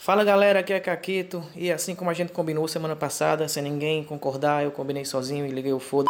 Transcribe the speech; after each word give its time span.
Fala 0.00 0.22
galera, 0.22 0.60
aqui 0.60 0.72
é 0.72 0.78
Caquito 0.78 1.44
e 1.56 1.72
assim 1.72 1.92
como 1.92 2.08
a 2.08 2.14
gente 2.14 2.32
combinou 2.32 2.68
semana 2.68 2.94
passada, 2.94 3.48
sem 3.48 3.60
ninguém 3.64 4.04
concordar, 4.04 4.62
eu 4.62 4.70
combinei 4.70 5.04
sozinho 5.04 5.44
e 5.44 5.50
liguei 5.50 5.72
o 5.72 5.80
foda. 5.80 6.06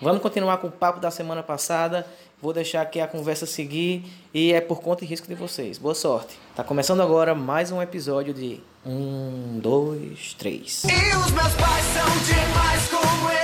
Vamos 0.00 0.20
continuar 0.20 0.58
com 0.58 0.66
o 0.66 0.70
papo 0.70 1.00
da 1.00 1.10
semana 1.10 1.42
passada. 1.42 2.06
Vou 2.40 2.52
deixar 2.52 2.82
aqui 2.82 3.00
a 3.00 3.06
conversa 3.06 3.46
seguir 3.46 4.04
e 4.34 4.52
é 4.52 4.60
por 4.60 4.82
conta 4.82 5.04
e 5.04 5.06
risco 5.06 5.26
de 5.26 5.34
vocês. 5.34 5.78
Boa 5.78 5.94
sorte. 5.94 6.38
Tá 6.54 6.62
começando 6.62 7.00
agora 7.00 7.34
mais 7.34 7.72
um 7.72 7.80
episódio 7.80 8.34
de 8.34 8.60
um, 8.84 9.58
dois, 9.58 10.34
três. 10.34 10.84
E 10.84 11.16
os 11.16 11.30
meus 11.30 11.54
pais 11.54 11.84
são 11.94 12.06
demais 12.26 12.88
como 12.88 13.30
eles 13.30 13.43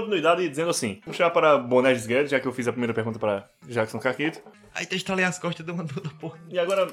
continuidade 0.00 0.48
dizendo 0.48 0.70
assim: 0.70 0.96
puxar 1.04 1.30
para 1.30 1.58
Bonés 1.58 2.06
Guedes, 2.06 2.30
já 2.30 2.40
que 2.40 2.46
eu 2.46 2.52
fiz 2.52 2.66
a 2.68 2.72
primeira 2.72 2.94
pergunta 2.94 3.18
para 3.18 3.48
Jackson 3.66 3.98
Caquito. 3.98 4.40
Aí 4.74 4.86
tu 4.86 4.94
estalei 4.94 5.24
as 5.24 5.38
costas 5.38 5.64
de 5.64 5.72
uma 5.72 5.84
toda 5.84 6.08
porra. 6.10 6.38
E 6.48 6.58
agora, 6.58 6.88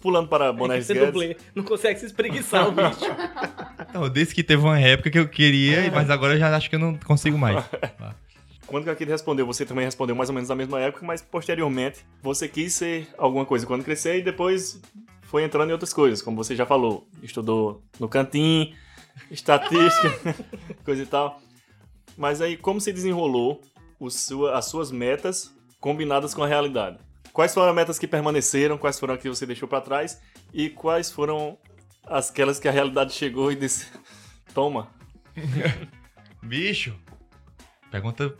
pulando 0.00 0.28
para 0.28 0.52
Bonés 0.52 0.86
Você 0.86 0.94
Guedes. 0.94 1.08
dublê, 1.08 1.36
não 1.54 1.62
consegue 1.62 1.98
se 2.00 2.06
espreguiçar 2.06 2.68
o 2.68 2.72
bicho. 2.72 3.00
Não, 3.92 4.04
eu 4.04 4.08
disse 4.08 4.32
que 4.32 4.44
teve 4.44 4.62
uma 4.62 4.78
época 4.78 5.10
que 5.10 5.18
eu 5.18 5.26
queria, 5.26 5.90
mas 5.90 6.08
agora 6.10 6.34
eu 6.34 6.38
já 6.38 6.54
acho 6.54 6.70
que 6.70 6.76
eu 6.76 6.78
não 6.78 6.94
consigo 6.96 7.36
mais. 7.36 7.64
Quando 8.68 8.84
o 8.84 8.86
Caquito 8.86 9.10
respondeu, 9.10 9.44
você 9.44 9.66
também 9.66 9.84
respondeu 9.84 10.14
mais 10.14 10.28
ou 10.28 10.34
menos 10.34 10.48
na 10.48 10.54
mesma 10.54 10.78
época, 10.78 11.04
mas 11.04 11.20
posteriormente 11.20 12.06
você 12.22 12.46
quis 12.46 12.72
ser 12.72 13.08
alguma 13.18 13.44
coisa 13.44 13.66
quando 13.66 13.82
crescer 13.82 14.18
e 14.18 14.22
depois 14.22 14.80
foi 15.22 15.42
entrando 15.42 15.70
em 15.70 15.72
outras 15.72 15.92
coisas, 15.92 16.22
como 16.22 16.36
você 16.36 16.54
já 16.54 16.64
falou. 16.64 17.04
Estudou 17.20 17.82
no 17.98 18.08
cantinho, 18.08 18.72
estatística, 19.28 20.36
coisa 20.84 21.02
e 21.02 21.06
tal. 21.06 21.40
Mas 22.20 22.42
aí, 22.42 22.54
como 22.54 22.78
se 22.82 22.92
desenrolou 22.92 23.62
o 23.98 24.10
sua- 24.10 24.58
as 24.58 24.66
suas 24.66 24.92
metas 24.92 25.50
combinadas 25.80 26.34
com 26.34 26.42
a 26.42 26.46
realidade? 26.46 26.98
Quais 27.32 27.54
foram 27.54 27.70
as 27.70 27.74
metas 27.74 27.98
que 27.98 28.06
permaneceram, 28.06 28.76
quais 28.76 29.00
foram 29.00 29.14
as 29.14 29.20
que 29.22 29.28
você 29.30 29.46
deixou 29.46 29.66
pra 29.66 29.80
trás 29.80 30.20
e 30.52 30.68
quais 30.68 31.10
foram 31.10 31.56
aquelas 32.06 32.58
que 32.58 32.68
a 32.68 32.70
realidade 32.70 33.14
chegou 33.14 33.50
e 33.50 33.56
disse: 33.56 33.86
Toma. 34.52 34.88
Bicho. 36.42 36.94
Pergunta. 37.90 38.34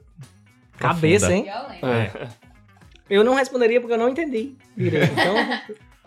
Cabeça, 0.77 1.29
profunda. 1.29 1.75
hein? 1.77 1.83
É. 1.83 2.29
Eu 3.09 3.25
não 3.25 3.35
responderia 3.35 3.81
porque 3.81 3.93
eu 3.95 3.99
não 3.99 4.09
entendi. 4.11 4.55
direito. 4.77 5.11
Então, 5.13 5.35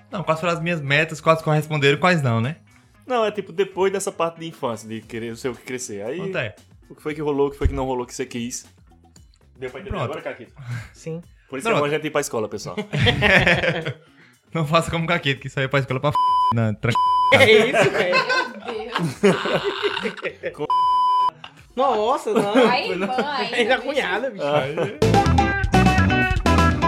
Não, 0.10 0.24
quais 0.24 0.40
foram 0.40 0.54
as 0.54 0.62
minhas 0.62 0.80
metas, 0.80 1.20
quais 1.20 1.42
corresponderam, 1.42 2.00
quais 2.00 2.22
não, 2.22 2.40
né? 2.40 2.56
Não, 3.06 3.26
é 3.26 3.32
tipo 3.32 3.52
depois 3.52 3.92
dessa 3.92 4.10
parte 4.10 4.40
de 4.40 4.48
infância, 4.48 4.88
de 4.88 5.02
querer 5.02 5.36
ser 5.36 5.50
o 5.50 5.56
que 5.56 5.64
crescer. 5.64 6.02
Aí, 6.06 6.18
Quanto 6.18 6.38
é? 6.38 6.56
O 6.90 6.96
que 6.96 7.02
foi 7.02 7.14
que 7.14 7.22
rolou, 7.22 7.48
o 7.48 7.52
que 7.52 7.58
foi 7.58 7.68
que 7.68 7.74
não 7.74 7.86
rolou, 7.86 8.04
o 8.04 8.08
que 8.08 8.14
você 8.14 8.26
quis. 8.26 8.66
Deu 9.58 9.70
pra 9.70 9.80
entender 9.80 9.96
Pronto. 9.96 10.06
agora, 10.06 10.22
Caquito? 10.22 10.54
sim. 10.94 11.22
Por 11.50 11.60
isso 11.60 11.68
que 11.70 11.76
é 11.76 11.78
bom 11.78 11.86
a 11.86 11.90
gente 11.90 12.08
ir 12.08 12.10
pra 12.10 12.22
escola, 12.22 12.50
pessoal. 12.50 12.76
Não 14.54 14.66
faça 14.68 14.90
como 14.92 15.08
Caquito, 15.08 15.42
que 15.42 15.50
saiu 15.50 15.70
pra 15.70 15.80
escola 15.80 16.00
pra 16.00 16.10
f... 16.10 16.18
Na, 16.54 16.74
tran... 16.74 16.92
É 17.34 17.52
isso, 17.52 17.90
velho. 17.90 18.16
Meu 20.04 20.14
Deus. 20.14 20.68
Nossa, 21.76 22.32
não. 22.32 22.70
Aí, 22.70 22.92
irmã, 22.92 23.08
aí. 23.18 23.54
Ainda 23.56 23.82
cunhada, 23.82 24.30
bicho. 24.30 24.46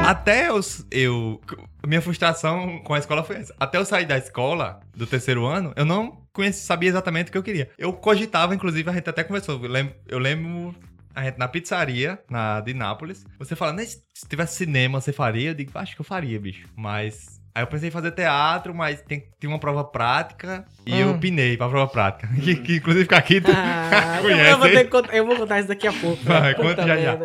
Até 0.06 0.50
eu, 0.50 0.60
eu. 0.92 1.42
Minha 1.88 2.02
frustração 2.02 2.78
com 2.84 2.94
a 2.94 3.00
escola 3.00 3.24
foi 3.24 3.38
essa. 3.38 3.56
Até 3.60 3.80
eu 3.80 3.86
sair 3.86 4.06
da 4.06 4.16
escola, 4.16 4.80
do 4.96 5.08
terceiro 5.08 5.44
ano, 5.44 5.74
eu 5.76 5.86
não 5.86 6.25
conheci, 6.36 6.66
sabia 6.66 6.90
exatamente 6.90 7.30
o 7.30 7.32
que 7.32 7.38
eu 7.38 7.44
queria. 7.44 7.70
Eu 7.78 7.92
cogitava, 7.94 8.54
inclusive, 8.54 8.90
a 8.90 8.94
gente 8.94 9.10
até 9.10 9.24
conversou. 9.24 9.60
Eu 9.64 9.70
lembro, 9.70 9.96
eu 10.08 10.20
lembro 10.20 10.76
a 11.16 11.24
gente 11.24 11.38
na 11.40 11.48
pizzaria, 11.48 12.20
na 12.30 12.60
de 12.62 12.74
Nápoles, 12.74 13.26
você 13.40 13.56
falando, 13.56 13.78
"Né, 13.78 13.86
se 13.86 14.02
tivesse 14.28 14.58
cinema, 14.58 15.00
você 15.00 15.14
faria? 15.14 15.52
Eu 15.52 15.56
digo, 15.56 15.72
acho 15.76 15.96
que 15.96 16.02
eu 16.02 16.06
faria, 16.06 16.40
bicho. 16.40 16.68
Mas. 16.76 17.42
Aí 17.56 17.64
eu 17.64 17.68
pensei 17.68 17.88
em 17.88 17.92
fazer 17.92 18.12
teatro, 18.12 18.76
mas 18.76 19.02
tem, 19.02 19.24
tem 19.40 19.50
uma 19.50 19.58
prova 19.58 19.82
prática 19.86 20.66
e 20.86 21.00
eu 21.00 21.12
Hum. 21.12 21.20
pinei 21.20 21.56
pra 21.56 21.70
prova 21.70 21.90
prática. 21.90 22.28
Que, 22.44 22.54
que 22.58 22.76
inclusive 22.76 23.08
aqui 23.16 23.40
tu 23.40 23.50
Ah, 23.50 24.18
eu, 24.18 24.22
conhece. 24.28 24.52
eu 24.52 24.58
vou 24.60 24.70
ter 24.70 25.16
eu 25.16 25.26
vou 25.26 25.36
contar 25.38 25.60
isso 25.60 25.70
daqui 25.70 25.88
a 25.88 25.94
pouco. 25.94 26.22
Vai, 26.22 26.54
conta 26.54 26.86
já, 26.86 26.98
já. 26.98 27.18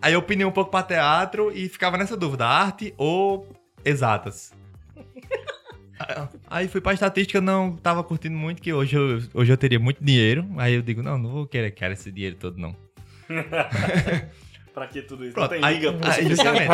Aí 0.00 0.14
eu 0.14 0.22
pinei 0.22 0.46
um 0.46 0.50
pouco 0.50 0.70
pra 0.70 0.82
teatro 0.82 1.52
e 1.54 1.68
ficava 1.68 1.98
nessa 1.98 2.16
dúvida, 2.16 2.46
arte 2.46 2.94
ou 2.96 3.46
exatas. 3.84 4.54
Aí 6.48 6.68
fui 6.68 6.80
pra 6.80 6.92
estatística, 6.92 7.40
não 7.40 7.76
tava 7.76 8.02
curtindo 8.04 8.36
muito, 8.36 8.62
que 8.62 8.72
hoje 8.72 8.96
eu, 8.96 9.22
hoje 9.34 9.52
eu 9.52 9.56
teria 9.56 9.78
muito 9.78 10.02
dinheiro. 10.02 10.46
Aí 10.56 10.74
eu 10.74 10.82
digo, 10.82 11.02
não, 11.02 11.18
não 11.18 11.30
vou 11.30 11.46
querer, 11.46 11.70
quero 11.72 11.92
esse 11.92 12.10
dinheiro 12.10 12.36
todo, 12.36 12.58
não. 12.58 12.74
pra 14.72 14.86
que 14.86 15.02
tudo 15.02 15.24
isso? 15.24 15.34
Pronto, 15.34 15.52
não 15.52 15.60
tem 15.60 15.68
aí, 15.68 15.74
liga 15.74 15.98
aí, 16.02 16.20
isso. 16.20 16.28
justamente. 16.30 16.68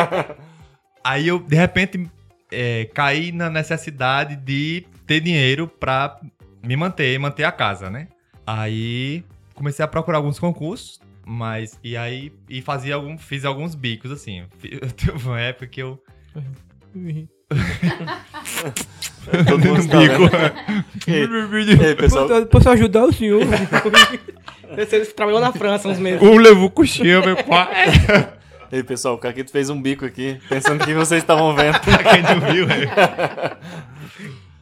Aí 1.03 1.27
eu, 1.27 1.39
de 1.39 1.55
repente, 1.55 2.09
é, 2.51 2.85
caí 2.93 3.31
na 3.31 3.49
necessidade 3.49 4.35
de 4.35 4.85
ter 5.05 5.19
dinheiro 5.19 5.67
pra 5.67 6.19
me 6.63 6.75
manter, 6.75 7.17
manter 7.19 7.43
a 7.43 7.51
casa, 7.51 7.89
né? 7.89 8.07
Aí 8.45 9.23
comecei 9.53 9.83
a 9.83 9.87
procurar 9.87 10.17
alguns 10.17 10.39
concursos, 10.39 10.99
mas 11.25 11.79
e 11.83 11.97
aí 11.97 12.31
e 12.49 12.61
fazia 12.61 12.95
algum, 12.95 13.17
fiz 13.17 13.45
alguns 13.45 13.75
bicos 13.75 14.11
assim. 14.11 14.45
Eu 14.63 14.91
teve 14.91 15.27
uma 15.27 15.39
época 15.39 15.67
que 15.67 15.81
eu 15.81 16.01
Todo 19.47 19.59
mundo 19.59 19.83
no 19.83 19.87
tá 19.87 19.99
bico. 19.99 20.23
Pessoal? 21.97 22.45
Posso 22.45 22.69
ajudar 22.69 23.05
o 23.05 23.13
senhor? 23.13 23.41
Você 24.75 25.05
trabalhou 25.05 25.39
na 25.39 25.51
França 25.53 25.87
uns 25.87 25.99
meses. 25.99 26.21
um 26.21 26.37
levou 26.37 26.69
coxinha, 26.69 27.21
meu 27.21 27.37
pai. 27.43 27.85
E 28.71 28.77
aí, 28.77 28.83
pessoal, 28.83 29.13
o 29.13 29.17
Caquito 29.19 29.51
fez 29.51 29.69
um 29.69 29.79
bico 29.79 30.03
aqui, 30.03 30.39
pensando 30.49 30.83
que 30.83 30.93
vocês 30.93 31.21
estavam 31.21 31.55
vendo. 31.55 31.79
Quem 31.79 32.23
não 32.23 32.51
viu, 32.51 32.65
né? 32.65 32.75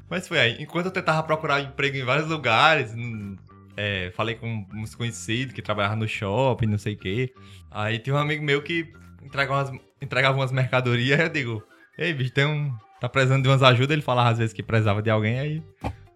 Mas 0.09 0.28
foi 0.28 0.40
aí. 0.40 0.57
Enquanto 0.59 0.88
eu 0.88 0.91
tentava 0.91 1.23
procurar 1.23 1.62
emprego 1.62 1.96
em 1.96 2.03
vários 2.03 2.28
lugares, 2.28 2.94
hum, 2.94 3.38
é, 3.75 4.12
falei 4.16 4.35
com 4.35 4.68
uns 4.73 4.94
conhecidos 4.94 5.53
que 5.53 5.62
trabalhavam 5.62 5.97
no 5.97 6.07
shopping, 6.07 6.68
não 6.68 6.78
sei 6.78 6.94
o 6.94 6.97
quê. 6.97 7.34
Aí 7.72 7.97
tinha 7.97 8.16
um 8.16 8.19
amigo 8.19 8.44
meu 8.44 8.62
que 8.62 8.91
entregava 9.23 9.72
umas, 9.72 9.81
entregava 10.02 10.38
umas 10.38 10.52
mercadorias. 10.52 11.19
Aí 11.19 11.25
eu 11.25 11.29
digo, 11.29 11.63
ei, 11.97 12.13
bicho, 12.13 12.34
tem 12.34 12.46
um. 12.46 12.73
Tá 13.03 13.09
precisando 13.09 13.44
de 13.44 13.50
umas 13.50 13.62
ajudas. 13.62 13.91
Ele 13.91 14.02
falava 14.02 14.30
às 14.30 14.38
vezes 14.38 14.53
que 14.53 14.64
precisava 14.64 15.02
de 15.02 15.09
alguém. 15.09 15.38
Aí, 15.38 15.64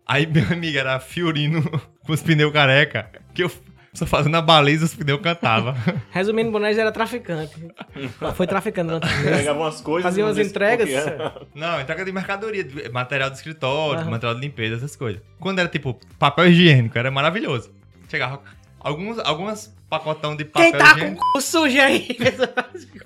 aí 0.07 0.25
meu 0.25 0.45
amigo 0.53 0.77
era 0.77 0.97
Fiorino 1.01 1.61
com 2.05 2.13
os 2.13 2.21
pneus 2.21 2.53
careca. 2.53 3.11
Que 3.33 3.43
eu 3.43 3.51
só 3.93 4.05
fazendo 4.05 4.37
a 4.37 4.41
baliza, 4.41 4.85
os 4.85 4.95
pneus 4.95 5.19
cantava. 5.19 5.75
Resumindo, 6.11 6.49
Bonés 6.49 6.77
era 6.77 6.89
traficante. 6.89 7.53
Foi 8.35 8.47
traficando 8.47 8.97
durante 9.01 9.19
o. 9.19 9.23
Pegava 9.23 9.59
umas 9.59 9.81
coisas. 9.81 10.09
Fazia 10.09 10.23
umas 10.23 10.37
entregas. 10.37 10.89
Não, 11.53 11.81
entrega 11.81 12.05
de 12.05 12.11
mercadoria, 12.13 12.63
de 12.63 12.87
material 12.87 13.31
de 13.31 13.35
escritório, 13.35 13.99
Aham. 14.03 14.11
material 14.11 14.35
de 14.35 14.39
limpeza, 14.39 14.77
essas 14.77 14.95
coisas. 14.95 15.21
Quando 15.41 15.59
era 15.59 15.67
tipo 15.67 15.99
papel 16.17 16.47
higiênico, 16.47 16.97
era 16.97 17.11
maravilhoso. 17.11 17.69
Chegava 18.07 18.41
alguns, 18.79 19.19
algumas 19.19 19.75
pacotão 19.89 20.37
de 20.37 20.45
papel 20.45 20.71
Quem 20.71 20.79
tá 20.79 20.91
com 20.91 20.97
higiênico. 20.99 21.25
o 21.27 21.33
cu 21.33 21.41
sujo 21.41 21.81
aí? 21.81 22.17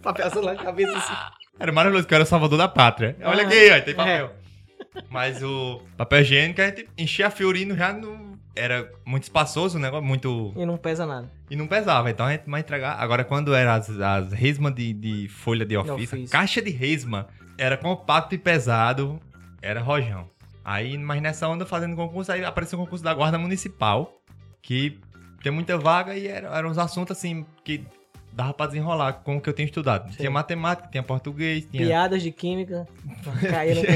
Papel 0.04 0.44
na 0.44 0.56
cabeça 0.56 0.96
assim. 0.96 1.41
Era 1.60 1.72
maravilhoso, 1.72 2.06
porque 2.06 2.14
eu 2.14 2.18
era 2.18 2.24
o 2.24 2.28
salvador 2.28 2.58
da 2.58 2.68
pátria. 2.68 3.16
Olha 3.24 3.44
Ah, 3.44 3.48
aqui, 3.48 3.72
ó, 3.72 3.82
tem 3.82 3.96
papel. 3.96 4.36
Mas 5.10 5.42
o 5.44 5.82
papel 5.98 6.22
higiênico, 6.22 6.62
a 6.62 6.66
gente 6.68 6.88
enchia 6.98 7.28
a 7.28 7.32
Fiorino 7.32 7.76
já 7.76 7.94
no... 7.94 8.32
Era 8.54 8.92
muito 9.06 9.24
espaçoso, 9.24 9.78
o 9.78 9.82
negócio, 9.82 10.06
muito... 10.06 10.52
E 10.58 10.66
não 10.66 10.76
pesa 10.78 11.06
nada. 11.06 11.32
E 11.50 11.56
não 11.56 11.68
pesava, 11.68 12.10
então 12.12 12.26
a 12.26 12.32
gente 12.32 12.50
vai 12.50 12.60
entregar. 12.60 13.00
Agora, 13.00 13.24
quando 13.24 13.54
era 13.56 13.76
as, 13.76 13.90
as 13.90 14.34
resma 14.34 14.70
de, 14.70 14.92
de 14.92 15.30
folha 15.30 15.66
de 15.66 15.78
ofício, 15.78 16.18
ofício. 16.18 16.30
caixa 16.30 16.62
de 16.62 16.70
resma, 16.70 17.28
era 17.58 17.78
compacto 17.78 18.36
e 18.36 18.38
pesado, 18.38 19.22
era 19.62 19.80
rojão. 19.80 20.30
Aí, 20.66 20.98
mas 20.98 21.22
nessa 21.22 21.48
onda, 21.48 21.66
fazendo 21.66 21.96
concurso, 21.96 22.30
aí 22.32 22.44
apareceu 22.44 22.78
o 22.78 22.84
concurso 22.84 23.04
da 23.04 23.14
Guarda 23.14 23.38
Municipal, 23.38 24.22
que 24.62 25.00
tem 25.42 25.52
muita 25.52 25.78
vaga 25.78 26.14
e 26.16 26.28
era- 26.28 26.50
eram 26.50 26.70
uns 26.70 26.78
assuntos 26.78 27.18
assim 27.18 27.46
que 27.64 27.86
dava 28.34 28.54
pra 28.54 28.68
desenrolar 28.68 29.14
com 29.24 29.38
o 29.38 29.42
que 29.42 29.50
eu 29.50 29.54
tinha 29.54 29.66
estudado. 29.66 30.10
Sim. 30.12 30.18
Tinha 30.18 30.32
matemática, 30.32 30.88
tinha 30.90 31.04
português, 31.04 31.66
tinha. 31.70 31.86
Piadas 31.86 32.22
de 32.22 32.32
química. 32.32 32.88
Caíram 33.50 33.82
com 33.82 33.88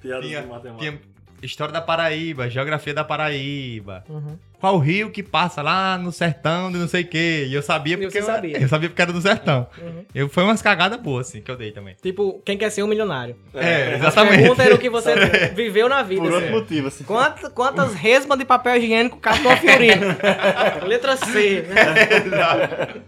Piadas 0.00 0.26
Tinha, 0.26 0.42
de 0.42 0.48
matemática. 0.48 0.78
tinha 0.78 1.13
história 1.44 1.72
da 1.72 1.80
Paraíba, 1.80 2.48
geografia 2.48 2.94
da 2.94 3.04
Paraíba. 3.04 4.04
uhum. 4.08 4.36
Qual 4.60 4.78
rio 4.78 5.10
que 5.10 5.22
passa 5.22 5.60
lá 5.60 5.98
no 5.98 6.10
sertão 6.10 6.72
de 6.72 6.78
não 6.78 6.88
sei 6.88 7.02
o 7.02 7.06
quê? 7.06 7.44
E 7.46 7.52
eu 7.52 7.60
sabia 7.60 7.98
porque 7.98 8.10
você 8.10 8.20
eu, 8.20 8.24
sabia. 8.24 8.56
eu 8.62 8.66
sabia 8.66 8.88
porque 8.88 9.02
era 9.02 9.12
do 9.12 9.20
sertão. 9.20 9.66
Uhum. 9.76 10.04
Eu, 10.14 10.26
foi 10.26 10.42
umas 10.42 10.62
cagadas 10.62 10.98
boas, 10.98 11.28
assim, 11.28 11.42
que 11.42 11.50
eu 11.50 11.56
dei 11.56 11.70
também. 11.70 11.94
Tipo, 12.00 12.40
quem 12.42 12.56
quer 12.56 12.70
ser 12.70 12.82
um 12.82 12.86
milionário? 12.86 13.36
É, 13.52 13.92
A 13.92 13.96
exatamente. 13.98 14.38
pergunta 14.38 14.62
era 14.62 14.74
o 14.74 14.78
que 14.78 14.88
você 14.88 15.14
viveu 15.54 15.86
na 15.86 16.02
vida. 16.02 16.22
Por 16.22 16.32
outro 16.32 16.46
assim. 16.46 16.54
motivo, 16.54 16.88
assim. 16.88 17.04
Quantas, 17.04 17.52
quantas 17.52 17.92
resmas 17.92 18.38
de 18.38 18.46
papel 18.46 18.76
higiênico 18.76 19.18
captou 19.18 19.52
a 19.52 19.56
Fiorino? 19.58 20.06
Letra 20.88 21.16
C. 21.18 21.66
Né? 21.68 23.02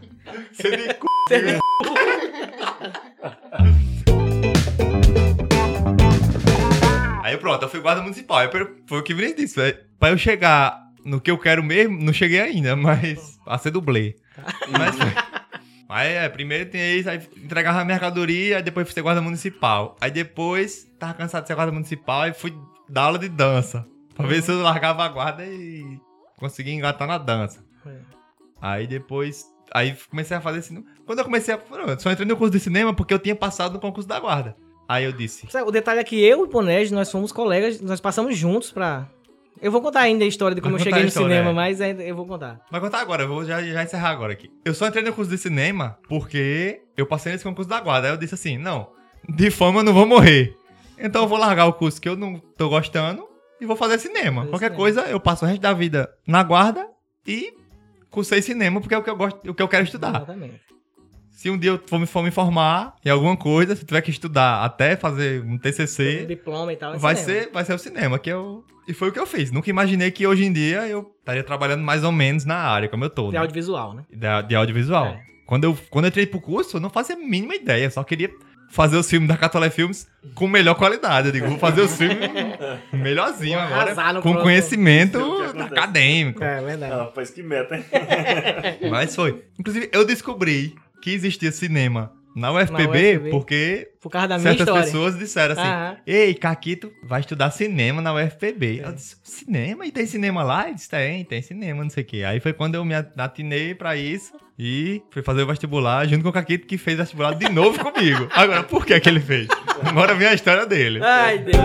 Você 0.53 0.77
me 0.77 0.93
cu... 0.93 1.07
Aí 7.27 7.37
pronto, 7.37 7.41
Pronto, 7.41 7.63
eu 7.65 7.69
fui 7.69 7.81
guarda 7.81 8.03
municipal. 8.03 8.39
Aí 8.39 8.49
Foi 8.87 9.01
o 9.01 9.03
que 9.03 9.13
o 9.13 9.17
Vinícius 9.17 9.41
disse. 9.41 9.57
velho. 9.57 9.79
Pra 9.99 10.11
eu 10.11 10.19
chegar 10.19 10.81
no 11.05 11.21
que 11.21 11.29
eu 11.29 11.37
quero 11.37 11.61
mesmo, 11.61 12.01
não 12.01 12.13
cheguei 12.13 12.41
ainda, 12.41 12.77
mas 12.77 13.37
a 13.45 13.59
ser 13.59 13.73
dublê. 13.73 14.15
Mas 14.71 14.95
foi. 14.97 15.13
Aí, 15.89 16.13
é, 16.15 16.29
primeiro 16.29 16.69
tem 16.71 16.99
isso, 16.99 17.09
aí 17.09 17.21
entregava 17.37 17.81
a 17.81 17.85
mercadoria, 17.85 18.57
aí 18.57 18.63
depois 18.63 18.87
fui 18.87 18.95
ser 18.95 19.03
guarda 19.03 19.21
municipal. 19.21 19.97
Aí 20.01 20.11
depois, 20.11 20.85
tava 20.99 21.15
cansado 21.15 21.43
de 21.43 21.49
ser 21.49 21.55
guarda 21.55 21.73
municipal, 21.73 22.23
aí 22.23 22.33
fui 22.35 22.53
dar 22.89 23.03
aula 23.03 23.19
de 23.19 23.29
dança. 23.29 23.87
Pra 24.15 24.27
ver 24.27 24.43
se 24.43 24.51
eu 24.51 24.61
largava 24.63 25.05
a 25.05 25.09
guarda 25.09 25.45
e 25.45 26.01
conseguia 26.39 26.75
engatar 26.75 27.07
na 27.09 27.19
dança. 27.19 27.65
É. 27.87 27.99
Aí 28.61 28.87
depois, 28.87 29.45
aí 29.73 29.97
comecei 30.11 30.37
a 30.37 30.41
fazer 30.41 30.63
cinema. 30.63 30.87
Quando 31.05 31.21
eu 31.21 31.25
comecei 31.25 31.55
a... 31.55 31.61
Só 31.99 32.11
entrei 32.11 32.27
no 32.27 32.37
curso 32.37 32.53
de 32.53 32.61
cinema 32.61 32.95
porque 32.95 33.15
eu 33.15 33.19
tinha 33.19 33.35
passado 33.37 33.75
no 33.75 33.81
concurso 33.81 34.09
da 34.09 34.19
guarda. 34.19 34.57
Aí 34.89 35.05
eu 35.05 35.13
disse, 35.13 35.47
O 35.65 35.71
detalhe 35.71 36.01
é 36.01 36.05
que 36.05 36.23
eu 36.23 36.41
e 36.41 36.43
o 36.43 36.47
Bonés, 36.47 36.91
nós 36.91 37.11
fomos 37.11 37.33
colegas, 37.33 37.81
nós 37.81 38.01
passamos 38.01 38.37
juntos 38.37 38.71
pra. 38.71 39.09
Eu 39.61 39.73
vou 39.73 39.81
contar 39.81 40.01
ainda 40.01 40.23
a 40.25 40.29
história 40.29 40.55
de 40.55 40.61
como 40.61 40.75
Vai 40.75 40.81
eu 40.83 40.85
cheguei 40.85 41.03
no 41.03 41.09
história, 41.09 41.29
cinema, 41.29 41.51
é. 41.51 41.53
mas 41.53 41.81
eu 41.81 42.15
vou 42.15 42.27
contar. 42.27 42.61
Vai 42.71 42.81
contar 42.81 43.01
agora, 43.01 43.23
eu 43.23 43.29
vou 43.29 43.45
já, 43.45 43.63
já 43.63 43.83
encerrar 43.83 44.11
agora 44.11 44.33
aqui. 44.35 44.51
Eu 44.65 44.75
só 44.75 44.87
entrei 44.87 45.03
no 45.03 45.13
curso 45.15 45.31
de 45.31 45.39
cinema 45.39 45.99
porque 46.09 46.83
eu 46.97 47.07
passei 47.07 47.33
nesse 47.33 47.45
concurso 47.45 47.69
da 47.69 47.81
guarda. 47.81 48.09
Aí 48.09 48.13
eu 48.15 48.19
disse 48.19 48.35
assim: 48.35 48.59
não, 48.59 48.89
de 49.29 49.51
fama 49.51 49.81
eu 49.81 49.85
não 49.85 49.95
vou 49.95 50.07
morrer. 50.07 50.55
Então 50.99 51.23
eu 51.23 51.29
vou 51.29 51.39
largar 51.39 51.67
o 51.67 51.73
curso 51.73 52.01
que 52.01 52.09
eu 52.09 52.17
não 52.17 52.39
tô 52.57 52.69
gostando 52.69 53.27
e 53.61 53.65
vou 53.67 53.77
fazer 53.77 53.99
cinema. 53.99 54.43
Fazer 54.43 54.51
Qualquer 54.51 54.67
cinema. 54.67 54.83
coisa, 54.83 55.01
eu 55.03 55.19
passo 55.19 55.45
o 55.45 55.49
resto 55.49 55.61
da 55.63 55.73
vida 55.73 56.11
na 56.27 56.43
guarda 56.43 56.87
e 57.27 57.53
cursei 58.11 58.43
cinema 58.43 58.81
porque 58.81 58.95
é 58.95 58.99
o 58.99 59.03
que 59.03 59.11
eu 59.11 59.17
gosto, 59.17 59.51
o 59.51 59.55
que 59.55 59.63
eu 59.63 59.69
quero 59.69 59.85
estudar. 59.85 60.15
Exatamente. 60.17 60.61
Se 61.37 61.51
um 61.51 61.59
dia 61.59 61.73
eu 61.73 61.81
for 61.87 61.99
me, 61.99 62.07
for 62.07 62.23
me 62.23 62.31
formar 62.31 62.97
em 63.05 63.11
alguma 63.11 63.37
coisa, 63.37 63.77
se 63.77 63.85
tiver 63.85 64.01
que 64.01 64.11
estudar 64.11 64.65
até 64.65 64.97
fazer 64.97 65.43
um 65.45 65.53
Um 65.53 65.59
TCC, 65.59 66.25
diploma 66.25 66.73
e 66.73 66.77
tal. 66.77 66.95
é 66.95 66.97
vai 66.99 67.15
cinema. 67.15 67.43
ser, 67.43 67.51
vai 67.53 67.63
ser 67.63 67.75
o 67.75 67.79
cinema, 67.79 68.19
que 68.19 68.31
eu... 68.31 68.65
E 68.89 68.95
foi 68.95 69.11
o 69.11 69.13
que 69.13 69.21
eu 69.21 69.27
fiz. 69.27 69.51
Nunca 69.51 69.69
imaginei 69.69 70.11
que 70.11 70.27
hoje 70.27 70.47
em 70.47 70.53
dia 70.53 70.89
eu 70.89 71.13
estaria 71.21 71.45
trabalhando 71.45 71.83
mais 71.83 72.03
ou 72.05 72.11
menos 72.11 72.47
na 72.47 72.57
área, 72.57 72.89
como 72.89 73.05
eu 73.05 73.11
tô. 73.11 73.27
De 73.27 73.35
né? 73.35 73.39
audiovisual, 73.41 73.93
né? 73.93 74.05
Da- 74.15 74.41
de 74.41 74.55
audiovisual. 74.57 75.09
É. 75.09 75.21
Quando, 75.45 75.65
eu, 75.65 75.79
quando 75.91 76.07
eu 76.07 76.09
entrei 76.09 76.27
pro 76.27 76.41
curso, 76.41 76.79
eu 76.79 76.81
não 76.81 76.89
fazia 76.89 77.17
a 77.17 77.19
mínima 77.19 77.55
ideia. 77.55 77.85
Eu 77.85 77.91
só 77.91 78.03
queria 78.03 78.31
fazer 78.71 78.97
os 78.97 79.09
filmes 79.09 79.29
da 79.29 79.37
Catolé 79.37 79.69
Filmes 79.69 80.09
com 80.35 80.49
melhor 80.49 80.75
qualidade. 80.75 81.29
Eu 81.29 81.33
digo, 81.33 81.49
vou 81.49 81.59
fazer 81.59 81.83
os 81.83 81.97
filmes 81.97 82.17
melhorzinho 82.93 83.59
Vou 83.59 83.69
agora, 83.79 84.23
com 84.23 84.37
conhecimento 84.37 85.19
é 85.19 85.63
acadêmico. 85.63 86.43
É 86.43 86.63
verdade. 86.63 86.93
Ah, 86.93 86.97
rapaz, 87.05 87.31
que 87.31 87.43
meta, 87.43 87.77
hein? 87.77 87.85
Mas 88.91 89.15
foi. 89.15 89.45
Inclusive, 89.59 89.91
eu 89.93 90.05
descobri 90.05 90.75
que 91.01 91.11
existia 91.13 91.53
cinema 91.53 92.13
na 92.35 92.53
UFPB, 92.53 92.83
UFPB. 93.17 93.31
porque 93.31 93.89
Por 94.01 94.11
causa 94.11 94.29
da 94.29 94.39
certas 94.39 94.69
pessoas 94.69 95.19
disseram 95.19 95.53
assim: 95.55 95.63
Aham. 95.63 95.97
Ei, 96.07 96.35
Caquito 96.35 96.93
vai 97.03 97.21
estudar 97.21 97.51
cinema 97.51 98.03
na 98.03 98.13
UFPB. 98.15 98.81
É. 98.81 98.89
Eu 98.89 98.93
disse: 98.93 99.17
Cinema? 99.23 99.87
E 99.87 99.91
tem 99.91 100.05
cinema 100.07 100.43
lá? 100.43 100.67
Ele 100.67 100.75
disse: 100.75 100.91
Tem, 100.91 101.25
tem 101.25 101.41
cinema, 101.41 101.83
não 101.83 101.91
sei 101.91 102.03
o 102.03 102.07
quê. 102.07 102.25
Aí 102.25 102.39
foi 102.41 102.53
quando 102.53 102.75
eu 102.75 102.85
me 102.85 102.95
atinei 102.95 103.75
pra 103.75 103.97
isso 103.97 104.35
e 104.59 105.03
fui 105.11 105.23
fazer 105.23 105.43
o 105.43 105.47
vestibular 105.47 106.07
junto 106.07 106.23
com 106.23 106.29
o 106.29 106.33
Caquito, 106.33 106.67
que 106.67 106.77
fez 106.77 106.99
vestibular 106.99 107.35
de 107.35 107.49
novo 107.49 107.79
comigo. 107.83 108.29
Agora, 108.33 108.63
por 108.63 108.85
que 108.85 108.99
que 109.01 109.09
ele 109.09 109.21
fez? 109.21 109.49
Agora 109.83 110.15
vem 110.15 110.29
a 110.29 110.35
história 110.35 110.67
dele. 110.67 111.01
Ai, 111.03 111.39
Deus. 111.39 111.57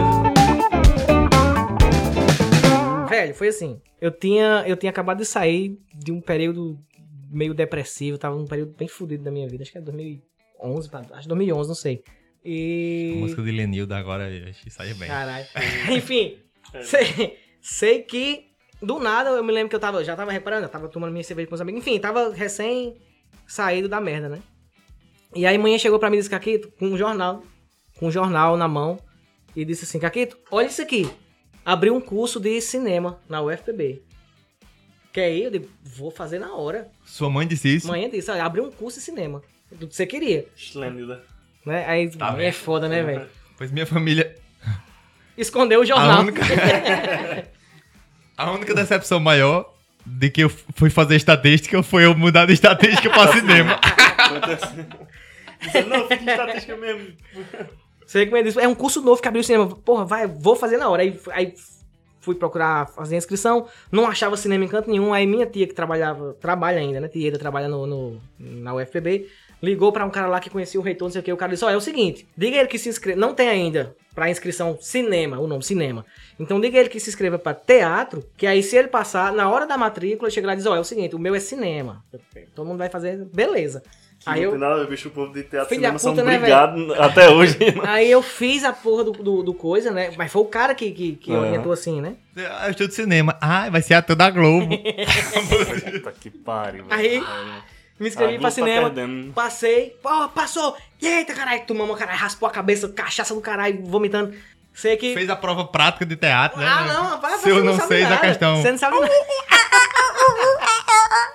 Velho, 3.10 3.34
foi 3.36 3.50
assim. 3.50 3.82
Eu 4.00 4.10
tinha, 4.10 4.64
eu 4.66 4.78
tinha 4.78 4.90
acabado 4.90 5.18
de 5.18 5.26
sair 5.26 5.78
de 5.94 6.12
um 6.14 6.22
período 6.22 6.80
meio 7.32 7.54
depressivo. 7.54 8.18
Tava 8.18 8.36
num 8.36 8.46
período 8.46 8.76
bem 8.78 8.88
fodido 8.88 9.24
da 9.24 9.32
minha 9.32 9.48
vida. 9.48 9.64
Acho 9.64 9.72
que 9.72 9.78
é 9.78 9.82
2011, 9.82 10.90
pra- 10.90 11.00
acho 11.12 11.22
que 11.22 11.28
2011, 11.28 11.68
não 11.70 11.76
sei. 11.76 12.04
A 12.06 12.10
E... 12.44 13.16
música 13.20 13.42
de 13.44 13.52
Lenilda 13.52 13.98
agora 13.98 14.30
saiu 14.70 14.96
bem. 14.96 15.08
Caralho. 15.08 15.46
Enfim, 15.92 16.38
sei, 16.84 17.38
sei 17.62 18.02
que 18.04 18.48
do 18.82 19.00
nada 19.00 19.30
eu 19.30 19.44
me 19.44 19.52
lembro 19.52 19.70
que 19.70 19.76
eu 19.76 19.80
tava, 19.80 20.04
já 20.04 20.16
tava 20.16 20.32
reparando, 20.32 20.66
eu 20.66 20.70
tava 20.70 20.88
tomando 20.90 21.12
minha 21.12 21.24
cerveja 21.24 21.48
com 21.48 21.56
os 21.56 21.62
amigos. 21.62 21.82
Enfim, 21.82 22.00
tava 22.00 22.34
recém 22.34 22.98
saído 23.48 23.88
da 23.88 24.02
merda, 24.02 24.28
né? 24.30 24.42
E 25.36 25.46
aí 25.46 25.58
manhã 25.58 25.78
chegou 25.78 26.00
pra 26.00 26.10
mim 26.10 26.16
e 26.18 26.20
disse, 26.20 26.30
Caquito, 26.30 26.72
com 26.80 26.88
um 26.88 26.98
jornal, 26.98 27.44
com 27.98 28.08
um 28.08 28.12
jornal 28.12 28.58
na 28.58 28.68
mão, 28.68 28.98
e 29.56 29.64
disse 29.64 29.86
assim, 29.86 30.00
Caquito, 30.00 30.38
olha 30.52 30.68
isso 30.68 30.82
aqui. 30.82 31.10
Abriu 31.64 31.96
um 31.96 32.02
curso 32.02 32.40
de 32.40 32.60
cinema 32.60 33.22
na 33.30 33.42
UFPB. 33.42 34.02
Quer 35.12 35.32
ir? 35.32 35.44
Eu 35.44 35.52
digo, 35.52 35.70
vou 35.84 36.10
fazer 36.12 36.40
na 36.40 36.54
hora. 36.56 36.88
Sua 37.06 37.30
mãe 37.30 37.46
disse 37.48 37.76
isso? 37.76 37.88
Manhã 37.88 38.10
disse, 38.10 38.32
olha, 38.32 38.44
abriu 38.46 38.64
um 38.66 38.72
curso 38.72 39.00
de 39.00 39.06
cinema. 39.06 39.42
Do 39.72 39.88
que 39.88 39.96
você 39.96 40.06
queria, 40.06 40.46
Esplêndida. 40.56 41.24
né? 41.66 41.86
Aí 41.88 42.10
Tá 42.10 42.34
é 42.34 42.36
bem. 42.36 42.52
foda, 42.52 42.88
né, 42.90 43.04
velho? 43.04 43.28
Pois 43.58 43.72
minha 43.72 43.86
família. 43.86 44.36
Escondeu 45.38 45.82
o 45.82 45.86
jornal. 45.86 46.12
A 46.12 46.20
única... 46.22 46.42
a 48.38 48.52
única 48.52 48.74
decepção 48.74 49.20
maior 49.20 49.74
de 50.06 50.30
que 50.30 50.42
eu 50.44 50.50
fui 50.50 50.90
fazer 50.90 51.16
estatística 51.16 51.82
foi 51.84 52.06
eu 52.06 52.16
mudar 52.16 52.46
de 52.46 52.54
estatística 52.54 53.10
pra 53.10 53.32
cinema. 53.34 53.80
Dizendo, 55.62 55.90
não, 55.90 56.08
fica 56.08 56.24
em 56.24 56.30
estatística 56.30 56.78
mesmo. 56.78 57.08
Sei 58.08 58.26
como 58.26 58.38
ele 58.38 58.50
disse, 58.50 58.60
é 58.60 58.68
um 58.68 58.76
curso 58.76 59.02
novo 59.02 59.22
que 59.22 59.28
abriu 59.28 59.42
o 59.42 59.44
cinema. 59.44 59.68
Porra, 59.68 60.04
vai, 60.06 60.28
vou 60.28 60.56
fazer 60.56 60.78
na 60.78 60.90
hora. 60.90 61.04
Aí, 61.04 61.20
aí 61.32 61.54
fui 62.22 62.36
procurar 62.36 62.88
fazer 62.88 63.16
a 63.16 63.18
inscrição, 63.18 63.68
não 63.92 64.08
achava 64.08 64.38
cinema 64.38 64.64
em 64.64 64.68
canto 64.68 64.90
nenhum. 64.90 65.14
Aí 65.14 65.28
minha 65.28 65.46
tia 65.46 65.68
que 65.68 65.74
trabalhava, 65.74 66.34
trabalha 66.40 66.80
ainda, 66.80 67.00
né? 67.00 67.08
Tia 67.08 67.32
trabalha 67.38 67.68
no, 67.68 67.86
no- 67.86 68.22
na 68.40 68.74
UFPB, 68.76 69.28
ligou 69.62 69.92
pra 69.92 70.06
um 70.06 70.10
cara 70.10 70.28
lá 70.28 70.40
que 70.40 70.50
conhecia 70.50 70.80
o 70.80 70.84
reitor, 70.84 71.08
não 71.08 71.12
sei 71.12 71.22
o 71.22 71.24
que. 71.24 71.34
O 71.34 71.38
cara 71.38 71.52
disse: 71.52 71.66
Ó, 71.66 71.70
é 71.70 71.76
o 71.76 71.82
seguinte, 71.82 72.28
diga 72.38 72.58
ele 72.58 72.68
que 72.68 72.78
se 72.78 72.88
inscreva. 72.90 73.20
Não 73.20 73.34
tem 73.34 73.50
ainda 73.50 73.96
pra 74.14 74.30
inscrição 74.30 74.78
cinema, 74.82 75.40
o 75.40 75.48
nome 75.48 75.64
cinema. 75.64 76.06
Então 76.40 76.60
diga 76.60 76.78
ele 76.78 76.90
que 76.90 77.00
se 77.00 77.10
inscreva 77.10 77.40
pra 77.40 77.54
teatro, 77.54 78.24
que 78.38 78.46
aí 78.46 78.62
se 78.62 78.76
ele 78.76 78.88
passar, 78.90 79.32
na 79.34 79.50
hora 79.50 79.66
da 79.66 79.78
matrícula, 79.78 80.28
ele 80.28 80.34
chega 80.34 80.48
lá 80.48 80.54
e 80.54 80.58
diz: 80.58 80.66
Ó, 80.66 80.76
é 80.76 80.80
o 80.80 80.84
seguinte, 80.84 81.16
o 81.16 81.20
meu 81.20 81.34
é 81.36 81.40
cinema. 81.40 82.04
Todo 82.56 82.68
mundo 82.68 82.78
vai 82.78 82.90
fazer, 82.90 83.24
beleza. 83.34 83.82
Aí 84.26 84.42
não 84.42 84.46
eu, 84.46 84.52
tem 84.52 84.60
nada 84.60 84.76
a 84.76 84.78
ver, 84.80 84.90
bicho, 84.90 85.08
o 85.08 85.12
povo 85.12 85.34
de 85.34 85.44
teatro 85.44 85.68
e 85.68 85.70
Filho 85.70 85.82
da 85.82 85.98
cinema 85.98 86.00
são 86.00 86.12
puta, 86.14 86.24
né, 86.24 86.38
brigados 86.38 86.92
até 87.00 87.30
hoje. 87.30 87.58
Aí 87.84 88.12
eu 88.12 88.22
fiz 88.22 88.64
a 88.64 88.72
porra 88.72 89.04
do, 89.04 89.12
do, 89.14 89.44
do 89.44 89.54
coisa, 89.54 89.90
né? 89.90 90.12
Mas 90.16 90.32
foi 90.32 90.42
o 90.44 90.46
cara 90.46 90.76
que, 90.76 90.92
que, 90.92 91.16
que 91.16 91.32
Aham. 91.32 91.42
orientou 91.42 91.72
assim, 91.72 92.02
né? 92.02 92.16
Ah, 92.38 92.68
eu 92.68 92.72
estudo 92.72 92.94
cinema. 92.94 93.36
Ah, 93.42 93.70
vai 93.70 93.82
ser 93.82 93.96
ator 93.96 94.16
da 94.16 94.30
Globo. 94.30 94.68
Puta 94.78 96.12
que 96.12 96.30
pariu. 96.30 96.86
Aí, 96.90 97.24
Me 98.00 98.10
inscrevi 98.10 98.34
pra 98.36 98.44
tá 98.50 98.52
cinema, 98.52 98.90
perdendo. 98.92 99.34
passei, 99.34 99.96
pô, 100.04 100.30
passou. 100.30 100.78
Eita, 101.02 101.34
caralho, 101.34 101.64
tomamos, 101.66 101.98
caralho, 101.98 102.20
raspou 102.20 102.48
a 102.48 102.52
cabeça, 102.52 102.88
cachaça 102.90 103.34
do 103.34 103.42
caralho, 103.42 103.84
vomitando. 103.84 104.34
Sei 104.74 104.96
que. 104.98 105.14
Fez 105.14 105.30
a 105.30 105.36
prova 105.36 105.66
prática 105.66 106.06
de 106.06 106.16
teatro, 106.16 106.60
né? 106.60 106.66
Ah, 106.68 106.86
não, 106.86 107.04
rapaz, 107.10 107.42
Se 107.42 107.50
eu 107.50 107.56
você 107.56 107.64
não 107.64 107.76
sabe 107.76 107.88
sei 107.88 108.06
da 108.06 108.18
questão. 108.18 108.62
Você 108.62 108.72
não 108.72 108.78
sabe 108.78 109.00
nada. 109.00 109.12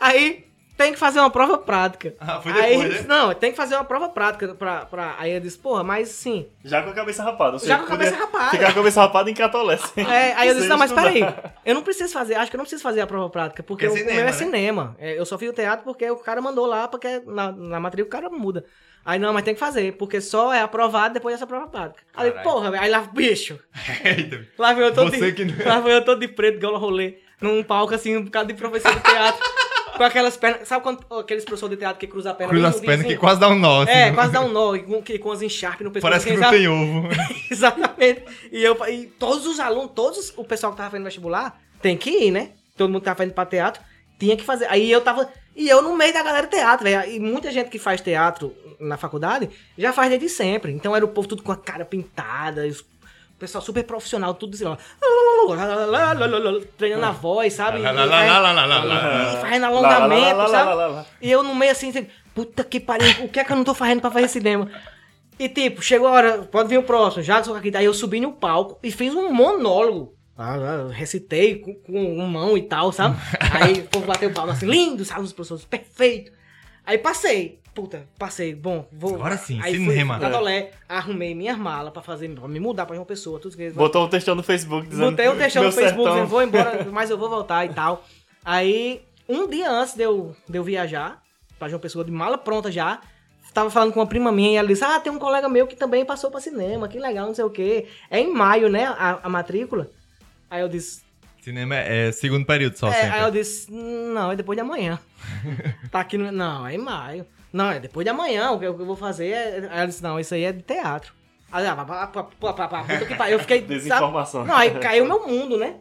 Aí 0.01 0.46
tem 0.77 0.93
que 0.93 0.99
fazer 0.99 1.21
uma 1.21 1.31
prova 1.31 1.57
prática. 1.59 2.15
Ah, 2.21 2.41
foi 2.41 2.53
aí, 2.53 2.77
depois, 2.77 3.03
né? 3.03 3.07
Não, 3.09 3.35
tem 3.35 3.51
que 3.51 3.57
fazer 3.57 3.75
uma 3.77 3.85
prova 3.85 4.09
prática 4.09 4.55
pra. 4.55 4.85
pra... 4.85 5.15
Aí 5.19 5.33
eu 5.33 5.41
disse, 5.41 5.57
porra, 5.59 5.83
mas 5.83 6.09
sim. 6.09 6.49
Já 6.65 6.83
com 6.83 6.91
a 6.91 6.93
cabeça 6.93 7.23
rapada. 7.23 7.59
Já 7.59 7.79
com 7.79 7.85
a 7.85 7.89
cabeça 7.89 8.17
rapada. 8.17 8.51
Ficar 8.51 8.65
com 8.67 8.71
a 8.71 8.75
cabeça 8.75 9.01
rapada 9.01 9.31
em. 9.31 9.35
É, 9.97 10.35
aí 10.35 10.49
eu 10.49 10.55
disse, 10.55 10.69
não, 10.69 10.79
mas 10.79 10.93
peraí, 10.93 11.21
eu 11.65 11.75
não 11.75 11.83
preciso 11.83 12.13
fazer, 12.13 12.35
acho 12.35 12.51
que 12.51 12.57
eu 12.57 12.59
não 12.59 12.65
preciso 12.65 12.83
fazer 12.83 13.01
a 13.01 13.07
prova 13.07 13.31
prática, 13.31 13.63
porque 13.63 13.87
é 13.87 13.89
o, 13.89 13.93
cinema, 13.93 14.13
meu 14.13 14.21
é 14.21 14.25
né? 14.25 14.33
cinema. 14.33 14.97
É, 14.99 15.19
eu 15.19 15.25
só 15.25 15.39
fiz 15.39 15.49
o 15.51 15.53
teatro 15.53 15.85
porque 15.85 16.11
o 16.11 16.17
cara 16.17 16.41
mandou 16.41 16.67
lá, 16.67 16.89
porque 16.89 17.23
na, 17.27 17.53
na 17.53 17.81
matrícula 17.81 18.09
o 18.09 18.11
cara 18.11 18.31
muda. 18.31 18.65
Aí 19.05 19.21
não, 19.21 19.33
mas 19.33 19.45
tem 19.45 19.55
que 19.55 19.61
fazer, 19.61 19.93
porque 19.97 20.21
só 20.21 20.53
é 20.53 20.61
aprovado 20.61 21.15
depois 21.15 21.35
dessa 21.35 21.47
prova 21.47 21.69
prática. 21.69 22.03
Aí, 22.13 22.33
porra, 22.43 22.77
aí 22.81 22.91
lá, 22.91 23.01
bicho, 23.03 23.59
Eita. 24.05 24.45
lá 24.59 24.73
vem 24.73 24.83
eu 24.85 24.93
todo 24.93 25.13
de, 25.13 25.33
que- 25.33 25.63
lá 25.63 25.79
vem 25.79 25.93
eu 25.93 26.05
todo 26.05 26.19
de 26.19 26.27
preto, 26.29 26.57
igual 26.57 26.77
rolê, 26.77 27.19
num 27.41 27.63
palco 27.63 27.95
assim, 27.95 28.17
um 28.17 28.25
bocado 28.25 28.49
de 28.49 28.55
professor 28.55 28.93
de 28.93 29.01
teatro, 29.01 29.41
com 29.97 30.05
aquelas 30.05 30.37
pernas, 30.37 30.69
sabe 30.69 30.83
quando 30.83 31.05
aqueles 31.19 31.45
professores 31.45 31.77
de 31.77 31.81
teatro 31.81 31.99
que 31.99 32.07
cruzam 32.07 32.33
a 32.33 32.35
perna? 32.35 32.53
Cruza 32.53 32.69
as 32.69 32.81
pernas 32.81 33.07
que 33.07 33.13
assim? 33.13 33.21
quase 33.21 33.41
dá 33.41 33.49
um 33.49 33.59
nó. 33.59 33.83
assim, 33.83 33.91
É, 33.93 34.13
quase 34.13 34.33
dá 34.33 34.41
um 34.41 34.49
nó, 34.49 34.79
com, 34.79 35.03
que- 35.03 35.19
com 35.19 35.31
as 35.33 35.43
encharpes 35.43 35.85
no 35.85 35.91
pescoço. 35.91 36.11
Parece 36.11 36.27
que 36.27 36.33
assim, 36.33 36.41
não 36.43 36.51
tem 36.51 36.69
ovo. 36.69 37.09
Exatamente. 37.51 38.25
E, 38.53 38.63
eu, 38.63 38.77
e 38.89 39.07
todos 39.19 39.47
os 39.47 39.59
alunos, 39.61 39.93
todos 39.95 40.33
o 40.37 40.45
pessoal 40.45 40.73
que 40.73 40.79
tava 40.79 40.91
fazendo 40.91 41.05
vestibular, 41.05 41.61
tem 41.83 41.97
que 41.97 42.11
ir, 42.11 42.31
né? 42.31 42.51
Todo 42.77 42.89
mundo 42.91 43.01
que 43.01 43.05
tava 43.07 43.17
fazendo 43.19 43.35
pra 43.35 43.47
teatro, 43.47 43.83
tinha 44.19 44.37
que 44.37 44.45
fazer. 44.45 44.67
Aí 44.71 44.91
eu 44.91 45.01
tava. 45.01 45.29
E 45.55 45.69
eu 45.69 45.81
no 45.81 45.97
meio 45.97 46.13
da 46.13 46.23
galera 46.23 46.47
de 46.47 46.53
teatro, 46.57 46.85
velho. 46.85 47.11
E 47.11 47.19
muita 47.19 47.51
gente 47.51 47.71
que 47.71 47.79
faz 47.79 48.01
teatro 48.01 48.55
na 48.79 48.97
faculdade 48.99 49.49
já 49.79 49.93
faz 49.93 50.11
desde 50.11 50.29
sempre. 50.29 50.71
Então 50.73 50.95
era 50.95 51.05
o 51.05 51.09
povo 51.09 51.27
tudo 51.29 51.43
com 51.43 51.51
a 51.53 51.57
cara 51.57 51.85
pintada, 51.85 52.67
os- 52.67 52.85
pessoal 53.39 53.63
super 53.63 53.85
profissional, 53.85 54.35
tudo 54.35 54.55
assim, 54.55 54.65
ó. 54.65 54.77
Treinando 56.77 57.07
a 57.07 57.11
voz, 57.11 57.53
sabe? 57.53 57.81
E 57.81 59.41
fazendo 59.41 59.67
alongamento, 59.67 60.49
sabe? 60.49 61.07
E 61.21 61.31
eu 61.31 61.43
no 61.43 61.55
meio 61.55 61.73
assim, 61.73 61.91
assim, 61.91 62.07
puta 62.35 62.65
que 62.65 62.81
pariu, 62.81 63.25
o 63.25 63.29
que 63.29 63.41
é 63.41 63.45
que 63.45 63.53
eu 63.53 63.57
não 63.57 63.65
tô 63.65 63.75
fazendo 63.75 64.01
pra 64.01 64.11
fazer 64.11 64.29
cinema? 64.29 64.71
E 65.39 65.49
tipo, 65.49 65.83
chegou 65.83 66.09
a 66.09 66.13
hora, 66.13 66.39
pode 66.45 66.69
vir 66.69 66.79
o 66.79 66.83
próximo, 66.83 67.23
já 67.23 67.41
que 67.41 67.47
sou 67.47 67.55
aqui. 67.55 67.71
Aí 67.77 67.85
eu 67.85 67.93
subi 67.93 68.21
no 68.21 68.33
palco 68.33 68.79
e 68.83 68.91
fiz 68.91 69.15
um 69.15 69.31
monólogo. 69.33 70.15
Ah, 70.39 70.55
ah, 70.55 70.93
recitei 70.93 71.61
com, 71.61 71.75
com 71.75 72.17
mão 72.27 72.57
e 72.59 72.63
tal, 72.63 72.93
sabe? 72.93 73.17
Aí 73.53 73.81
o 73.81 73.89
povo 73.89 74.07
bateu 74.07 74.31
palma 74.33 74.53
assim, 74.53 74.67
lindo, 74.67 75.05
sabe? 75.05 75.23
Os 75.23 75.33
professores, 75.33 75.65
perfeito. 75.65 76.33
Aí 76.85 76.99
passei. 76.99 77.61
Puta, 77.77 78.09
passei, 78.19 78.55
bom, 78.55 78.89
vou. 78.91 79.17
Agora 79.17 79.37
sim, 79.37 79.61
aí 79.63 79.75
cinema. 79.77 80.15
Fui 80.19 80.25
Catolé, 80.25 80.71
arrumei 80.89 81.35
minhas 81.35 81.59
malas 81.59 81.93
pra 81.93 82.01
fazer, 82.01 82.27
pra 82.31 82.49
me 82.49 82.59
mudar 82.59 82.87
pra 82.87 82.95
João 82.95 83.05
Pessoa, 83.05 83.39
tudo 83.39 83.55
que 83.55 83.69
Botou 83.69 84.07
um 84.07 84.09
textão 84.09 84.35
no 84.35 84.43
Facebook 84.43 84.89
dizendo. 84.89 85.11
Botei 85.11 85.29
um 85.29 85.37
textão 85.37 85.63
no 85.63 85.69
"Meu 85.69 85.77
Facebook 85.77 86.03
sertão". 86.03 86.15
dizendo, 86.15 86.27
vou 86.27 86.43
embora, 86.43 86.85
mas 86.91 87.11
eu 87.11 87.19
vou 87.19 87.29
voltar 87.29 87.67
e 87.67 87.69
tal. 87.69 88.03
Aí, 88.43 89.03
um 89.29 89.47
dia 89.47 89.71
antes 89.71 89.95
de 89.95 90.03
eu, 90.03 90.35
de 90.49 90.57
eu 90.57 90.65
viajar, 90.65 91.23
pra 91.59 91.69
João 91.69 91.79
Pessoa, 91.79 92.03
de 92.03 92.11
mala 92.11 92.39
pronta 92.39 92.73
já, 92.73 92.99
tava 93.53 93.69
falando 93.69 93.93
com 93.93 94.01
uma 94.01 94.07
prima 94.07 94.33
minha 94.33 94.53
e 94.53 94.57
ela 94.57 94.69
disse, 94.69 94.83
ah, 94.83 94.99
tem 94.99 95.13
um 95.13 95.19
colega 95.19 95.47
meu 95.47 95.67
que 95.67 95.77
também 95.77 96.03
passou 96.03 96.31
pra 96.31 96.41
cinema, 96.41 96.89
que 96.89 96.99
legal, 96.99 97.27
não 97.27 97.35
sei 97.35 97.45
o 97.45 97.51
quê. 97.51 97.87
É 98.11 98.19
em 98.19 98.33
maio, 98.33 98.71
né, 98.71 98.87
a, 98.87 99.21
a 99.23 99.29
matrícula. 99.29 99.91
Aí 100.49 100.63
eu 100.63 100.69
disse, 100.69 101.05
Cinema 101.43 101.77
é, 101.77 102.09
é 102.09 102.13
segundo 102.13 102.45
período 102.47 102.77
só 102.77 102.89
é, 102.89 102.93
sempre. 102.93 103.11
aí 103.11 103.23
eu 103.23 103.31
disse, 103.31 103.71
não, 103.71 104.33
é 104.33 104.37
depois 104.37 104.57
de 104.57 104.63
amanhã. 104.63 104.99
tá 105.93 106.01
aqui 106.01 106.17
no. 106.17 106.33
Não, 106.33 106.67
é 106.67 106.75
em 106.75 106.79
maio. 106.79 107.25
Não, 107.57 107.71
é 107.71 107.81
depois 107.81 108.05
de 108.05 108.11
amanhã. 108.11 108.51
O 108.53 108.59
que 108.59 108.67
eu, 108.67 108.79
eu 108.79 108.87
vou 108.87 108.97
fazer 108.97 109.29
é. 109.29 109.69
Aí 109.71 109.79
ela 109.79 109.87
disse, 109.87 110.03
não, 110.03 110.21
isso 110.21 110.35
aí 110.35 110.45
é 110.45 110.53
de 110.53 110.63
teatro. 110.63 111.15
Aí, 111.51 111.65
ah, 111.67 111.77
pá, 111.77 111.85
pá, 111.85 112.07
pá, 112.09 112.23
pá, 112.25 112.53
pá, 112.53 112.69
pá, 112.69 112.83
puta 112.85 113.07
que 113.07 113.15
pariu. 113.15 113.35
Eu 113.35 113.39
fiquei. 113.41 113.61
Desinformação. 113.67 114.41
Sabe? 114.43 114.49
Não, 114.53 114.57
aí 114.57 114.71
caiu 114.79 115.07
meu 115.07 115.27
mundo, 115.27 115.57
né? 115.57 115.77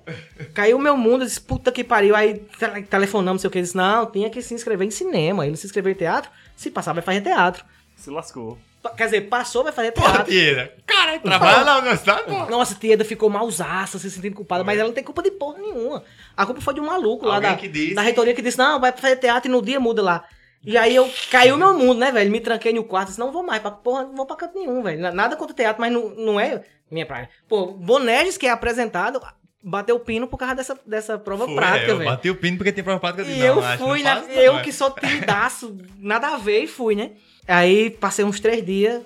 Caiu 0.54 0.78
meu 0.80 0.96
mundo, 0.96 1.24
eu 1.24 1.28
disse, 1.28 1.42
puta 1.42 1.72
que 1.72 1.84
pariu. 1.84 2.16
Aí 2.16 2.36
tele- 2.58 2.84
telefonamos, 2.84 3.40
não 3.40 3.40
sei 3.42 3.48
o 3.48 3.52
que. 3.52 3.58
Ele 3.58 3.64
disse, 3.66 3.76
não, 3.76 4.06
tinha 4.06 4.30
que 4.30 4.42
se 4.42 4.54
inscrever 4.54 4.88
em 4.88 4.92
cinema. 4.92 5.46
Ele 5.46 5.58
se 5.58 5.66
inscreveu 5.66 5.92
em 5.92 5.96
teatro, 5.96 6.30
se 6.56 6.70
passar, 6.72 6.94
vai 6.94 7.02
fazer 7.04 7.22
teatro. 7.22 7.66
Se 7.96 8.10
lascou. 8.10 8.58
Quer 8.96 9.06
dizer, 9.06 9.22
passou, 9.22 9.64
vai 9.64 9.74
fazer 9.74 9.92
Porra, 9.94 10.12
teatro. 10.14 10.26
Tieira. 10.32 10.76
Caralho, 10.86 11.20
trabalha 11.20 11.64
na 11.64 11.78
universidade, 11.80 12.24
pô. 12.26 12.46
Nossa, 12.46 12.76
Tieda 12.76 13.04
ficou 13.04 13.28
malzaça, 13.32 13.98
se 13.98 14.12
sentindo 14.12 14.36
culpada, 14.36 14.64
mas 14.64 14.78
ela 14.78 14.88
não 14.90 14.94
tem 14.94 15.04
culpa 15.04 15.24
de 15.24 15.32
porra 15.32 15.58
nenhuma. 15.58 16.04
A 16.38 16.46
culpa 16.46 16.62
foi 16.62 16.76
de 16.76 16.80
um 16.82 16.86
maluco 16.86 17.26
lá 17.26 17.36
Alguém 17.38 17.50
da, 17.50 17.58
que 17.58 17.68
disse. 17.68 17.96
da 17.96 18.04
reitoria 18.04 18.36
que 18.36 18.44
disse, 18.44 18.60
não, 18.60 18.80
vai 18.80 18.92
fazer 18.92 19.16
teatro 19.16 19.50
e 19.50 19.52
no 19.52 19.60
dia 19.60 19.80
muda 19.80 20.04
lá. 20.04 20.24
E 20.66 20.78
aí 20.78 20.96
eu 20.96 21.10
caiu 21.30 21.58
meu 21.58 21.78
mundo, 21.78 22.00
né, 22.00 22.12
velho? 22.12 22.32
Me 22.32 22.40
tranquei 22.40 22.74
no 22.74 22.84
quarto, 22.84 23.08
disse, 23.10 23.20
não 23.20 23.32
vou 23.32 23.44
mais, 23.44 23.62
pra, 23.62 23.72
porra, 23.72 24.04
não 24.04 24.16
vou 24.16 24.26
pra 24.26 24.36
canto 24.36 24.58
nenhum, 24.58 24.82
velho. 24.82 25.00
Na- 25.02 25.12
Nada 25.12 25.36
contra 25.36 25.54
o 25.54 25.56
teatro, 25.56 25.80
mas 25.82 25.92
não, 25.94 26.10
não 26.10 26.40
é 26.40 26.64
minha 26.90 27.06
praia. 27.06 27.30
Pô, 27.48 27.68
Boneges, 27.68 28.38
que 28.38 28.48
é 28.48 28.50
apresentado, 28.50 29.22
bateu 29.64 29.96
o 29.96 30.00
pino 30.00 30.28
por 30.28 30.38
causa 30.38 30.56
dessa, 30.56 30.80
dessa 30.86 31.18
prova 31.20 31.46
Foi, 31.46 31.56
prática, 31.56 31.92
eu 31.92 31.98
velho. 31.98 32.10
bati 32.10 32.30
o 32.30 32.36
pino 32.36 32.58
porque 32.58 32.72
tem 32.72 32.84
prova 32.84 33.00
prática. 33.00 33.24
E 33.24 33.26
disse, 33.26 33.40
eu 33.40 33.56
não, 33.56 33.64
acho 33.64 33.84
fui, 33.84 34.02
não 34.04 34.22
né? 34.28 34.34
eu 34.44 34.54
não, 34.54 34.60
é. 34.60 34.64
que 34.64 34.72
sou 34.72 34.92
timidaço, 34.92 35.78
nada 36.00 36.30
a 36.30 36.38
ver, 36.38 36.64
e 36.64 36.68
fui, 36.68 36.96
né? 36.96 37.12
Aí 37.48 37.90
passei 37.92 38.26
uns 38.26 38.40
três 38.40 38.66
dias 38.66 39.02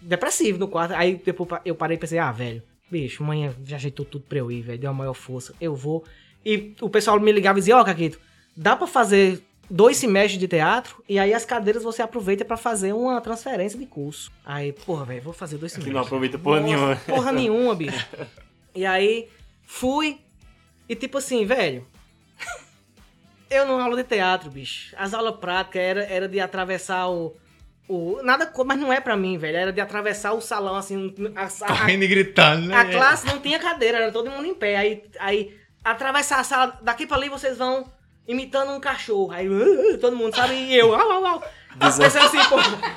depressivo 0.00 0.58
no 0.58 0.68
quarto. 0.68 0.92
Aí 0.94 1.20
depois 1.24 1.48
eu 1.64 1.74
parei 1.74 1.96
e 1.96 2.00
pensei, 2.00 2.18
ah, 2.18 2.30
velho, 2.32 2.62
bicho, 2.90 3.22
amanhã 3.22 3.54
já 3.64 3.76
ajeitou 3.76 4.04
tudo 4.04 4.24
pra 4.28 4.38
eu 4.38 4.50
ir, 4.50 4.62
velho. 4.62 4.78
Deu 4.78 4.90
a 4.90 4.94
maior 4.94 5.14
força, 5.14 5.54
eu 5.60 5.74
vou. 5.74 6.04
E 6.44 6.74
o 6.80 6.88
pessoal 6.88 7.18
me 7.20 7.32
ligava 7.32 7.58
e 7.58 7.60
dizia, 7.60 7.76
ó, 7.76 7.84
Caquito, 7.84 8.18
dá 8.56 8.76
pra 8.76 8.86
fazer 8.86 9.42
dois 9.70 9.96
semestres 9.96 10.38
de 10.38 10.48
teatro 10.48 11.02
e 11.08 11.18
aí 11.18 11.32
as 11.34 11.44
cadeiras 11.44 11.82
você 11.82 12.00
aproveita 12.02 12.44
pra 12.44 12.56
fazer 12.56 12.92
uma 12.92 13.20
transferência 13.20 13.78
de 13.78 13.86
curso. 13.86 14.30
Aí, 14.44 14.72
porra, 14.72 15.04
velho, 15.04 15.22
vou 15.22 15.32
fazer 15.32 15.58
dois 15.58 15.72
Que 15.72 15.76
semestres. 15.82 15.94
não 15.94 16.02
aproveita 16.02 16.38
porra 16.38 16.60
Nossa, 16.60 16.72
nenhuma. 16.74 16.96
Porra 17.06 17.32
nenhuma, 17.32 17.74
bicho. 17.76 18.06
E 18.74 18.84
aí, 18.86 19.28
fui. 19.66 20.18
E 20.88 20.94
tipo 20.96 21.18
assim, 21.18 21.44
velho. 21.44 21.86
Eu 23.50 23.66
não 23.66 23.80
aula 23.80 23.96
de 23.96 24.04
teatro, 24.04 24.50
bicho. 24.50 24.94
As 24.98 25.14
aulas 25.14 25.36
práticas 25.36 25.80
era, 25.80 26.04
era 26.04 26.28
de 26.28 26.38
atravessar 26.38 27.08
o. 27.08 27.34
o 27.88 28.20
nada, 28.22 28.52
mas 28.66 28.78
não 28.78 28.92
é 28.92 29.00
pra 29.00 29.16
mim, 29.16 29.38
velho. 29.38 29.56
Era 29.56 29.72
de 29.72 29.80
atravessar 29.80 30.32
o 30.34 30.40
salão, 30.40 30.76
assim. 30.76 31.14
A, 31.34 31.44
a- 31.84 31.90
e 31.90 32.06
gritando, 32.06 32.66
né? 32.66 32.76
a 32.76 32.84
classe 32.90 33.26
não 33.26 33.40
tinha 33.40 33.58
cadeira, 33.58 33.98
era 33.98 34.12
todo 34.12 34.30
mundo 34.30 34.46
em 34.46 34.54
pé. 34.54 34.76
Aí, 34.76 35.02
aí 35.18 35.58
atravessar 35.82 36.40
a 36.40 36.44
sala, 36.44 36.78
daqui 36.82 37.06
pra 37.06 37.16
ali 37.16 37.30
vocês 37.30 37.56
vão 37.56 37.90
imitando 38.28 38.70
um 38.72 38.78
cachorro. 38.80 39.32
Aí 39.32 39.48
uh, 39.48 39.94
uh, 39.94 39.98
todo 39.98 40.14
mundo 40.14 40.36
sabe, 40.36 40.54
e 40.54 40.76
eu, 40.78 40.94
au, 40.94 41.10
au, 41.12 41.26
au. 41.26 41.44
Pensando 41.78 42.26
assim, 42.26 42.38
pô, 42.48 42.56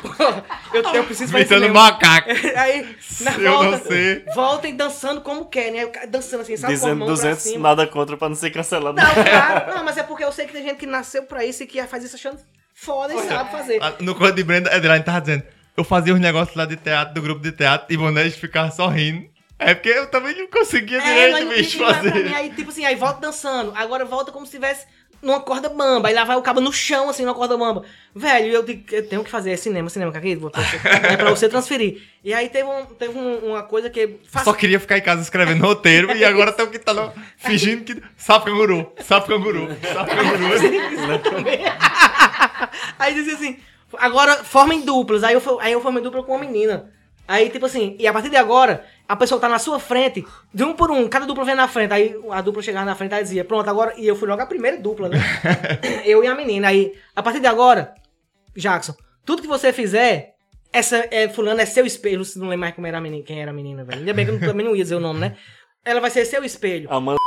pô, 0.09 0.77
eu, 0.77 0.83
eu 0.95 1.03
preciso 1.03 1.31
fazer 1.31 1.45
cinema. 1.47 1.73
macaco. 1.83 2.29
Aí, 2.57 2.95
na 3.19 3.31
Eu 3.33 3.51
volta, 3.51 3.71
não 3.71 3.85
sei. 3.85 4.25
voltem 4.33 4.75
dançando 4.75 5.21
como 5.21 5.45
querem. 5.45 5.79
Aí 5.79 5.85
o 5.85 5.89
cara 5.91 6.07
dançando 6.07 6.41
assim, 6.41 6.57
sabe? 6.57 6.73
Dizendo 6.73 6.95
mão 6.95 7.07
pra 7.07 7.15
200, 7.15 7.39
cima. 7.43 7.69
nada 7.69 7.85
contra 7.85 8.17
pra 8.17 8.27
não 8.29 8.35
ser 8.35 8.49
cancelado. 8.49 8.95
Não, 8.99 9.05
claro. 9.23 9.75
Não, 9.75 9.83
mas 9.83 9.97
é 9.97 10.03
porque 10.03 10.23
eu 10.23 10.31
sei 10.31 10.47
que 10.47 10.53
tem 10.53 10.63
gente 10.63 10.77
que 10.77 10.87
nasceu 10.87 11.23
pra 11.23 11.45
isso 11.45 11.61
e 11.61 11.67
que 11.67 11.81
faz 11.83 12.03
isso 12.03 12.15
achando 12.15 12.39
foda 12.73 13.13
e 13.13 13.19
sabe 13.27 13.51
fazer. 13.51 13.77
Ah, 13.83 13.93
No 13.99 14.15
corpo 14.15 14.33
de 14.35 14.43
Brenda, 14.43 14.73
Adelaide 14.75 15.05
tava 15.05 15.21
dizendo, 15.21 15.43
eu 15.77 15.83
fazia 15.83 16.13
uns 16.15 16.19
negócios 16.19 16.55
lá 16.57 16.65
de 16.65 16.75
teatro, 16.77 17.13
do 17.13 17.21
grupo 17.21 17.41
de 17.41 17.51
teatro, 17.51 17.85
e 17.93 17.97
Bonelis 17.97 18.35
ficava 18.35 18.71
só 18.71 18.87
rindo. 18.87 19.29
É 19.59 19.75
porque 19.75 19.89
eu 19.89 20.07
também 20.07 20.35
não 20.35 20.47
conseguia 20.47 20.97
É, 20.97 21.29
direito, 21.29 21.49
bicho, 21.55 21.77
pra 21.77 22.01
mim. 22.01 22.09
fazer. 22.09 22.33
Aí, 22.33 22.49
tipo 22.49 22.71
assim, 22.71 22.83
aí 22.83 22.95
volta 22.95 23.21
dançando. 23.21 23.71
Agora 23.75 24.03
volta 24.05 24.31
como 24.31 24.43
se 24.43 24.55
estivesse 24.57 24.87
numa 25.21 25.39
corda 25.39 25.69
bamba. 25.69 26.07
Aí 26.07 26.13
lá 26.13 26.23
vai 26.23 26.35
o 26.35 26.41
cabo 26.41 26.59
no 26.59 26.71
chão, 26.73 27.09
assim, 27.09 27.23
numa 27.23 27.35
corda 27.35 27.57
bamba. 27.57 27.83
Velho, 28.15 28.47
eu, 28.47 28.63
digo, 28.63 28.83
eu 28.93 29.07
tenho 29.07 29.23
que 29.23 29.29
fazer 29.29 29.51
é 29.51 29.55
cinema, 29.57 29.89
cinema, 29.89 30.11
vou- 30.39 30.51
É 31.09 31.15
pra 31.17 31.29
você 31.29 31.47
transferir. 31.47 32.01
E 32.23 32.33
aí 32.33 32.49
teve, 32.49 32.67
um- 32.67 32.85
teve 32.85 33.17
um- 33.17 33.51
uma 33.51 33.63
coisa 33.63 33.89
que... 33.89 34.17
faz- 34.29 34.45
Só 34.45 34.53
queria 34.53 34.79
ficar 34.79 34.97
em 34.97 35.01
casa 35.01 35.21
escrevendo 35.21 35.61
roteiro, 35.65 36.11
e 36.15 36.25
agora 36.25 36.51
tem 36.51 36.67
que 36.67 36.79
tá 36.79 36.91
lá 36.91 37.13
fingindo 37.37 37.83
que... 37.83 38.01
Sapo 38.17 38.45
canguru, 38.45 38.91
sapo 39.03 39.27
canguru, 39.27 39.67
sapo 39.93 40.09
canguru. 40.15 40.41
aí 42.99 43.13
dizia 43.13 43.33
assim, 43.35 43.57
agora 43.97 44.43
formem 44.43 44.81
duplas. 44.81 45.23
Aí 45.23 45.33
eu, 45.33 45.59
aí 45.59 45.71
eu 45.73 45.81
formei 45.81 46.01
dupla 46.03 46.23
com 46.23 46.33
uma 46.33 46.39
menina. 46.41 46.91
Aí, 47.31 47.49
tipo 47.49 47.65
assim, 47.65 47.95
e 47.97 48.05
a 48.05 48.11
partir 48.11 48.27
de 48.27 48.35
agora, 48.35 48.83
a 49.07 49.15
pessoa 49.15 49.39
tá 49.39 49.47
na 49.47 49.57
sua 49.57 49.79
frente, 49.79 50.25
de 50.53 50.65
um 50.65 50.73
por 50.73 50.91
um, 50.91 51.07
cada 51.07 51.25
dupla 51.25 51.45
vem 51.45 51.55
na 51.55 51.65
frente. 51.65 51.93
Aí 51.93 52.13
a 52.29 52.41
dupla 52.41 52.61
chegava 52.61 52.85
na 52.85 52.93
frente 52.93 53.15
e 53.15 53.23
dizia, 53.23 53.45
pronto, 53.45 53.69
agora. 53.69 53.93
E 53.95 54.05
eu 54.05 54.17
fui 54.17 54.27
logo 54.27 54.41
a 54.41 54.45
primeira 54.45 54.77
dupla, 54.77 55.07
né? 55.07 55.17
eu 56.03 56.21
e 56.25 56.27
a 56.27 56.35
menina. 56.35 56.67
Aí, 56.67 56.91
a 57.15 57.23
partir 57.23 57.39
de 57.39 57.47
agora, 57.47 57.95
Jackson, 58.53 58.93
tudo 59.25 59.41
que 59.41 59.47
você 59.47 59.71
fizer, 59.71 60.35
essa 60.73 61.07
é, 61.09 61.29
fulano 61.29 61.61
é 61.61 61.65
seu 61.65 61.85
espelho. 61.85 62.21
Não 62.35 62.49
lembra 62.49 62.57
mais 62.57 62.75
como 62.75 62.85
era 62.85 62.97
a 62.97 63.01
menina, 63.01 63.23
quem 63.23 63.41
era 63.41 63.51
a 63.51 63.53
menina, 63.53 63.85
velho. 63.85 63.99
Ainda 63.99 64.13
bem 64.13 64.25
que 64.25 64.31
eu 64.33 64.39
também 64.41 64.65
não 64.65 64.75
ia 64.75 64.83
dizer 64.83 64.95
o 64.95 64.99
nome, 64.99 65.21
né? 65.21 65.37
Ela 65.85 66.01
vai 66.01 66.09
ser 66.09 66.25
seu 66.25 66.43
espelho. 66.43 66.91
Amanda 66.91 67.17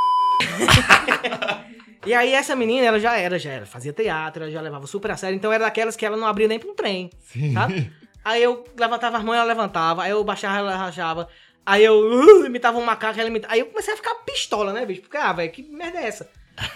E 2.04 2.12
aí 2.12 2.34
essa 2.34 2.54
menina, 2.54 2.86
ela 2.86 3.00
já 3.00 3.16
era, 3.16 3.38
já 3.38 3.50
era, 3.50 3.64
fazia 3.64 3.90
teatro, 3.90 4.42
ela 4.42 4.52
já 4.52 4.60
levava 4.60 4.86
super 4.86 5.12
a 5.12 5.16
sério, 5.16 5.34
então 5.34 5.50
era 5.50 5.64
daquelas 5.64 5.96
que 5.96 6.04
ela 6.04 6.18
não 6.18 6.26
abria 6.26 6.46
nem 6.46 6.58
pra 6.58 6.70
um 6.70 6.74
trem, 6.74 7.08
sabe? 7.54 7.90
Aí 8.24 8.42
eu 8.42 8.64
levantava 8.78 9.18
as 9.18 9.22
mãos, 9.24 9.34
ela 9.34 9.44
levantava, 9.44 10.02
aí 10.04 10.10
eu 10.10 10.24
baixava, 10.24 10.56
ela 10.58 10.76
rachava, 10.76 11.28
aí 11.66 11.84
eu 11.84 11.94
uh, 11.94 12.46
imitava 12.46 12.78
um 12.78 12.84
macaco, 12.84 13.20
ela 13.20 13.28
imitava, 13.28 13.52
aí 13.52 13.60
eu 13.60 13.66
comecei 13.66 13.92
a 13.92 13.96
ficar 13.96 14.14
pistola, 14.24 14.72
né, 14.72 14.86
bicho? 14.86 15.02
Porque, 15.02 15.16
ah, 15.16 15.32
velho, 15.32 15.52
que 15.52 15.62
merda 15.62 15.98
é 15.98 16.06
essa? 16.06 16.28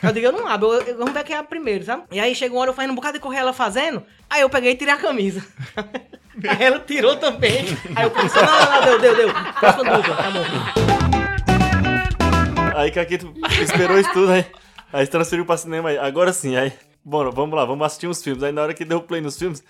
Eu 0.02 0.12
digo, 0.12 0.26
eu 0.26 0.32
não 0.32 0.46
abro, 0.46 0.74
eu- 0.74 0.82
eu- 0.82 0.98
vamos 0.98 1.12
ver 1.14 1.24
quem 1.24 1.36
é 1.36 1.42
primeiro, 1.42 1.84
sabe? 1.84 2.02
E 2.10 2.20
aí 2.20 2.34
chegou 2.34 2.56
uma 2.58 2.62
hora 2.62 2.70
eu 2.70 2.74
fazendo 2.74 2.90
um 2.90 2.96
bocado 2.96 3.14
de 3.14 3.20
correr 3.22 3.38
ela 3.38 3.52
fazendo, 3.52 4.02
aí 4.28 4.42
eu 4.42 4.50
peguei 4.50 4.72
e 4.72 4.76
tirei 4.76 4.92
a 4.92 4.98
camisa. 4.98 5.42
aí 6.48 6.62
ela 6.64 6.80
tirou 6.80 7.16
também, 7.16 7.64
aí 7.96 8.04
eu 8.04 8.10
pensei, 8.10 8.42
não, 8.42 8.60
não, 8.60 8.70
não, 8.72 8.82
deu, 8.84 8.98
deu, 8.98 9.16
deu, 9.16 9.28
próxima 9.58 9.96
dupla, 9.96 10.16
tá 10.16 10.30
bom. 10.30 10.44
Aí 12.76 12.90
Caquito 12.92 13.32
esperou 13.62 13.98
isso 13.98 14.12
tudo, 14.12 14.32
aí, 14.32 14.46
aí 14.92 15.06
transferiu 15.06 15.44
pra 15.44 15.56
cinema. 15.56 15.88
Aí. 15.88 15.98
Agora 15.98 16.32
sim, 16.32 16.56
aí. 16.56 16.72
Bom, 17.04 17.30
vamos 17.30 17.56
lá, 17.56 17.64
vamos 17.64 17.84
assistir 17.86 18.06
uns 18.06 18.22
filmes. 18.22 18.42
Aí 18.42 18.52
na 18.52 18.62
hora 18.62 18.74
que 18.74 18.84
deu 18.84 19.00
play 19.00 19.20
nos 19.20 19.38
filmes, 19.38 19.64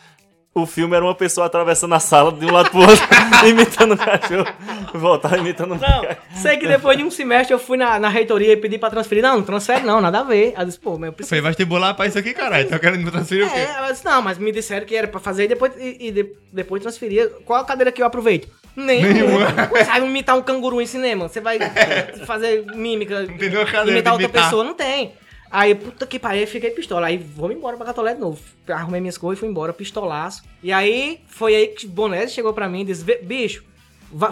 o 0.55 0.67
filme 0.67 0.97
era 0.97 1.05
uma 1.05 1.15
pessoa 1.15 1.47
atravessando 1.47 1.95
a 1.95 2.01
sala 2.01 2.33
de 2.33 2.45
um 2.45 2.51
lado 2.51 2.71
pro 2.71 2.81
outro, 2.81 3.07
imitando 3.47 3.95
um 3.95 3.97
cachorro. 3.97 4.47
Voltava 4.95 5.39
imitando 5.39 5.75
um 5.75 5.79
Não, 5.79 6.03
sei 6.43 6.57
que 6.57 6.67
depois 6.67 6.97
de 6.99 7.05
um 7.05 7.11
semestre 7.11 7.55
eu 7.55 7.59
fui 7.61 7.77
na, 7.77 7.99
na 8.01 8.09
reitoria 8.09 8.53
e 8.53 8.57
pedi 8.57 8.77
pra 8.79 8.91
transferir. 8.91 9.23
Não, 9.23 9.37
não 9.37 9.43
transfere 9.45 9.85
não, 9.85 10.01
nada 10.01 10.21
a 10.21 10.23
ver. 10.25 10.55
Aí 10.57 10.63
eu 10.63 10.67
disse, 10.67 10.81
pô, 10.81 10.99
mas 10.99 11.09
eu 11.09 11.13
preciso. 11.13 11.35
Foi 11.41 11.41
vestibular 11.49 11.95
pra 11.95 12.07
isso 12.07 12.19
aqui, 12.19 12.35
caralho. 12.35 12.69
Tá 12.69 12.79
querendo 12.79 13.05
me 13.05 13.11
transferir 13.11 13.47
o 13.47 13.51
quê? 13.51 13.59
É, 13.59 13.71
ela 13.77 13.93
disse, 13.93 14.05
não, 14.05 14.21
mas 14.21 14.37
me 14.39 14.51
disseram 14.51 14.85
que 14.85 14.97
era 14.97 15.07
pra 15.07 15.21
fazer 15.21 15.45
e 15.45 15.49
depois, 15.49 15.73
e, 15.77 16.09
e 16.09 16.11
de- 16.11 16.33
depois 16.53 16.83
transferia. 16.83 17.29
Qual 17.45 17.61
a 17.61 17.65
cadeira 17.65 17.93
que 17.93 18.03
eu 18.03 18.07
aproveito? 18.07 18.49
Nenhuma. 18.75 19.47
Você 19.71 19.85
vai 19.85 20.01
imitar 20.05 20.37
um 20.37 20.43
canguru 20.43 20.81
em 20.81 20.87
cinema? 20.87 21.29
Você 21.29 21.41
vai 21.41 21.59
fazer 22.27 22.65
mímica, 22.75 23.23
imitar 23.25 24.13
outra 24.13 24.15
imitar. 24.15 24.31
pessoa? 24.45 24.65
Não 24.65 24.75
tem. 24.75 25.13
Aí, 25.51 25.75
puta 25.75 26.07
que 26.07 26.19
pariu, 26.19 26.47
fiquei 26.47 26.71
pistola. 26.71 27.07
Aí, 27.07 27.17
vamos 27.17 27.57
embora 27.57 27.77
pra 27.77 27.87
Catolé 27.87 28.15
de 28.15 28.21
novo. 28.21 28.41
Arrumei 28.69 29.01
minhas 29.01 29.17
coisas 29.19 29.39
e 29.39 29.41
fui 29.41 29.49
embora, 29.49 29.73
pistolaço. 29.73 30.43
E 30.63 30.73
aí, 30.73 31.21
foi 31.27 31.55
aí 31.55 31.69
que 31.69 31.87
Bonés 31.87 32.33
chegou 32.33 32.53
pra 32.53 32.69
mim 32.69 32.83
e 32.83 32.85
disse, 32.85 33.05
"Vê, 33.05 33.19
bicho, 33.23 33.65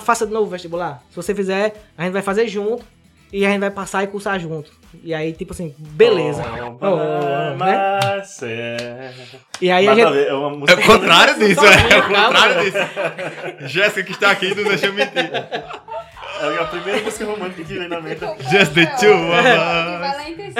faça 0.00 0.26
de 0.26 0.32
novo 0.32 0.46
o 0.46 0.50
vestibular. 0.50 1.02
Se 1.10 1.16
você 1.16 1.34
fizer, 1.34 1.74
a 1.96 2.04
gente 2.04 2.12
vai 2.12 2.22
fazer 2.22 2.48
junto 2.48 2.84
e 3.32 3.44
a 3.44 3.50
gente 3.50 3.60
vai 3.60 3.70
passar 3.70 4.04
e 4.04 4.06
cursar 4.06 4.38
junto. 4.38 4.70
E 5.02 5.12
aí, 5.12 5.32
tipo 5.32 5.52
assim, 5.52 5.74
beleza. 5.78 6.42
Oh, 6.80 6.96
né? 6.96 7.56
Mas 7.58 8.42
é. 8.42 9.12
E 9.60 9.70
aí 9.70 9.86
a 9.86 9.94
Nada 9.94 10.08
a 10.08 10.12
gente... 10.12 10.18
ver, 10.18 10.28
é 10.28 10.72
É 10.72 10.74
o 10.74 10.86
contrário 10.86 11.38
disso, 11.38 11.60
é, 11.64 11.94
é 11.94 11.98
o 11.98 12.02
contrário 12.02 12.64
disso. 12.64 13.68
Jéssica 13.68 14.04
que 14.04 14.12
está 14.12 14.30
aqui 14.30 14.54
não 14.54 14.64
deixa 14.64 14.86
eu 14.86 14.92
mentir. 14.92 15.30
É 16.40 16.62
a 16.62 16.64
primeira 16.66 17.02
música 17.02 17.24
romântica 17.24 17.64
que 17.64 17.78
vem 17.78 17.88
na 17.88 18.00
mente. 18.00 18.20
Just 18.50 18.74
the 18.74 18.86
two 18.86 19.12
of 19.12 19.38
us. 19.38 20.16
A 20.16 20.30
isso. 20.30 20.56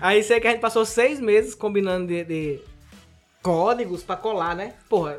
Aí 0.00 0.22
sei 0.22 0.40
que 0.40 0.46
a 0.46 0.50
gente 0.50 0.60
passou 0.60 0.84
seis 0.84 1.20
meses 1.20 1.54
combinando 1.54 2.06
de, 2.06 2.24
de 2.24 2.60
códigos 3.42 4.02
pra 4.02 4.16
colar, 4.16 4.54
né? 4.54 4.74
Porra, 4.88 5.18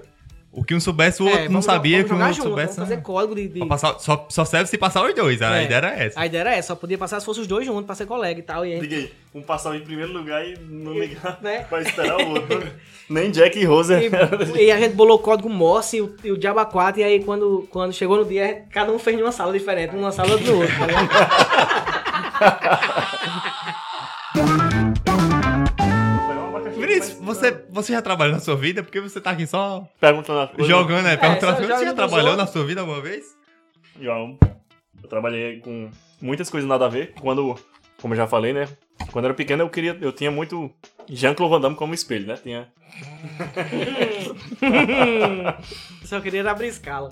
O 0.51 0.63
que 0.63 0.73
um 0.73 0.79
soubesse, 0.79 1.21
o 1.21 1.25
outro 1.25 1.41
É, 1.41 1.49
não 1.49 1.61
sabia 1.61 1.97
vamos 1.97 2.07
que 2.09 2.13
o 2.13 2.15
jogar 2.15 2.25
outro 2.29 2.37
junto, 2.37 2.47
soubesse. 2.49 2.75
Vamos 2.77 2.89
fazer 2.89 3.01
código 3.03 3.35
de... 3.35 3.47
de- 3.47 3.65
passar- 3.67 3.99
só, 3.99 4.25
só 4.27 4.43
serve 4.43 4.65
se 4.67 4.75
passar 4.77 5.05
os 5.05 5.13
dois, 5.13 5.39
a 5.41 5.59
É. 5.59 5.65
ideia 5.65 5.77
era 5.77 5.89
essa. 6.03 6.19
A 6.19 6.25
ideia 6.25 6.41
era 6.41 6.55
essa, 6.55 6.69
só 6.69 6.75
podia 6.75 6.97
passar 6.97 7.19
se 7.19 7.25
fosse 7.27 7.41
os 7.41 7.47
dois 7.47 7.63
juntos 7.65 7.85
pra 7.85 7.93
ser 7.93 8.07
colega 8.07 8.39
e 8.39 8.43
tal. 8.43 8.65
E 8.65 8.73
aí, 8.73 8.79
Diga 8.79 8.95
aí, 8.95 9.13
um 9.35 9.41
passar 9.43 9.75
em 9.75 9.81
primeiro 9.81 10.11
lugar 10.13 10.43
e 10.43 10.57
não 10.59 10.93
ligar 10.93 11.37
Né? 11.43 11.59
pra 11.69 11.81
esperar 11.81 12.17
o 12.19 12.29
outro. 12.31 12.63
Nem 13.07 13.29
Jack 13.29 13.59
e 13.59 13.65
Rose. 13.65 13.93
E, 13.93 14.63
e 14.63 14.71
a 14.71 14.79
gente 14.79 14.95
bolou 14.95 15.17
o 15.17 15.21
código 15.21 15.47
Morse 15.49 15.97
e 15.97 16.01
o, 16.01 16.15
e 16.23 16.31
o 16.31 16.37
Diaba 16.37 16.65
4, 16.65 17.01
e 17.01 17.03
aí 17.03 17.23
quando, 17.23 17.67
quando 17.69 17.93
chegou 17.93 18.17
no 18.17 18.25
dia, 18.25 18.63
cada 18.71 18.91
um 18.91 18.97
fez 18.97 19.15
numa 19.19 19.31
sala 19.31 19.53
diferente, 19.53 19.93
numa 19.95 20.11
sala 20.11 20.29
no 20.29 20.33
outro. 20.33 20.57
tá 22.39 24.57
você, 27.27 27.65
você 27.69 27.93
já 27.93 28.01
trabalhou 28.01 28.33
na 28.33 28.39
sua 28.39 28.55
vida? 28.55 28.81
Porque 28.81 28.99
você 28.99 29.21
tá 29.21 29.31
aqui 29.31 29.45
só 29.45 29.87
Perguntando 29.99 30.39
a 30.39 30.47
coisa. 30.47 30.67
jogando, 30.69 31.03
né? 31.03 31.17
Perguntando 31.17 31.51
as 31.51 31.57
coisas. 31.59 31.67
joga 31.67 31.79
Você 31.79 31.85
já 31.85 31.93
trabalhou 31.93 32.35
na 32.35 32.47
sua 32.47 32.65
vida 32.65 32.81
alguma 32.81 33.01
vez? 33.01 33.25
Já, 34.01 34.13
Eu 34.17 35.09
trabalhei 35.09 35.59
com 35.59 35.89
muitas 36.21 36.49
coisas 36.49 36.67
nada 36.67 36.85
a 36.85 36.89
ver. 36.89 37.13
Quando, 37.19 37.55
como 38.01 38.13
eu 38.13 38.17
já 38.17 38.27
falei, 38.27 38.53
né? 38.53 38.67
Quando 39.11 39.25
eu 39.25 39.29
era 39.29 39.33
pequeno, 39.35 39.63
eu 39.63 39.69
queria, 39.69 39.95
eu 40.01 40.11
tinha 40.11 40.31
muito 40.31 40.71
Jean-Claude 41.07 41.53
Van 41.53 41.61
Damme 41.61 41.75
como 41.75 41.93
espelho, 41.93 42.25
né? 42.27 42.35
Tinha. 42.41 42.67
Só 46.05 46.19
queria 46.21 46.49
abrir 46.49 46.67
escala. 46.67 47.09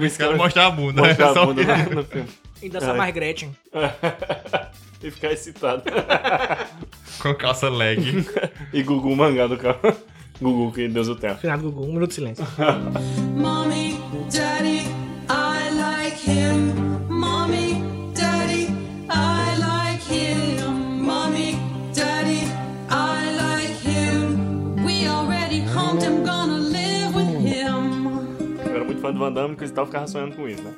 Os 0.00 0.16
caras 0.16 0.36
mostrar 0.36 0.66
a 0.66 0.70
bunda. 0.70 1.02
mostrar 1.02 1.26
né? 1.26 1.30
a 1.30 1.34
Só- 1.34 1.46
bunda 1.46 1.62
no, 1.64 1.94
no 1.96 2.04
filme. 2.04 2.28
E 2.62 2.68
dançar 2.68 2.90
Ai. 2.90 2.96
mais 2.98 3.14
Gretchen. 3.14 3.56
e 5.02 5.10
ficar 5.10 5.32
excitado. 5.32 5.82
Com 7.20 7.34
calça 7.34 7.68
leg. 7.68 8.26
e 8.72 8.82
Gugu 8.82 9.14
mangá 9.14 9.46
do 9.46 9.56
carro. 9.56 9.78
Gugu, 10.40 10.72
que 10.72 10.88
Deus 10.88 11.08
o 11.08 11.14
tenha. 11.14 11.34
Final 11.34 11.58
do 11.58 11.70
Gugu, 11.70 11.84
um 11.86 11.92
minuto 11.92 12.08
de 12.08 12.14
silêncio. 12.14 12.46
Mommy, 13.36 13.98
Daddy, 14.32 14.86
I 15.28 15.70
like 15.76 16.30
him. 16.30 16.72
Mommy, 17.10 17.82
Daddy, 18.14 18.68
I 19.10 19.58
like 19.58 20.02
him. 20.10 21.02
Mommy, 21.02 21.58
Daddy, 21.94 22.44
I 22.88 23.36
like 23.36 23.86
him. 23.86 24.82
We 24.82 25.06
already 25.06 25.60
humped 25.60 26.02
him, 26.02 26.24
gonna 26.24 26.58
live 26.58 27.14
with 27.14 27.46
him. 27.46 28.64
Eu 28.64 28.76
era 28.76 28.84
muito 28.84 29.02
fã 29.02 29.12
do 29.12 29.18
Van 29.18 29.30
Damme, 29.30 29.56
coisa 29.56 29.70
e 29.70 29.76
tal, 29.76 29.84
ficava 29.84 30.06
sonhando 30.06 30.36
com 30.36 30.48
isso, 30.48 30.62
né? 30.62 30.72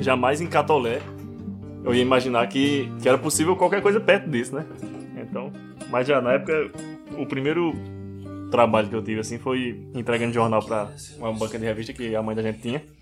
Jamais 0.00 0.40
em 0.40 0.48
Catolé 0.48 1.00
eu 1.84 1.94
ia 1.94 2.02
imaginar 2.02 2.46
que, 2.46 2.90
que 3.00 3.08
era 3.08 3.18
possível 3.18 3.56
qualquer 3.56 3.82
coisa 3.82 4.00
perto 4.00 4.30
disso, 4.30 4.54
né? 4.54 4.64
Então, 5.32 5.50
mas 5.88 6.06
já 6.06 6.20
na 6.20 6.34
época, 6.34 6.70
o 7.16 7.24
primeiro 7.24 7.72
trabalho 8.50 8.90
que 8.90 8.94
eu 8.94 9.02
tive 9.02 9.20
assim 9.20 9.38
foi 9.38 9.82
entregando 9.94 10.30
jornal 10.34 10.62
pra 10.62 10.90
uma 11.16 11.32
banca 11.32 11.58
de 11.58 11.64
revista 11.64 11.94
que 11.94 12.14
a 12.14 12.22
mãe 12.22 12.36
da 12.36 12.42
gente 12.42 12.60
tinha. 12.60 12.82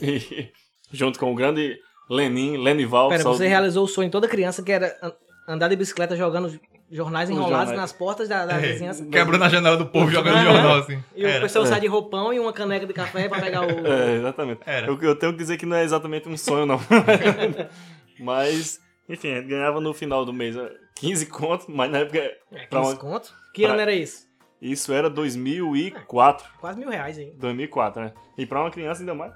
E 0.00 0.96
junto 0.96 1.18
com 1.18 1.30
o 1.30 1.34
grande 1.34 1.76
Lenin, 2.08 2.56
Lenival, 2.56 3.08
Pera, 3.10 3.22
só- 3.22 3.32
você 3.34 3.46
realizou 3.46 3.84
o 3.84 3.88
sonho 3.88 4.08
de 4.08 4.12
toda 4.12 4.26
criança 4.28 4.62
que 4.62 4.72
era 4.72 4.96
an- 5.02 5.12
andar 5.48 5.68
de 5.68 5.76
bicicleta 5.76 6.16
jogando 6.16 6.58
jornais 6.90 7.28
Os 7.28 7.34
enrolados 7.36 7.66
jornais. 7.68 7.80
nas 7.80 7.92
portas 7.92 8.26
da, 8.28 8.46
da 8.46 8.56
vizinhança. 8.58 9.04
Quebrando 9.06 9.44
a 9.44 9.48
janela 9.48 9.76
do 9.76 9.86
povo 9.86 10.10
jogando 10.10 10.42
jornal 10.42 10.76
assim. 10.78 10.98
E 11.14 11.24
o 11.24 11.28
Era. 11.28 11.40
pessoal 11.42 11.66
sai 11.66 11.80
de 11.80 11.86
roupão 11.86 12.32
e 12.32 12.40
uma 12.40 12.52
caneca 12.52 12.86
de 12.86 12.92
café 12.94 13.28
pra 13.28 13.40
pegar 13.40 13.60
o. 13.62 13.86
É, 13.86 14.16
exatamente. 14.16 14.60
Era. 14.64 14.86
Eu, 14.86 14.98
eu 15.02 15.14
tenho 15.16 15.32
que 15.32 15.38
dizer 15.38 15.56
que 15.58 15.66
não 15.66 15.76
é 15.76 15.84
exatamente 15.84 16.28
um 16.28 16.36
sonho, 16.36 16.64
não. 16.66 16.80
mas, 18.18 18.78
enfim, 19.08 19.32
a 19.32 19.36
gente 19.36 19.48
ganhava 19.48 19.80
no 19.80 19.92
final 19.92 20.24
do 20.24 20.32
mês 20.32 20.56
15 21.00 21.26
contos, 21.26 21.66
mas 21.68 21.90
na 21.90 21.98
época. 21.98 22.30
pra 22.68 22.80
15 22.80 22.92
uma- 22.92 22.96
conto? 22.96 23.32
Que 23.54 23.64
ano 23.64 23.74
pra- 23.74 23.82
era 23.82 23.92
isso? 23.92 24.28
Isso 24.60 24.92
era 24.92 25.08
2004. 25.08 26.46
Quase 26.60 26.78
mil 26.78 26.90
reais 26.90 27.18
aí. 27.18 27.32
2004, 27.38 28.02
né? 28.02 28.12
E 28.36 28.44
pra 28.46 28.60
uma 28.60 28.70
criança 28.70 29.00
ainda 29.02 29.14
mais. 29.14 29.32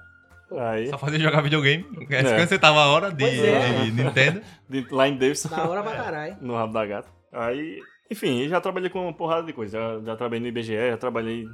Aí, 0.51 0.87
Só 0.89 0.97
fazia 0.99 1.19
jogar 1.19 1.41
videogame. 1.41 1.83
É. 2.09 2.23
50 2.23 2.47
centavos 2.47 2.79
a 2.79 2.85
hora 2.85 3.11
de, 3.11 3.25
é. 3.25 3.81
de 3.85 3.91
Nintendo. 3.91 4.41
de- 4.69 4.87
lá 4.91 5.07
em 5.07 5.17
Davidson, 5.17 5.49
Da 5.49 5.67
hora 5.67 5.81
pra 5.81 5.91
caralho. 5.95 6.37
no 6.41 6.53
rabo 6.55 6.71
da 6.73 6.85
gata. 6.85 7.09
Aí, 7.33 7.79
enfim, 8.11 8.47
já 8.47 8.61
trabalhei 8.61 8.89
com 8.91 9.01
uma 9.01 9.13
porrada 9.13 9.47
de 9.47 9.53
coisa. 9.53 9.77
Já, 9.79 9.99
já 10.05 10.15
trabalhei 10.15 10.41
no 10.41 10.47
IBGE, 10.47 10.89
já 10.91 10.97
trabalhei 10.97 11.47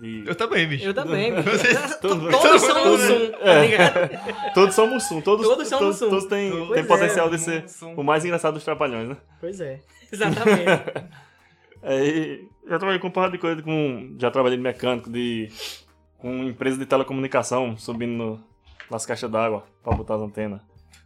de. 0.00 0.24
Eu 0.26 0.34
também, 0.34 0.66
bicho. 0.68 0.84
Eu 0.86 0.94
também. 0.94 1.34
bicho. 1.34 1.48
Vocês- 1.50 1.96
Todos 1.96 2.30
todos- 2.30 2.62
são 2.62 2.74
todos- 2.82 3.00
Mussum, 3.08 3.30
tá 3.32 3.60
ligado? 3.62 4.10
Todos 4.54 4.74
são 4.74 4.86
Mussum, 4.86 5.20
todos, 5.20 5.46
Todos 5.46 5.68
são 5.68 5.82
Mussum. 5.82 6.08
todos 6.10 6.24
têm, 6.26 6.50
Pois 6.50 6.68
têm 6.70 6.78
é, 6.80 6.82
potencial 6.82 7.28
de 7.30 7.38
ser 7.38 7.62
Mussum. 7.62 7.94
o 7.94 8.02
mais 8.04 8.24
engraçado 8.24 8.54
dos 8.54 8.64
trapalhões, 8.64 9.08
né? 9.08 9.16
Pois 9.40 9.60
é. 9.60 9.80
Exatamente. 10.12 10.64
Aí, 11.82 12.48
já 12.68 12.78
trabalhei 12.78 13.00
com 13.00 13.10
porrada 13.10 13.32
de 13.32 13.38
coisa, 13.38 13.62
com, 13.62 14.16
já 14.18 14.30
trabalhei 14.30 14.56
de 14.58 14.62
mecânico, 14.64 15.10
de 15.10 15.48
com 16.18 16.42
empresa 16.44 16.76
de 16.76 16.84
telecomunicação, 16.86 17.76
subindo 17.76 18.12
no- 18.16 18.44
nas 18.90 19.06
caixas 19.06 19.30
d'água 19.30 19.64
pra 19.84 19.94
botar 19.94 20.14
as 20.16 20.22
antenas. 20.22 20.60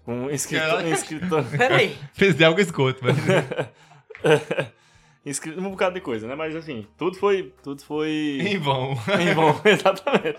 Com 0.04 0.28
escritor, 0.30 0.68
Caraca. 0.68 0.88
escritor, 0.88 1.44
Pera 1.44 1.76
aí. 1.76 1.96
Fez 2.14 2.34
de 2.34 2.44
algo 2.44 2.58
esgoto, 2.60 3.04
velho. 3.04 3.18
Escritor, 5.24 5.62
um 5.64 5.70
bocado 5.70 5.94
de 5.94 6.00
coisa, 6.00 6.26
né? 6.26 6.34
Mas 6.34 6.54
assim, 6.56 6.86
tudo 6.98 7.16
foi, 7.16 7.52
tudo 7.62 7.82
foi 7.82 8.38
em 8.42 8.58
vão. 8.58 8.92
em 9.20 9.34
vão, 9.34 9.60
exatamente. 9.64 10.38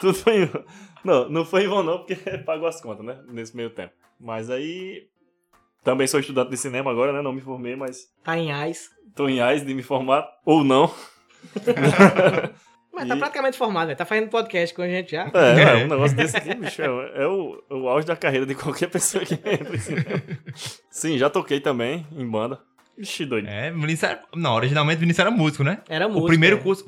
Tudo 0.00 0.14
foi 0.14 0.42
em 0.42 0.44
vão. 0.46 0.64
Não, 1.04 1.28
não 1.28 1.44
foi 1.44 1.64
em 1.64 1.68
vão 1.68 1.82
não, 1.82 1.98
porque 1.98 2.16
pagou 2.44 2.66
as 2.68 2.80
contas, 2.80 3.04
né? 3.04 3.18
Nesse 3.28 3.56
meio 3.56 3.70
tempo. 3.70 3.92
Mas 4.20 4.50
aí, 4.50 5.06
também 5.84 6.06
sou 6.06 6.18
estudante 6.20 6.50
de 6.50 6.56
cinema 6.56 6.90
agora, 6.90 7.12
né? 7.12 7.22
Não 7.22 7.32
me 7.32 7.40
formei, 7.40 7.76
mas 7.76 8.06
Tá 8.24 8.36
em 8.36 8.50
AIS. 8.52 8.90
tô 9.14 9.28
em 9.28 9.40
AIS 9.40 9.64
de 9.64 9.72
me 9.74 9.82
formar, 9.82 10.26
ou 10.44 10.64
não. 10.64 10.92
Mas 12.92 13.06
tá 13.06 13.14
E- 13.14 13.18
praticamente 13.18 13.56
formado, 13.56 13.86
velho. 13.86 13.96
Tá 13.96 14.04
fazendo 14.04 14.28
podcast 14.28 14.74
com 14.74 14.82
a 14.82 14.88
gente 14.88 15.12
já. 15.12 15.30
É, 15.32 15.60
É. 15.60 15.80
é, 15.82 15.84
um 15.84 15.88
negócio 15.88 16.16
desse 16.16 16.36
aqui, 16.36 16.52
bicho, 16.54 16.82
é, 16.82 16.86
é 17.22 17.26
o, 17.28 17.62
o 17.70 17.88
auge 17.88 18.06
da 18.06 18.16
carreira 18.16 18.44
de 18.44 18.56
qualquer 18.56 18.88
pessoa 18.90 19.24
que 19.24 19.34
entra 19.34 19.74
em 19.74 19.78
cinema. 19.78 20.22
Sim, 20.90 21.16
já 21.16 21.30
toquei 21.30 21.60
também 21.60 22.04
em 22.10 22.26
banda. 22.28 22.60
Ixi, 22.98 23.24
doido. 23.26 23.48
É, 23.48 23.68
É, 23.68 23.70
Vinícius 23.70 24.02
era... 24.04 24.22
Não, 24.34 24.54
originalmente 24.54 24.98
Vinícius 25.00 25.20
era 25.20 25.30
músico, 25.30 25.62
né? 25.64 25.78
Era 25.88 26.08
música. 26.08 26.24
O 26.24 26.26
primeiro 26.26 26.56
é. 26.56 26.60
curso... 26.60 26.84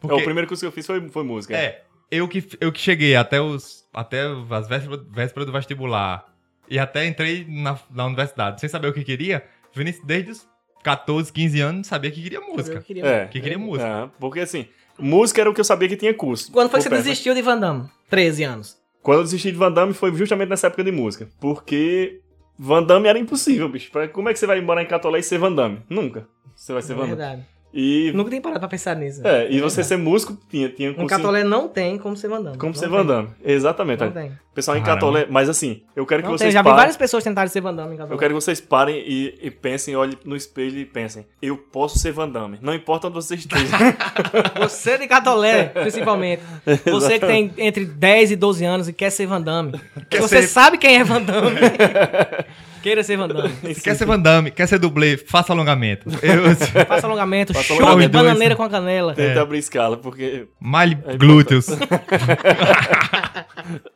Porque... 0.00 0.14
o 0.16 0.24
primeiro 0.24 0.46
curso 0.46 0.60
que 0.62 0.66
eu 0.66 0.72
fiz 0.72 0.86
foi, 0.86 1.08
foi 1.08 1.24
música. 1.24 1.56
É, 1.56 1.82
eu 2.10 2.28
que, 2.28 2.44
eu 2.60 2.70
que 2.72 2.80
cheguei 2.80 3.16
até 3.16 3.40
os 3.40 3.86
até 3.92 4.22
as 4.50 4.68
vésperas, 4.68 5.00
vésperas 5.10 5.46
do 5.46 5.52
vestibular 5.52 6.24
e 6.68 6.78
até 6.78 7.06
entrei 7.06 7.44
na, 7.48 7.78
na 7.90 8.06
universidade 8.06 8.60
sem 8.60 8.68
saber 8.68 8.88
o 8.88 8.92
que 8.92 9.02
queria, 9.02 9.44
Vinícius 9.74 10.04
desde 10.06 10.30
os 10.30 10.46
14, 10.84 11.32
15 11.32 11.60
anos 11.60 11.86
sabia 11.86 12.10
que 12.10 12.22
queria 12.22 12.40
música. 12.40 12.76
Eu 12.76 12.82
queria- 12.82 13.04
É. 13.06 13.26
Que 13.26 13.40
queria 13.40 13.58
música. 13.58 13.88
É, 14.04 14.10
porque 14.20 14.40
assim, 14.40 14.66
música 14.98 15.40
era 15.40 15.50
o 15.50 15.54
que 15.54 15.60
eu 15.60 15.64
sabia 15.64 15.88
que 15.88 15.96
tinha 15.96 16.14
curso. 16.14 16.52
Quando 16.52 16.70
foi 16.70 16.78
que 16.78 16.84
você 16.84 16.88
perto, 16.90 17.02
né? 17.02 17.08
desistiu 17.10 17.34
de 17.34 17.42
Van 17.42 17.58
Damme? 17.58 17.88
13 18.08 18.44
anos. 18.44 18.78
Quando 19.02 19.18
eu 19.18 19.24
desisti 19.24 19.50
de 19.50 19.56
Van 19.58 19.72
Damme 19.72 19.92
foi 19.94 20.14
justamente 20.14 20.48
nessa 20.48 20.68
época 20.68 20.84
de 20.84 20.92
música. 20.92 21.28
Porque 21.40 22.20
Van 22.58 22.82
Damme 22.82 23.08
era 23.08 23.18
impossível, 23.18 23.68
bicho. 23.68 23.90
Como 24.12 24.28
é 24.28 24.32
que 24.32 24.38
você 24.38 24.46
vai 24.46 24.60
morar 24.60 24.82
em 24.82 24.86
Catolé 24.86 25.20
e 25.20 25.22
ser 25.22 25.38
Van 25.38 25.52
Damme? 25.52 25.80
Nunca. 25.88 26.26
Você 26.54 26.72
vai 26.72 26.82
ser 26.82 26.92
É 26.92 26.96
Van 26.96 27.02
Damme. 27.02 27.16
verdade. 27.16 27.46
E, 27.72 28.10
Nunca 28.14 28.30
tinha 28.30 28.40
parado 28.40 28.60
pra 28.60 28.68
pensar 28.68 28.96
nisso. 28.96 29.20
é, 29.26 29.46
e 29.50 29.60
você 29.60 29.84
ser 29.84 29.98
músico 29.98 30.36
tinha, 30.50 30.70
tinha 30.70 30.90
Um 30.96 31.06
catolé 31.06 31.44
não 31.44 31.68
tem 31.68 31.98
como 31.98 32.16
ser 32.16 32.28
Van 32.28 32.42
Damme. 32.42 32.56
como 32.56 32.72
Não 32.72 32.74
ser 32.78 32.88
tem. 32.88 32.96
Van 32.96 33.04
Damme. 33.04 33.28
Exatamente. 33.44 34.02
Não 34.02 34.10
tem. 34.10 34.32
Pessoal 34.54 34.76
em 34.76 34.80
Caramba. 34.80 35.00
Catolé, 35.00 35.26
mas 35.30 35.48
assim, 35.48 35.82
eu 35.94 36.04
quero 36.06 36.22
que 36.22 36.28
Não 36.28 36.36
tem. 36.36 36.46
vocês 36.46 36.54
Já 36.54 36.60
vi 36.62 36.64
parem. 36.64 36.78
várias 36.78 36.96
pessoas 36.96 37.22
tentarem 37.22 37.48
ser 37.50 37.60
Van 37.60 37.74
Damme 37.74 37.94
em 37.94 37.96
catolé. 37.98 38.14
Eu 38.14 38.18
quero 38.18 38.34
que 38.34 38.40
vocês 38.40 38.60
parem 38.60 38.96
e, 39.06 39.38
e 39.42 39.50
pensem, 39.50 39.94
olhem 39.94 40.16
no 40.24 40.34
espelho 40.34 40.78
e 40.78 40.84
pensem, 40.86 41.26
eu 41.42 41.56
posso 41.58 41.98
ser 41.98 42.10
Van 42.10 42.28
Damme. 42.28 42.58
Não 42.62 42.74
importa 42.74 43.06
onde 43.06 43.14
você 43.14 43.34
esteja. 43.36 43.76
Você 44.60 44.98
de 44.98 45.06
catolé, 45.06 45.64
principalmente. 45.66 46.42
Você 46.90 47.18
que 47.18 47.26
tem 47.26 47.52
entre 47.58 47.84
10 47.84 48.32
e 48.32 48.36
12 48.36 48.64
anos 48.64 48.88
e 48.88 48.92
quer 48.92 49.10
ser 49.10 49.26
Van 49.26 49.40
Damme. 49.40 49.78
Quer 50.10 50.20
você 50.22 50.42
ser- 50.42 50.48
sabe 50.48 50.78
quem 50.78 50.96
é 50.98 51.04
Van 51.04 51.22
Damme. 51.22 51.58
Queira 52.88 53.04
ser 53.04 53.18
Van 53.18 53.28
Damme. 53.28 53.74
Se 53.74 53.82
quer 53.82 53.94
ser 53.96 54.06
Van 54.06 54.18
Damme, 54.18 54.50
quer 54.50 54.66
ser 54.66 54.78
dublê, 54.78 55.18
faça 55.18 55.52
alongamento. 55.52 56.08
Eu, 56.24 56.56
Faça 56.86 57.06
alongamento, 57.06 57.52
Faça 57.52 57.66
show 57.66 57.98
de 58.00 58.08
bananeira 58.08 58.56
com 58.56 58.62
a 58.62 58.70
canela. 58.70 59.12
Tenta 59.14 59.42
abrir 59.42 59.58
escala, 59.58 59.98
porque 59.98 60.46
malhe 60.58 60.94
glúteos. 61.18 61.66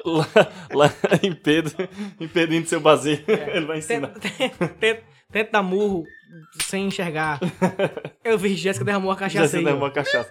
lá, 0.04 0.28
lá 0.74 0.90
em 1.22 1.32
Pedro, 1.32 1.88
impedindo 2.20 2.68
seu 2.68 2.80
baseio, 2.80 3.20
É. 3.26 3.56
ele 3.56 3.64
vai 3.64 3.78
ensinar. 3.78 4.08
Tenta, 4.08 4.68
tenta, 4.68 5.02
tenta 5.32 5.50
dar 5.52 5.62
murro 5.62 6.04
sem 6.60 6.88
enxergar. 6.88 7.40
Eu 8.22 8.36
vi 8.38 8.54
Jéssica 8.54 8.84
derramou 8.84 9.10
a 9.10 9.16
cachaça 9.16 9.60
dá 9.62 9.72
ó. 9.72 9.76
uma 9.76 9.90
cachaça. 9.90 10.28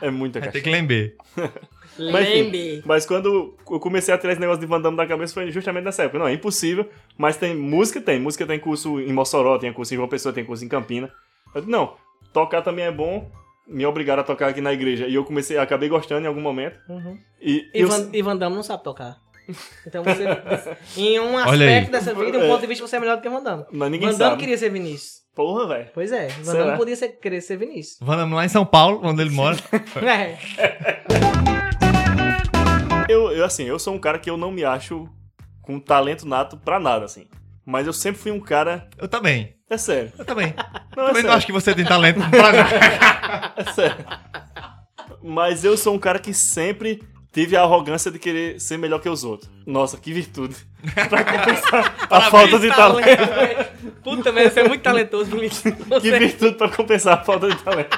é 0.00 0.10
muita 0.10 0.40
cachaça. 0.40 0.60
que 0.62 0.70
lembrar. 0.70 1.10
Mas, 2.12 2.28
enfim, 2.28 2.42
Lembre. 2.42 2.82
mas 2.84 3.04
quando 3.06 3.54
eu 3.70 3.80
comecei 3.80 4.12
a 4.14 4.18
tirar 4.18 4.32
esse 4.32 4.40
negócio 4.40 4.60
de 4.60 4.66
Van 4.66 4.80
Damme 4.80 4.96
da 4.96 5.06
cabeça 5.06 5.34
foi 5.34 5.50
justamente 5.50 5.84
nessa 5.84 6.04
época. 6.04 6.18
Não, 6.18 6.28
é 6.28 6.32
impossível, 6.32 6.88
mas 7.16 7.36
tem 7.36 7.54
música, 7.54 8.00
tem. 8.00 8.18
Música 8.20 8.46
tem 8.46 8.58
curso 8.58 9.00
em 9.00 9.12
Mossoró, 9.12 9.58
tem 9.58 9.72
curso 9.72 9.92
em 9.94 9.96
João 9.96 10.08
Pessoa, 10.08 10.32
tem 10.32 10.44
curso 10.44 10.64
em 10.64 10.68
Campina. 10.68 11.10
Eu 11.54 11.60
disse, 11.60 11.70
não, 11.70 11.94
tocar 12.32 12.62
também 12.62 12.84
é 12.84 12.92
bom. 12.92 13.30
Me 13.66 13.84
obrigaram 13.84 14.22
a 14.22 14.24
tocar 14.24 14.48
aqui 14.48 14.60
na 14.60 14.72
igreja. 14.72 15.06
E 15.06 15.14
eu 15.14 15.24
comecei, 15.24 15.58
acabei 15.58 15.88
gostando 15.88 16.24
em 16.24 16.28
algum 16.28 16.40
momento. 16.40 16.78
Uhum. 16.88 17.18
E, 17.40 17.68
E, 17.74 17.80
eu- 17.82 17.88
Van, 17.88 18.08
e 18.12 18.22
Van 18.22 18.36
Damme 18.36 18.56
não 18.56 18.62
sabe 18.62 18.82
tocar. 18.82 19.16
Então 19.86 20.04
você. 20.04 20.24
em 20.96 21.18
um 21.20 21.36
aspecto 21.38 21.90
dessa 21.90 22.12
vida, 22.14 22.38
um 22.38 22.48
ponto 22.48 22.60
de 22.60 22.66
vista, 22.66 22.86
você 22.86 22.96
é 22.96 23.00
melhor 23.00 23.16
do 23.16 23.22
que 23.22 23.28
Van 23.28 23.42
Damme. 23.42 23.64
Mas 23.72 23.90
ninguém 23.90 24.08
Van 24.10 24.16
Damme 24.18 24.30
sabe. 24.32 24.40
queria 24.40 24.58
ser 24.58 24.70
Vinícius. 24.70 25.18
Porra, 25.34 25.68
velho. 25.68 25.86
Pois 25.94 26.10
é, 26.12 26.26
Van 26.28 26.52
Será? 26.52 26.64
Damme 26.64 26.76
podia 26.78 26.96
ser, 26.96 27.08
querer 27.20 27.40
ser 27.40 27.56
Vinícius. 27.56 27.96
Vamos 28.00 28.36
lá 28.36 28.44
em 28.44 28.48
São 28.48 28.66
Paulo, 28.66 29.00
onde 29.04 29.22
ele 29.22 29.30
mora. 29.30 29.56
É. 30.04 31.54
Eu, 33.08 33.30
eu, 33.32 33.44
assim, 33.44 33.64
eu 33.64 33.78
sou 33.78 33.94
um 33.94 33.98
cara 33.98 34.18
que 34.18 34.28
eu 34.28 34.36
não 34.36 34.50
me 34.52 34.64
acho 34.64 35.08
com 35.62 35.80
talento 35.80 36.26
nato 36.26 36.56
pra 36.56 36.78
nada, 36.78 37.04
assim. 37.04 37.26
Mas 37.64 37.86
eu 37.86 37.92
sempre 37.92 38.20
fui 38.20 38.30
um 38.30 38.40
cara. 38.40 38.88
Eu 38.96 39.08
também. 39.08 39.54
É 39.68 39.76
sério. 39.76 40.12
Eu 40.18 40.24
também. 40.24 40.54
Não, 40.96 41.04
é 41.04 41.08
também 41.08 41.22
não 41.22 41.28
sério. 41.30 41.32
acho 41.32 41.46
que 41.46 41.52
você 41.52 41.74
tem 41.74 41.84
talento 41.84 42.18
pra 42.18 42.42
nada. 42.42 43.52
É 43.56 43.72
sério. 43.72 44.04
Mas 45.22 45.64
eu 45.64 45.76
sou 45.76 45.94
um 45.94 45.98
cara 45.98 46.18
que 46.18 46.32
sempre 46.34 47.00
tive 47.32 47.56
a 47.56 47.62
arrogância 47.62 48.10
de 48.10 48.18
querer 48.18 48.60
ser 48.60 48.78
melhor 48.78 49.00
que 49.00 49.08
os 49.08 49.22
outros. 49.22 49.48
Nossa, 49.66 49.96
que 49.96 50.12
virtude. 50.12 50.56
Pra 51.08 51.24
compensar 51.24 51.94
a 52.10 52.20
falta 52.30 52.58
de 52.58 52.68
talento. 52.68 53.22
Puta 54.02 54.32
merda, 54.32 54.50
você 54.50 54.60
é 54.60 54.68
muito 54.68 54.82
talentoso, 54.82 55.30
Vinícius. 55.30 55.74
Que 56.00 56.10
virtude 56.18 56.54
pra 56.56 56.68
compensar 56.68 57.18
a 57.18 57.24
falta 57.24 57.48
de 57.48 57.56
talento. 57.62 57.96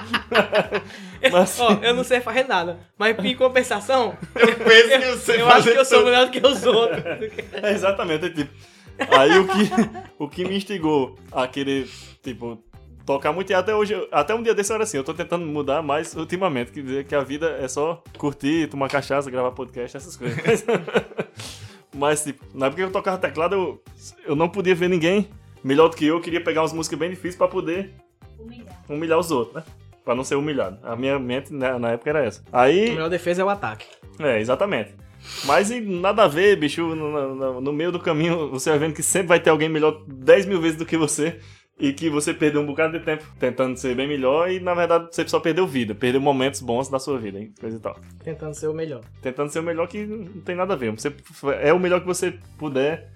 Mas, 1.31 1.61
Ó, 1.61 1.79
eu 1.83 1.95
não 1.95 2.05
sei 2.05 2.21
fazer 2.21 2.45
nada. 2.45 2.79
Mas 2.97 3.19
em 3.25 3.37
compensação, 3.37 4.17
Eu 4.35 4.57
penso 4.57 4.89
que 4.89 5.05
eu 5.05 5.19
sei 5.19 5.41
eu 5.41 5.47
acho 5.47 5.57
fazer 5.57 5.73
que 5.73 5.79
eu 5.79 5.85
sou 5.85 6.05
melhor 6.05 6.27
do 6.27 6.33
que 6.33 6.47
os 6.47 6.65
outros. 6.65 7.03
é 7.53 7.73
exatamente, 7.73 8.27
é 8.27 8.31
tipo. 8.31 8.51
Aí 9.17 9.39
o 9.39 9.47
que, 9.47 9.71
o 10.19 10.29
que 10.29 10.45
me 10.45 10.57
instigou 10.57 11.19
a 11.33 11.47
querer, 11.47 11.89
tipo, 12.23 12.63
tocar 13.07 13.33
muito 13.33 13.51
e 13.51 13.55
até 13.55 13.75
hoje, 13.75 13.95
até 14.13 14.35
um 14.35 14.43
dia 14.43 14.55
desse 14.55 14.73
eu 14.73 14.75
era 14.75 14.85
assim, 14.85 14.99
eu 14.99 15.05
tô 15.05 15.15
tentando 15.15 15.47
mudar 15.47 15.83
mais 15.83 16.15
ultimamente, 16.15 16.71
que 16.71 16.83
dizer 16.83 17.05
que 17.05 17.15
a 17.15 17.23
vida 17.23 17.59
é 17.61 17.67
só 17.67 18.03
curtir, 18.19 18.69
tomar 18.69 18.89
cachaça, 18.89 19.31
gravar 19.31 19.53
podcast, 19.53 19.97
essas 19.97 20.17
coisas. 20.17 20.39
Mas, 21.95 22.23
tipo, 22.23 22.45
na 22.55 22.67
época 22.67 22.83
que 22.83 22.89
eu 22.89 22.93
tocava 22.93 23.19
teclado, 23.19 23.55
eu, 23.55 23.83
eu 24.25 24.37
não 24.37 24.49
podia 24.49 24.75
ver 24.75 24.89
ninguém 24.89 25.29
melhor 25.65 25.89
do 25.89 25.97
que 25.97 26.07
eu, 26.07 26.17
eu 26.17 26.21
queria 26.21 26.43
pegar 26.43 26.63
umas 26.63 26.73
músicas 26.73 26.99
bem 26.99 27.11
difíceis 27.11 27.37
pra 27.37 27.49
poder 27.49 27.93
humilhar 28.89 29.19
os 29.19 29.31
outros, 29.31 29.57
né? 29.57 29.65
Pra 30.05 30.15
não 30.15 30.25
ser 30.25 30.35
humilhado. 30.37 30.79
A 30.83 30.97
minha 30.97 31.19
mente 31.19 31.53
né, 31.53 31.79
na 31.79 31.91
época 31.91 32.11
era 32.11 32.25
essa. 32.25 32.43
A 32.53 32.63
Aí, 32.63 32.91
melhor 32.91 33.09
defesa 33.11 33.43
é 33.43 33.45
o 33.45 33.49
ataque. 33.49 33.87
é, 34.19 34.41
exatamente. 34.41 34.95
Mas 35.45 35.71
e 35.71 35.81
nada 35.81 36.25
a 36.25 36.29
ver, 36.29 36.57
bicho. 36.57 36.95
No, 36.95 37.35
no- 37.35 37.61
no 37.61 37.73
meio 37.73 37.93
do 37.93 38.01
caminho, 38.01 38.49
você 38.51 38.71
vai 38.71 38.79
vendo 38.79 38.95
que 38.95 39.03
sempre 39.03 39.29
vai 39.29 39.41
ter 39.41 39.51
alguém 39.51 39.69
melhor 39.69 40.03
10 40.09 40.47
mil 40.47 40.61
vezes 40.61 40.79
do 40.79 40.87
que 40.87 40.97
você. 40.97 41.39
E 41.79 41.95
que 41.95 42.11
você 42.11 42.35
perdeu 42.35 42.61
um 42.61 42.67
bocado 42.67 42.99
de 42.99 43.03
tempo 43.05 43.25
tentando 43.39 43.75
ser 43.77 43.95
bem 43.97 44.07
melhor. 44.07 44.51
E 44.51 44.61
na 44.61 44.75
verdade 44.75 45.09
você 45.11 45.27
só 45.27 45.41
perdeu 45.41 45.67
vida. 45.67 45.95
Perdeu 45.95 46.21
momentos 46.21 46.61
bons 46.61 46.89
da 46.91 46.99
sua 46.99 47.19
vida, 47.19 47.39
hein? 47.39 47.53
Coisa 47.59 47.77
e 47.77 47.81
tal. 47.81 47.99
Tentando 48.23 48.53
ser 48.55 48.67
o 48.69 48.75
melhor. 48.75 49.01
Tentando 49.23 49.51
ser 49.51 49.61
o 49.61 49.63
melhor 49.63 49.89
que 49.89 50.05
não 50.07 50.43
tem 50.43 50.55
nada 50.55 50.75
a 50.75 50.77
ver. 50.77 50.91
Você 50.93 51.11
é 51.63 51.73
o 51.73 51.79
melhor 51.81 52.01
que 52.01 52.07
você 52.07 52.35
puder. 52.59 53.09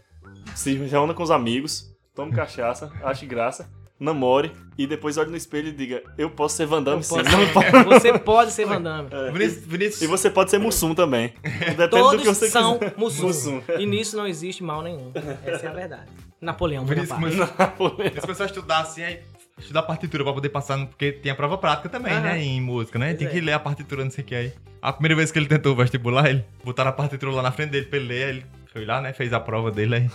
Se 0.54 0.74
reúna 0.74 1.12
com 1.12 1.22
os 1.22 1.30
amigos. 1.30 1.90
Tome 2.14 2.32
cachaça. 2.32 2.90
Ache 3.02 3.26
graça. 3.26 3.68
Namore. 3.98 4.52
E 4.76 4.86
depois 4.86 5.16
olhe 5.16 5.30
no 5.30 5.36
espelho 5.36 5.68
e 5.68 5.72
diga: 5.72 6.02
Eu 6.18 6.28
posso 6.30 6.56
ser 6.56 6.66
Van 6.66 6.82
Damme 6.82 7.02
sim. 7.04 7.14
Importa. 7.18 7.84
Você 7.84 8.18
pode 8.18 8.50
ser 8.50 8.66
Van 8.66 8.80
Damme. 8.82 9.08
Vinícius, 9.32 9.64
Vinícius, 9.64 10.02
E 10.02 10.06
você 10.06 10.28
pode 10.30 10.50
ser 10.50 10.58
Mussum 10.58 10.94
também. 10.94 11.32
Depende 11.42 11.88
Todos 11.88 12.12
do 12.12 12.18
que 12.18 12.34
você 12.34 12.48
são 12.48 12.78
quiser. 12.78 12.94
Mussum. 12.96 13.26
Mussum. 13.26 13.62
E 13.78 13.86
nisso 13.86 14.16
não 14.16 14.26
existe 14.26 14.62
mal 14.64 14.82
nenhum. 14.82 15.12
Essa 15.46 15.66
é 15.66 15.68
a 15.68 15.72
verdade. 15.72 16.10
Napoleão 16.40 16.84
Vinícius 16.84 17.18
Vinícius 17.18 18.20
começou 18.20 18.44
a 18.44 18.46
estudar 18.46 18.80
assim, 18.80 19.02
aí 19.02 19.20
estudar 19.58 19.82
partitura 19.82 20.24
pra 20.24 20.32
poder 20.32 20.48
passar, 20.50 20.76
no- 20.76 20.86
porque 20.88 21.12
tem 21.12 21.30
a 21.32 21.34
prova 21.34 21.56
prática 21.56 21.88
também, 21.88 22.12
Aham. 22.12 22.20
né, 22.22 22.42
em 22.42 22.60
música, 22.60 22.98
né? 22.98 23.06
Pois 23.08 23.18
tem 23.18 23.28
é. 23.28 23.30
que 23.30 23.40
ler 23.40 23.52
a 23.52 23.58
partitura, 23.60 24.02
não 24.04 24.10
sei 24.10 24.22
o 24.24 24.26
que 24.26 24.34
aí. 24.34 24.52
A 24.82 24.92
primeira 24.92 25.14
vez 25.14 25.30
que 25.32 25.38
ele 25.38 25.46
tentou 25.46 25.74
vestibular, 25.76 26.28
ele 26.28 26.44
botaram 26.64 26.90
a 26.90 26.92
partitura 26.92 27.30
lá 27.32 27.40
na 27.40 27.52
frente 27.52 27.70
dele 27.70 27.86
pra 27.86 27.98
ele 27.98 28.08
ler, 28.08 28.24
aí 28.24 28.30
ele 28.30 28.46
foi 28.72 28.84
lá, 28.84 29.00
né, 29.00 29.12
fez 29.14 29.32
a 29.32 29.38
prova 29.40 29.70
dele, 29.70 29.94
aí 29.94 30.10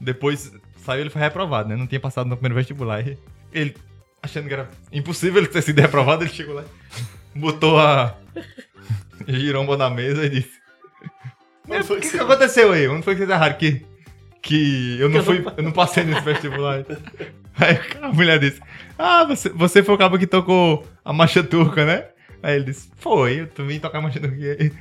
depois 0.00 0.52
saiu, 0.84 1.00
ele 1.02 1.10
foi 1.10 1.22
reprovado, 1.22 1.68
né? 1.68 1.76
Não 1.76 1.86
tinha 1.86 2.00
passado 2.00 2.28
no 2.28 2.36
primeiro 2.36 2.56
vestibular. 2.56 3.04
Ele, 3.52 3.74
achando 4.22 4.48
que 4.48 4.54
era 4.54 4.68
impossível 4.92 5.40
ele 5.40 5.48
ter 5.48 5.62
sido 5.62 5.80
reprovado, 5.80 6.24
ele 6.24 6.32
chegou 6.32 6.54
lá, 6.54 6.64
botou 7.34 7.78
a 7.78 8.14
giromba 9.26 9.76
na 9.76 9.90
mesa 9.90 10.24
e 10.26 10.28
disse: 10.28 10.52
O 11.68 12.00
que, 12.00 12.10
que 12.10 12.18
aconteceu 12.18 12.72
aí? 12.72 12.88
Onde 12.88 13.02
foi 13.02 13.14
que 13.14 13.18
vocês 13.20 13.30
erraram? 13.30 13.56
Que, 13.56 13.84
que 14.40 14.98
eu 15.00 15.08
não 15.08 15.22
fui, 15.22 15.44
eu 15.56 15.62
não 15.62 15.72
passei 15.72 16.04
nesse 16.04 16.22
vestibular. 16.22 16.84
Aí 17.56 17.78
a 18.00 18.08
mulher 18.08 18.38
disse: 18.38 18.60
Ah, 18.98 19.24
você, 19.24 19.48
você 19.50 19.82
foi 19.82 19.94
o 19.94 19.98
cara 19.98 20.18
que 20.18 20.26
tocou 20.26 20.86
a 21.04 21.12
marcha 21.12 21.42
turca, 21.42 21.84
né? 21.84 22.06
Aí 22.42 22.56
ele 22.56 22.64
disse: 22.64 22.90
Foi, 22.96 23.40
eu 23.40 23.46
também 23.46 23.78
tocar 23.78 23.98
a 23.98 24.02
marcha 24.02 24.20
turca. 24.20 24.34
Aí, 24.36 24.72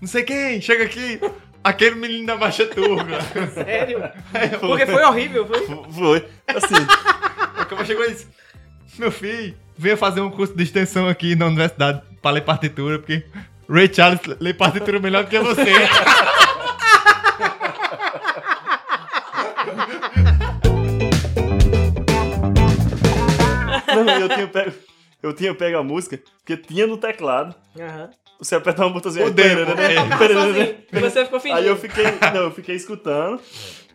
Não 0.00 0.08
sei 0.08 0.24
quem, 0.24 0.60
chega 0.60 0.84
aqui. 0.84 1.20
Aquele 1.66 1.96
menino 1.96 2.24
da 2.28 2.36
marcha 2.36 2.64
turca. 2.64 3.20
Sério? 3.52 3.98
Porque 4.60 4.86
foi 4.86 5.02
horrível, 5.02 5.44
foi? 5.44 5.66
Foi. 5.90 6.28
Assim, 6.46 6.86
cara 7.68 7.84
chegou 7.84 8.04
e 8.04 8.12
disse: 8.12 8.28
Meu 8.96 9.10
filho, 9.10 9.56
venha 9.76 9.96
fazer 9.96 10.20
um 10.20 10.30
curso 10.30 10.56
de 10.56 10.62
extensão 10.62 11.08
aqui 11.08 11.34
na 11.34 11.46
universidade 11.46 12.02
pra 12.22 12.30
ler 12.30 12.42
partitura, 12.42 13.00
porque 13.00 13.26
Ray 13.68 13.92
Charles 13.92 14.20
lê 14.38 14.54
partitura 14.54 15.00
melhor 15.00 15.24
do 15.24 15.30
que 15.30 15.40
você. 15.40 15.64
não, 23.92 24.20
eu 24.20 24.28
tinha 24.28 24.46
pego. 24.46 24.72
Eu 25.20 25.32
tinha 25.32 25.52
pego 25.52 25.78
a 25.78 25.82
música, 25.82 26.22
porque 26.38 26.56
tinha 26.56 26.86
no 26.86 26.96
teclado. 26.96 27.56
Aham. 27.76 28.10
Você 28.38 28.54
apertava 28.54 28.88
um 28.88 28.92
botãozinho. 28.92 29.26
O 29.26 29.30
demo, 29.30 29.64
pererê, 29.66 29.94
é. 29.94 30.16
pererê. 30.18 30.34
Sozinho. 30.40 30.74
E 30.92 31.00
você 31.00 31.24
ficou 31.24 31.40
fingindo. 31.40 31.58
Aí 31.60 31.66
eu 31.66 31.76
fiquei. 31.76 32.04
Não, 32.34 32.42
eu 32.42 32.50
fiquei 32.50 32.74
escutando 32.76 33.40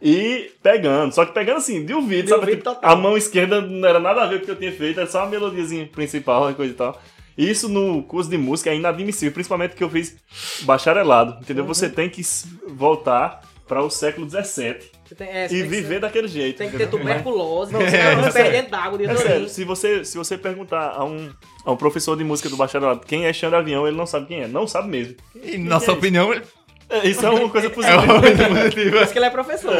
e 0.01 0.51
pegando. 0.63 1.13
Só 1.13 1.25
que 1.25 1.31
pegando 1.33 1.57
assim, 1.57 1.85
de 1.85 1.93
ouvido, 1.93 2.23
De 2.23 2.29
sabe? 2.29 2.41
ouvido 2.41 2.57
Tipo. 2.71 2.77
A 2.81 2.95
mão 2.95 3.15
esquerda 3.15 3.61
não 3.61 3.87
era 3.87 3.99
nada 3.99 4.23
a 4.23 4.25
ver 4.25 4.37
com 4.37 4.43
o 4.43 4.45
que 4.45 4.51
eu 4.51 4.55
tinha 4.55 4.71
feito, 4.71 4.99
era 4.99 5.09
só 5.09 5.19
uma 5.19 5.27
melodiazinha 5.29 5.85
principal 5.87 6.49
e 6.49 6.55
coisa 6.55 6.73
e 6.73 6.75
tal. 6.75 7.01
E 7.37 7.49
Isso 7.49 7.69
no 7.69 8.03
curso 8.03 8.29
de 8.29 8.37
música 8.37 8.69
é 8.71 8.75
inadmissível, 8.75 9.31
principalmente 9.33 9.69
porque 9.71 9.83
eu 9.83 9.89
fiz 9.89 10.17
bacharelado, 10.63 11.37
entendeu? 11.41 11.63
Você 11.65 11.85
Uhum. 11.85 11.91
tem 11.93 12.09
que 12.09 12.21
voltar 12.67 13.41
para 13.67 13.81
o 13.81 13.89
século 13.89 14.27
XVII 14.29 14.41
Você 14.43 14.77
tem, 15.15 15.27
é, 15.27 15.45
e 15.51 15.63
viver 15.63 15.87
ser- 15.95 15.99
daquele 15.99 16.27
jeito. 16.27 16.57
Tem 16.57 16.69
que 16.69 16.77
ter 16.77 16.87
tuberculose, 16.87 17.73
Não, 17.73 17.79
você 17.85 17.95
é, 17.97 18.03
não 18.15 18.19
é 18.19 18.31
perde 18.31 18.31
sério. 18.33 18.51
dentro 18.51 18.71
d'água 18.71 18.97
de 18.97 19.05
É 19.05 19.15
sério, 19.15 19.49
se 19.49 19.63
você, 19.63 20.05
se 20.05 20.17
você 20.17 20.37
perguntar 20.37 20.91
a 20.95 21.03
um, 21.03 21.29
a 21.65 21.71
um 21.71 21.75
professor 21.77 22.15
de 22.17 22.23
música 22.23 22.49
do 22.49 22.55
bacharelado 22.57 23.01
quem 23.05 23.25
é 23.25 23.33
Xandro 23.33 23.57
Avião, 23.57 23.87
ele 23.87 23.97
não 23.97 24.05
sabe 24.05 24.27
quem 24.27 24.41
é. 24.43 24.47
Não 24.47 24.67
sabe 24.67 24.89
mesmo. 24.89 25.15
E, 25.43 25.57
na 25.57 25.79
sua 25.79 25.93
opinião, 25.95 26.33
é 26.33 26.41
É, 26.89 27.07
Isso 27.07 27.25
é 27.25 27.29
uma 27.29 27.49
coisa 27.49 27.69
positiva. 27.71 28.03
uma 28.03 28.19
coisa 28.21 28.47
positiva. 28.49 28.91
Por 28.97 29.03
isso 29.03 29.13
que 29.13 29.19
ele 29.19 29.25
é 29.25 29.29
professor. 29.29 29.75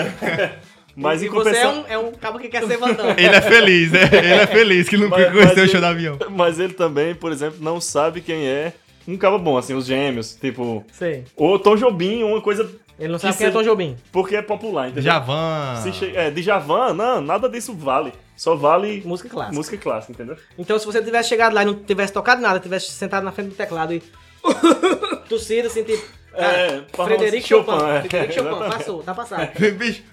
Mas 0.95 1.21
e 1.21 1.27
em 1.27 1.29
você 1.29 1.55
é 1.55 1.67
um, 1.67 1.83
é 1.87 1.97
um 1.97 2.11
cabo 2.11 2.37
que 2.37 2.49
quer 2.49 2.63
ser 2.65 2.77
Van 2.77 2.93
Damme. 2.93 3.11
Ele 3.17 3.35
é 3.35 3.41
feliz, 3.41 3.91
né? 3.91 4.01
Ele 4.11 4.27
é 4.33 4.47
feliz 4.47 4.89
que 4.89 4.97
nunca 4.97 5.17
Mas- 5.17 5.31
conheceu 5.31 5.45
mas 5.47 5.51
o 5.51 5.55
show 5.55 5.65
ele- 5.65 5.79
do 5.79 5.85
avião. 5.85 6.17
Mas 6.29 6.59
ele 6.59 6.73
também, 6.73 7.15
por 7.15 7.31
exemplo, 7.31 7.57
não 7.61 7.79
sabe 7.79 8.19
quem 8.21 8.45
é 8.45 8.73
um 9.07 9.17
cabo 9.17 9.39
bom, 9.39 9.57
assim, 9.57 9.73
os 9.73 9.85
gêmeos, 9.85 10.35
tipo. 10.39 10.85
Sei. 10.91 11.23
Ou 11.35 11.57
Tom 11.57 11.75
Jobim, 11.77 12.23
uma 12.23 12.41
coisa. 12.41 12.69
Ele 13.01 13.07
não 13.13 13.15
Que 13.17 13.21
sabe 13.23 13.37
quem 13.37 13.47
é 13.47 13.49
seja- 13.49 13.59
Tom 13.59 13.63
Jobim. 13.63 13.97
Porque 14.11 14.35
é 14.35 14.41
popular, 14.41 14.85
entendeu? 14.87 15.03
Javan. 15.03 15.75
Se 15.81 15.91
che... 15.91 16.15
É, 16.15 16.29
de 16.29 16.41
Javan, 16.43 16.93
não, 16.93 17.19
nada 17.19 17.49
disso 17.49 17.73
vale. 17.75 18.13
Só 18.37 18.55
vale 18.55 19.01
Música 19.05 19.27
clássica. 19.29 19.55
música 19.55 19.77
clássica, 19.77 20.13
entendeu? 20.13 20.37
Então, 20.57 20.77
se 20.79 20.85
você 20.85 21.01
tivesse 21.03 21.29
chegado 21.29 21.53
lá 21.53 21.63
e 21.63 21.65
não 21.65 21.75
tivesse 21.75 22.13
tocado 22.13 22.41
nada, 22.41 22.59
tivesse 22.59 22.91
sentado 22.91 23.23
na 23.23 23.31
frente 23.31 23.49
do 23.49 23.55
teclado 23.55 23.93
e 23.93 24.01
tossido, 25.29 25.67
assim, 25.67 25.83
tipo... 25.83 26.03
É, 26.33 26.83
ah, 26.97 27.05
Frederico 27.05 27.45
Chopin, 27.47 27.71
Chopin. 27.71 27.85
é. 27.89 27.99
Frederico 28.01 28.33
Chopin, 28.33 28.47
Exatamente. 28.49 28.77
passou, 28.77 29.03
tá 29.03 29.13
passado. 29.13 29.49
Bicho, 29.77 30.03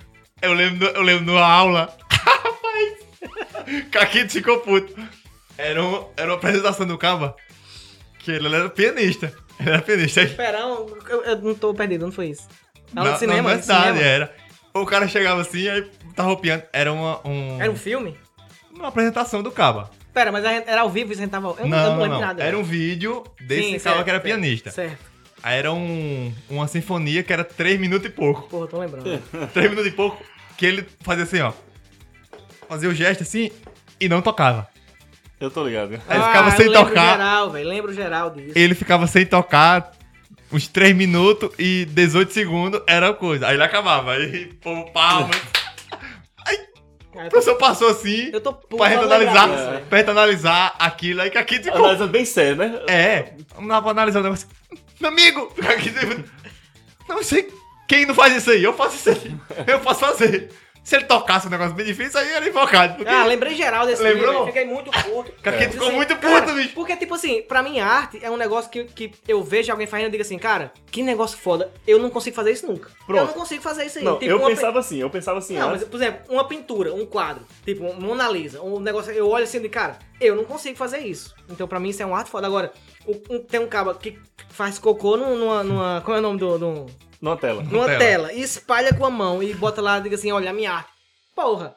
eu 0.43 0.53
lembro, 0.53 0.89
eu 0.89 1.03
lembro 1.03 1.25
numa 1.27 1.47
aula. 1.47 1.97
Rapaz, 2.11 2.97
Caquito 3.91 4.33
ficou 4.33 4.59
puto. 4.61 4.95
Era, 5.57 5.83
um, 5.83 6.05
era 6.17 6.29
uma 6.31 6.37
apresentação 6.37 6.87
do 6.87 6.99
Caba 6.99 7.37
que 8.19 8.31
ele 8.33 8.53
era 8.55 8.69
pianista. 8.69 9.33
Ele 9.61 9.71
era 9.71 9.83
pianista. 9.83 10.21
Aí, 10.21 10.27
Esperão, 10.27 10.87
eu, 11.09 11.23
eu 11.25 11.37
não 11.41 11.55
tô 11.55 11.73
perdido, 11.75 12.05
não 12.05 12.13
foi 12.13 12.29
isso? 12.31 12.47
Na, 12.93 13.01
Aula 13.03 13.11
na 13.11 13.17
de 13.17 13.21
cinema, 13.21 13.41
de 13.43 13.47
universidade, 13.47 13.87
cinema. 13.99 14.05
era. 14.07 14.35
O 14.75 14.87
cara 14.87 15.09
chegava 15.09 15.41
assim, 15.41 15.69
aí 15.69 15.91
tava 16.15 16.37
piano. 16.37 16.63
Era 16.73 16.93
uma, 16.93 17.21
um, 17.27 17.61
Era 17.61 17.71
um 17.71 17.77
filme? 17.77 18.17
uma 18.73 18.89
apresentação 18.89 19.43
do 19.43 19.51
Caba. 19.51 19.91
Pera, 20.15 20.31
mas 20.33 20.45
era 20.45 20.81
ao 20.83 20.91
vivo 20.91 21.13
e 21.13 21.15
a 21.15 21.17
gente 21.17 21.31
tava... 21.31 21.49
Eu 21.59 21.67
não, 21.67 21.69
Não, 21.69 21.77
não 21.77 21.91
não, 21.97 22.03
lembro 22.03 22.15
não. 22.19 22.21
nada. 22.21 22.43
Era 22.43 22.57
um 22.59 22.63
vídeo 22.63 23.25
desse 23.41 23.63
Sim, 23.63 23.71
Caba 23.79 23.81
certo, 23.81 24.05
que 24.05 24.11
era 24.11 24.19
certo, 24.19 24.23
pianista. 24.25 24.71
Certo. 24.71 24.99
Aí 25.43 25.59
era 25.59 25.73
um, 25.73 26.33
uma 26.51 26.67
sinfonia 26.69 27.23
que 27.23 27.33
era 27.33 27.45
3 27.45 27.79
minutos 27.79 28.07
e 28.07 28.11
pouco. 28.11 28.43
Porra, 28.49 28.67
tô 28.67 28.79
lembrando. 28.79 29.21
3 29.53 29.71
minutos 29.71 29.91
e 29.93 29.95
pouco, 29.95 30.23
que 30.57 30.67
ele 30.67 30.87
fazia 31.01 31.25
assim, 31.25 31.41
ó. 31.41 31.53
Fazia 32.69 32.89
o 32.89 32.95
gesto 32.95 33.23
assim 33.23 33.51
e 34.01 34.09
não 34.09 34.21
tocava. 34.21 34.69
Eu 35.41 35.51
tô 35.51 35.65
ligado. 35.65 35.93
Aí 36.09 36.17
ele 36.19 36.25
ficava 36.27 36.49
Ah, 36.49 36.57
sem 36.57 36.67
eu 36.67 36.73
lembro 36.73 36.89
tocar. 36.89 37.13
geral, 37.13 37.51
velho. 37.51 37.69
Lembro 37.69 37.93
geral 37.93 38.31
disso. 38.31 38.53
Ele 38.59 38.75
ficava 38.75 39.07
sem 39.07 39.25
tocar 39.25 39.93
uns 40.53 40.67
3 40.69 40.95
minutos 40.97 41.51
e 41.59 41.85
18 41.87 42.33
segundos 42.33 42.81
era 42.87 43.09
a 43.11 43.15
coisa. 43.15 43.47
Aí 43.49 43.55
ele 43.55 43.63
acabava. 43.63 44.13
Aí, 44.13 44.47
pô, 44.61 44.85
palmas. 44.93 45.37
Ah, 47.21 47.27
O 47.27 47.31
professor 47.31 47.57
passou 47.57 47.89
assim 47.89 48.31
Eu 48.33 48.41
tô 48.41 48.53
puto 48.53 48.77
pra 48.77 48.91
gente 48.91 49.03
analisar, 49.03 49.49
velho. 49.49 49.87
pra 49.87 49.99
gente 49.99 50.11
analisar 50.11 50.75
aquilo. 50.79 51.21
Aí 51.23 51.31
que 51.31 51.39
aqui 51.39 51.57
ficou. 51.61 51.81
Analisando 51.85 52.13
bem 52.13 52.25
sério, 52.25 52.57
né? 52.57 52.81
É, 52.87 53.33
vamos 53.57 53.71
lá 53.71 53.83
pra 53.83 53.91
analisar 53.91 54.21
o 54.21 54.23
negócio. 54.23 54.47
Meu 55.01 55.11
amigo! 55.11 55.53
Aqui, 55.69 55.91
tipo, 55.91 56.23
não 57.09 57.23
sei. 57.25 57.49
Quem 57.89 58.07
não 58.07 58.15
faz 58.15 58.37
isso 58.37 58.51
aí? 58.53 58.63
Eu 58.63 58.73
faço 58.75 58.97
isso 58.97 59.11
aí. 59.11 59.35
Eu 59.67 59.81
posso 59.81 59.99
fazer. 60.01 60.51
Se 60.89 60.97
ele 60.97 61.05
tocasse 61.05 61.47
um 61.47 61.51
negócio 61.51 61.75
bem 61.75 61.85
difícil, 61.85 62.19
aí 62.19 62.33
era 62.33 62.49
invocado. 62.49 62.95
Porque... 62.95 63.11
Ah, 63.13 63.23
lembrei 63.27 63.55
geral 63.55 63.85
desse 63.87 64.03
Lembrou? 64.03 64.33
filme. 64.33 64.47
Fiquei 64.47 64.65
muito 64.65 64.91
puto. 64.91 65.31
Tipo 65.37 65.73
ficou 65.73 65.87
assim, 65.89 65.97
muito 65.97 66.17
cara, 66.17 66.41
puto, 66.41 66.55
bicho. 66.55 66.73
Porque, 66.75 66.97
tipo 66.97 67.15
assim, 67.15 67.43
pra 67.43 67.63
mim, 67.63 67.79
arte 67.79 68.19
é 68.23 68.31
um 68.31 68.39
negócio 68.39 68.71
que, 68.71 68.85
que 68.85 69.13
eu 69.29 69.45
vejo 69.45 69.71
alguém 69.71 69.87
fazendo 69.87 70.09
e 70.09 70.11
digo 70.13 70.23
assim, 70.23 70.39
cara, 70.39 70.73
que 70.91 71.03
negócio 71.03 71.37
foda. 71.37 71.71
Eu 71.87 71.99
não 71.99 72.09
consigo 72.09 72.35
fazer 72.35 72.53
isso 72.53 72.67
nunca. 72.67 72.89
Eu 72.89 73.05
Pronto. 73.05 73.27
não 73.27 73.35
consigo 73.35 73.63
fazer 73.63 73.85
isso 73.85 73.99
aí. 73.99 74.05
Não, 74.05 74.19
Tipo, 74.19 74.31
eu 74.33 74.41
pe- 74.41 74.47
pensava 74.47 74.79
assim, 74.79 74.97
eu 74.99 75.11
pensava 75.11 75.39
assim, 75.41 75.59
Não, 75.59 75.69
antes. 75.69 75.81
mas, 75.83 75.91
por 75.91 75.97
exemplo, 75.99 76.21
uma 76.31 76.49
pintura, 76.49 76.95
um 76.95 77.05
quadro, 77.05 77.45
tipo, 77.67 77.93
Mona 78.01 78.27
Lisa, 78.31 78.63
um 78.63 78.81
negócio, 78.81 79.13
eu 79.13 79.29
olho 79.29 79.45
assim 79.45 79.61
de 79.61 79.69
cara, 79.69 79.99
eu 80.19 80.35
não 80.35 80.45
consigo 80.47 80.79
fazer 80.79 81.01
isso. 81.01 81.35
Então, 81.51 81.69
pra 81.69 81.79
mim, 81.79 81.91
isso 81.91 82.03
é 82.03 82.07
um 82.07 82.15
arte 82.17 82.31
foda. 82.31 82.47
Agora, 82.47 82.73
um- 83.07 83.41
tem 83.41 83.61
um 83.61 83.69
cara 83.69 83.93
que 83.93 84.19
faz 84.49 84.79
cocô 84.79 85.19
num- 85.19 85.37
numa, 85.37 85.63
numa. 85.63 86.01
Como 86.03 86.17
é 86.17 86.19
o 86.21 86.23
nome 86.23 86.39
do. 86.39 86.59
do 86.59 86.87
numa 87.21 87.37
tela. 87.37 87.63
numa 87.63 87.87
Tela. 87.87 87.99
tela. 87.99 88.33
e 88.33 88.41
espalha 88.43 88.95
com 88.95 89.05
a 89.05 89.11
mão 89.11 89.43
e 89.43 89.53
bota 89.55 89.81
lá 89.81 89.99
e 89.99 90.03
diga 90.03 90.15
assim: 90.17 90.31
olha, 90.33 90.51
a 90.51 90.53
minha 90.53 90.73
arte. 90.73 90.91
Porra. 91.35 91.77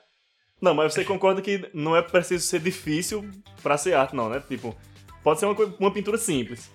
Não, 0.62 0.76
mas 0.76 0.94
você 0.94 1.04
concorda 1.04 1.42
que 1.42 1.70
não 1.74 1.96
é 1.96 2.02
preciso 2.02 2.46
ser 2.46 2.60
difícil 2.60 3.28
pra 3.64 3.78
ser 3.78 3.94
arte, 3.96 4.16
não, 4.16 4.30
né? 4.30 4.42
Tipo, 4.48 4.76
pode 5.24 5.40
ser 5.40 5.48
uma, 5.48 5.56
uma 5.80 5.92
pintura 5.92 6.18
simples. 6.18 6.70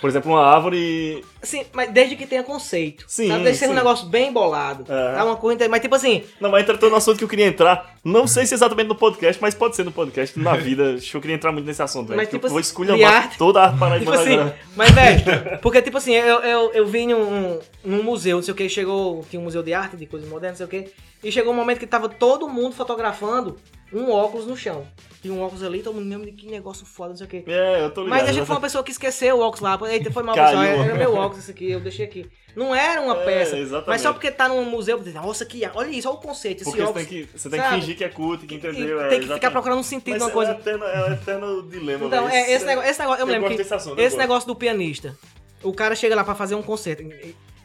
Por 0.00 0.10
exemplo, 0.10 0.30
uma 0.32 0.44
árvore. 0.44 1.24
Sim, 1.42 1.64
mas 1.72 1.90
desde 1.90 2.16
que 2.16 2.26
tenha 2.26 2.42
conceito. 2.42 3.04
Sim, 3.08 3.28
Sabe? 3.28 3.44
Que 3.44 3.54
seja 3.54 3.72
um 3.72 3.74
negócio 3.74 4.06
bem 4.08 4.32
bolado. 4.32 4.84
É. 4.92 5.14
Tá 5.14 5.24
uma 5.24 5.36
coisa. 5.36 5.68
Mas 5.68 5.80
tipo 5.80 5.94
assim, 5.94 6.22
Não, 6.40 6.50
mas 6.50 6.62
entra 6.62 6.76
todo 6.76 6.90
no 6.90 6.96
assunto 6.96 7.16
que 7.18 7.24
eu 7.24 7.28
queria 7.28 7.46
entrar. 7.46 7.96
Não 8.04 8.26
sei 8.26 8.44
se 8.46 8.54
exatamente 8.54 8.88
no 8.88 8.94
podcast, 8.94 9.40
mas 9.40 9.54
pode 9.54 9.74
ser 9.74 9.84
no 9.84 9.92
podcast, 9.92 10.38
na 10.38 10.54
vida. 10.56 10.94
Acho 10.96 11.10
que 11.12 11.16
eu 11.16 11.20
queria 11.20 11.34
entrar 11.36 11.50
muito 11.50 11.64
nesse 11.64 11.82
assunto, 11.82 12.08
velho. 12.08 12.18
Mas, 12.18 12.28
tipo 12.28 12.46
eu 12.46 12.50
vou 12.50 12.58
assim, 12.58 12.68
esculhambar 12.68 13.14
arte- 13.14 13.38
toda 13.38 13.60
a 13.60 13.64
arte 13.64 13.72
tipo 13.76 13.80
paraibana 13.80 14.20
assim, 14.20 14.34
agora. 14.34 14.58
mas 14.76 14.90
velho, 14.90 15.58
porque 15.62 15.80
tipo 15.82 15.96
assim, 15.96 16.12
eu, 16.12 16.40
eu, 16.40 16.72
eu 16.72 16.86
vim 16.86 17.06
num, 17.08 17.58
num 17.84 18.02
museu, 18.02 18.36
não 18.36 18.42
sei 18.42 18.52
o 18.52 18.56
que, 18.56 18.68
chegou, 18.68 19.24
tinha 19.30 19.40
um 19.40 19.44
museu 19.44 19.62
de 19.62 19.72
arte, 19.72 19.96
de 19.96 20.06
coisas 20.06 20.28
modernas, 20.28 20.60
não 20.60 20.68
sei 20.68 20.78
o 20.80 20.82
que, 20.84 20.92
e 21.24 21.32
chegou 21.32 21.52
um 21.52 21.56
momento 21.56 21.78
que 21.78 21.86
tava 21.86 22.08
todo 22.08 22.48
mundo 22.48 22.74
fotografando 22.74 23.56
um 23.92 24.10
óculos 24.10 24.46
no 24.46 24.56
chão. 24.56 24.86
Tinha 25.22 25.32
um 25.32 25.42
óculos 25.42 25.62
ali, 25.62 25.82
todo 25.82 25.94
mundo 25.94 26.06
mesmo 26.06 26.24
de 26.24 26.32
que 26.32 26.46
negócio 26.48 26.84
foda, 26.86 27.10
não 27.10 27.16
sei 27.16 27.26
o 27.26 27.30
que. 27.30 27.44
É, 27.46 27.84
eu 27.84 27.90
tô 27.90 28.02
ligado. 28.02 28.18
Mas 28.18 28.28
a 28.28 28.32
gente 28.32 28.46
foi 28.46 28.54
uma 28.56 28.60
pessoa 28.60 28.84
que 28.84 28.90
esqueceu 28.90 29.36
o 29.36 29.40
óculos 29.40 29.60
lá. 29.60 29.78
Eita, 29.90 30.10
foi 30.10 30.22
mal, 30.22 30.34
pessoal. 30.34 30.62
Era 30.62 30.94
meu 30.94 31.14
óculos 31.14 31.38
esse 31.44 31.50
aqui, 31.50 31.70
eu 31.70 31.80
deixei 31.80 32.04
aqui. 32.04 32.26
Não 32.54 32.74
era 32.74 33.00
uma 33.02 33.16
É, 33.18 33.24
peça. 33.24 33.58
exatamente. 33.58 33.88
Mas 33.88 34.00
só 34.00 34.12
porque 34.14 34.30
tá 34.30 34.48
num 34.48 34.64
museu, 34.64 34.98
nossa, 35.12 35.44
que 35.44 35.62
olha 35.74 35.88
isso, 35.90 36.08
olha 36.08 36.16
o 36.16 36.20
conceito. 36.20 36.62
Esse 36.62 36.70
Porque 36.70 36.80
você 36.82 36.88
óculos. 36.88 37.06
tem 37.08 37.24
que, 37.26 37.38
você 37.38 37.50
tem 37.50 37.60
que 37.60 37.68
fingir 37.68 37.96
que 37.96 38.04
é 38.04 38.08
culto, 38.08 38.46
que 38.46 38.54
E 38.54 38.56
entendeu. 38.56 39.00
é, 39.00 39.08
tem 39.08 39.18
que 39.18 39.24
ficar 39.24 39.34
exatamente. 39.34 39.52
procurando 39.52 39.78
um 39.78 39.82
sentido 39.82 40.12
Mas 40.14 40.22
numa 40.22 40.30
coisa. 40.30 40.52
É 40.52 40.54
o 40.54 40.58
eterno, 40.58 40.84
é 40.84 41.12
eterno 41.12 41.62
dilema, 41.68 42.06
Então, 42.06 42.28
é, 42.28 42.52
esse, 42.52 42.64
negócio, 42.64 42.90
esse 42.90 42.98
negócio, 43.00 43.20
eu 43.22 43.26
eu 43.26 43.32
lembro 43.32 43.54
que 43.56 43.74
assunto, 43.74 44.00
esse 44.00 44.16
negócio 44.16 44.46
do 44.46 44.56
pianista, 44.56 45.16
o 45.62 45.72
cara 45.72 45.94
chega 45.94 46.16
lá 46.16 46.24
pra 46.24 46.34
fazer 46.34 46.54
um 46.54 46.62
concerto. 46.62 47.02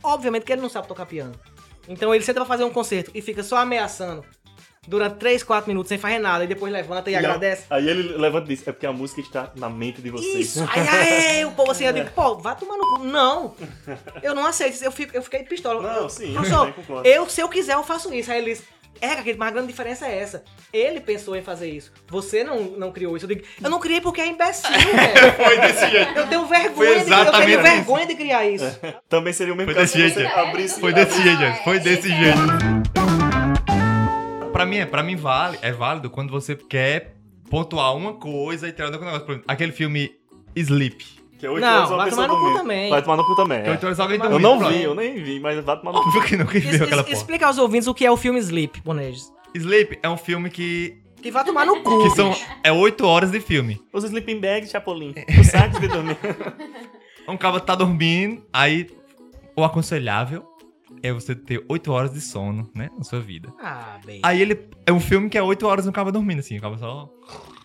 Obviamente 0.04 0.44
que 0.44 0.52
ele 0.52 0.62
não 0.62 0.70
sabe 0.70 0.88
tocar 0.88 1.06
piano. 1.06 1.34
Então 1.88 2.14
ele 2.14 2.24
senta 2.24 2.42
pra 2.42 2.48
fazer 2.48 2.64
um 2.64 2.70
concerto 2.70 3.12
e 3.14 3.22
fica 3.22 3.44
só 3.44 3.58
ameaçando 3.58 4.26
durante 4.88 5.17
3, 5.17 5.44
4 5.44 5.67
minutos 5.70 5.89
sem 5.89 5.98
fazer 6.00 6.17
nada 6.17 6.44
e 6.44 6.48
depois 6.48 6.74
levanta 6.74 7.10
e, 7.10 7.13
E 7.13 7.15
agradece. 7.15 7.65
Aí 7.70 7.88
ele 7.88 8.17
levanta 8.17 8.52
e 8.52 8.56
diz, 8.56 8.67
é 8.67 8.72
porque 8.72 8.88
a 8.88 8.91
música 8.91 9.22
está 9.22 9.52
na 9.56 9.70
mente 9.70 10.02
de 10.02 10.10
vocês. 10.10 10.56
Isso! 10.56 10.67
Aí, 10.72 10.88
aí, 11.38 11.46
o 11.46 11.52
povo 11.52 11.72
assim, 11.72 11.86
eu 11.86 11.94
digo, 11.94 12.10
pô, 12.12 12.36
vai 12.38 12.56
tomar 12.56 12.78
no 12.78 12.96
cu. 12.96 13.04
Não! 13.04 13.56
Eu 14.24 14.34
não 14.34 14.44
aceito 14.46 14.74
isso. 14.74 14.84
Eu, 14.84 14.91
fico, 14.91 15.15
eu 15.15 15.22
fiquei 15.22 15.44
pistola. 15.44 15.82
Não, 15.82 16.02
Eu- 16.04 16.10
sim, 16.10 16.34
Professor, 16.34 17.06
eu 17.06 17.30
se 17.30 17.41
eu 17.41 17.48
quiser, 17.48 17.74
eu 17.76 17.84
faço 17.84 18.12
isso. 18.12 18.32
Aí 18.32 18.39
ele 18.39 18.54
diz, 18.54 18.63
é, 19.00 19.15
mas 19.38 19.50
a 19.50 19.52
grande 19.52 19.67
diferença 19.67 20.08
é 20.08 20.17
essa. 20.17 20.44
Ele 20.74 21.00
pensou 21.00 21.36
em 21.36 21.44
fazer 21.44 21.70
isso. 21.70 21.91
Você 22.10 22.44
não, 22.44 22.62
não 22.63 22.91
criou 22.91 23.15
isso. 23.15 23.26
Eu 23.26 23.30
digo, 23.36 23.44
eu 23.63 23.70
não 23.70 23.80
criei 23.80 24.02
porque 24.02 24.20
é 24.22 24.26
imbecil, 24.28 24.67
velho. 24.74 25.34
Foi 25.46 25.60
desse 25.60 25.89
jeito. 25.91 26.12
Eu 26.17 26.28
tenho 26.28 26.46
vergonha, 26.48 27.06
de, 27.06 27.12
eu 27.12 27.32
tenho 27.32 27.62
vergonha 27.62 28.06
de 28.08 28.15
criar 28.15 28.46
isso. 28.48 28.80
Também 29.08 29.32
seria 29.32 29.54
o 29.54 29.56
mesmo 29.56 29.74
Foi 29.74 29.82
caso 29.84 29.94
desse 29.96 30.10
se 30.10 30.15
você 30.15 30.22
jeito. 30.24 30.39
abrisse... 30.39 30.80
Foi 30.80 30.91
desse 30.91 31.22
jeito, 31.22 31.38
gente. 31.39 31.63
Foi 31.63 31.78
é, 31.78 31.80
desse 31.80 32.00
esse 32.08 32.12
é- 32.12 32.15
jeito. 32.17 32.71
Pra 34.52 34.66
mim, 34.66 34.78
é, 34.78 34.86
pra 34.86 35.02
mim 35.04 35.16
vale, 35.16 35.58
é 35.62 35.72
válido 35.72 36.10
quando 36.10 36.30
você 36.32 36.56
quer 36.56 37.16
pontuar 37.50 37.96
uma 37.96 38.14
coisa 38.14 38.68
e 38.68 38.72
tirar 38.72 38.86
outro 38.88 39.00
negócio. 39.02 39.26
Por 39.26 39.32
exemplo, 39.34 39.46
aquele 39.48 39.72
filme 39.72 40.12
Sleep. 40.56 41.04
Que 41.40 41.46
é 41.48 41.50
oito 41.50 41.62
Não, 41.62 41.70
horas 41.78 41.90
uma 41.90 41.98
vai 41.98 42.10
pessoa 42.10 42.28
tomar 42.28 42.28
no 42.28 42.40
cu 42.40 42.42
dormindo. 42.46 42.62
também. 42.62 42.90
Vai 42.90 43.02
tomar 43.02 43.18
no 43.18 43.26
cu 43.26 43.36
também. 43.36 43.62
Que 43.64 43.68
é. 43.68 43.72
oito 43.72 43.86
horas 43.86 44.00
alguém 44.00 44.18
Eu 44.18 44.30
dormindo, 44.30 44.42
não 44.42 44.70
vi, 44.70 44.84
eu 44.84 44.96
nem 44.96 45.16
vi, 45.24 45.40
mas 45.40 45.64
vai 45.64 45.78
tomar 45.80 45.92
no 45.94 46.00
cu. 46.04 46.08
Óbvio 46.10 46.22
que 46.24 46.38
nunca 46.38 46.58
Es- 46.58 46.64
viu 46.66 46.84
aquela 46.84 47.02
es- 47.02 47.08
porra. 47.08 47.18
explica 47.18 47.48
aos 47.48 47.58
ouvintes 47.58 47.88
o 47.88 47.94
que 47.94 48.06
é 48.06 48.12
o 48.12 48.18
filme 48.18 48.40
Sleep, 48.40 48.82
Boneges. 48.82 49.32
Sleep 49.56 50.00
é 50.04 50.10
um 50.10 50.18
filme 50.18 50.50
que, 50.50 51.02
Que 51.22 51.32
vai 51.32 51.44
tomar 51.44 51.66
no 51.66 51.82
cu. 51.82 52.04
que 52.04 52.10
são, 52.12 52.36
é 52.64 52.72
oito 52.72 53.06
horas 53.08 53.32
de 53.32 53.40
filme. 53.40 53.82
Os 53.92 54.04
sleeping 54.04 54.40
bags, 54.40 54.70
Chapolin. 54.70 55.14
Os 55.40 55.48
sacos 55.48 55.80
de 55.80 55.88
dormir. 55.88 56.18
Um 57.28 57.38
cara 57.38 57.60
tá 57.60 57.76
dormindo, 57.76 58.44
aí 58.52 58.88
o 59.56 59.64
aconselhável 59.64 60.44
é 61.04 61.12
você 61.12 61.36
ter 61.36 61.64
oito 61.70 61.92
horas 61.92 62.14
de 62.14 62.22
sono, 62.22 62.70
né, 62.76 62.90
na 62.98 63.04
sua 63.04 63.20
vida. 63.20 63.52
Ah, 63.62 64.00
bem. 64.06 64.20
Aí 64.24 64.42
ele 64.42 64.70
é 64.86 64.92
um 64.92 65.00
filme 65.00 65.30
que 65.30 65.38
é 65.38 65.42
oito 65.44 65.66
horas 65.68 65.86
no 65.86 65.92
cabo 65.92 66.12
dormindo, 66.12 66.40
assim, 66.40 66.58
o 66.58 66.62
cabo 66.62 66.78
só... 66.78 67.10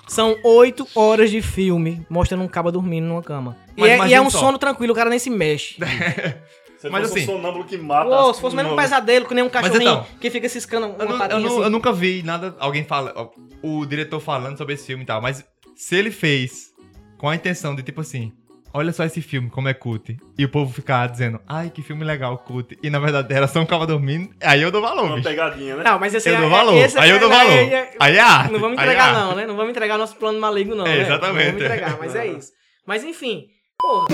São 0.08 0.36
oito 0.44 0.86
horas 0.94 1.30
de 1.32 1.42
filme 1.42 2.06
mostrando 2.08 2.44
um 2.44 2.48
caba 2.48 2.70
dormindo 2.70 3.06
numa 3.06 3.22
cama. 3.22 3.56
E 3.76 3.82
é, 3.84 4.06
e 4.08 4.14
é 4.14 4.20
um 4.20 4.30
só. 4.30 4.38
sono 4.38 4.56
tranquilo, 4.58 4.92
o 4.92 4.96
cara 4.96 5.10
nem 5.10 5.18
se 5.18 5.28
mexe. 5.30 5.76
Você 6.78 6.90
Mas 6.90 7.08
fosse 7.08 7.22
assim- 7.22 7.32
um 7.32 7.36
sonâmbulo 7.38 7.64
que 7.64 7.76
mata... 7.78 8.08
Pô, 8.08 8.14
as- 8.30 8.36
se 8.36 8.42
fosse 8.42 8.54
mesmo 8.54 8.72
um 8.72 8.76
Não. 8.76 8.82
pesadelo, 8.82 9.26
que 9.26 9.34
nem 9.34 9.42
um 9.42 9.48
cachorrinho 9.48 9.80
então, 9.90 10.06
que 10.20 10.30
fica 10.30 10.48
ciscando 10.48 10.86
uma 10.88 11.02
Eu, 11.02 11.08
nu- 11.08 11.46
eu 11.46 11.46
assim. 11.48 11.62
eu 11.62 11.70
nunca 11.70 11.90
vi 11.92 12.22
nada, 12.22 12.54
alguém 12.60 12.84
fala, 12.84 13.30
o 13.62 13.84
diretor 13.86 14.20
falando 14.20 14.58
sobre 14.58 14.74
esse 14.74 14.86
filme 14.86 15.02
e 15.02 15.06
tal, 15.06 15.20
mas 15.22 15.42
se 15.74 15.96
ele 15.96 16.10
fez 16.10 16.70
com 17.18 17.28
a 17.30 17.34
intenção 17.34 17.74
de 17.74 17.82
tipo 17.82 18.02
assim, 18.02 18.30
olha 18.76 18.92
só 18.92 19.04
esse 19.04 19.20
filme, 19.22 19.48
como 19.50 19.68
é 19.68 19.74
cult, 19.74 20.16
e 20.38 20.44
o 20.44 20.48
povo 20.48 20.72
ficar 20.72 21.06
dizendo, 21.08 21.40
ai, 21.46 21.70
que 21.70 21.82
filme 21.82 22.04
legal, 22.04 22.38
cult, 22.38 22.78
e 22.82 22.90
na 22.90 22.98
verdade 22.98 23.32
era 23.34 23.48
só 23.48 23.60
um 23.60 23.66
cara 23.66 23.86
dormindo, 23.86 24.30
aí 24.42 24.62
eu 24.62 24.70
dou 24.70 24.80
valor, 24.82 25.06
Uma 25.06 25.16
bicho. 25.16 25.28
pegadinha, 25.28 25.76
né? 25.76 25.82
Não, 25.84 25.98
mas 25.98 26.14
esse 26.14 26.28
Eu 26.28 26.34
é- 26.34 26.38
dou 26.38 26.46
é- 26.46 26.50
valor, 26.50 26.74
esse 26.76 26.96
é- 26.96 27.00
aí 27.00 27.10
eu 27.10 27.18
dou 27.18 27.28
valor. 27.28 27.50
Aí, 27.52 27.72
é- 27.74 27.90
Aí 27.98 28.16
é 28.16 28.20
arte. 28.20 28.52
Não 28.52 28.60
vamos 28.60 28.78
é 28.78 28.82
entregar, 28.82 29.12
não, 29.14 29.34
né? 29.34 29.46
Não 29.46 29.56
vamos 29.56 29.70
entregar 29.70 29.98
nosso 29.98 30.16
plano 30.16 30.38
maligno, 30.40 30.74
não. 30.76 30.86
É, 30.86 30.96
né? 30.96 31.02
exatamente. 31.02 31.36
Não 31.36 31.52
vamos 31.52 31.62
entregar, 31.64 31.98
mas 31.98 32.14
é 32.14 32.26
isso. 32.26 32.52
Mas 32.86 33.02
enfim, 33.04 33.46
porra. 33.78 34.06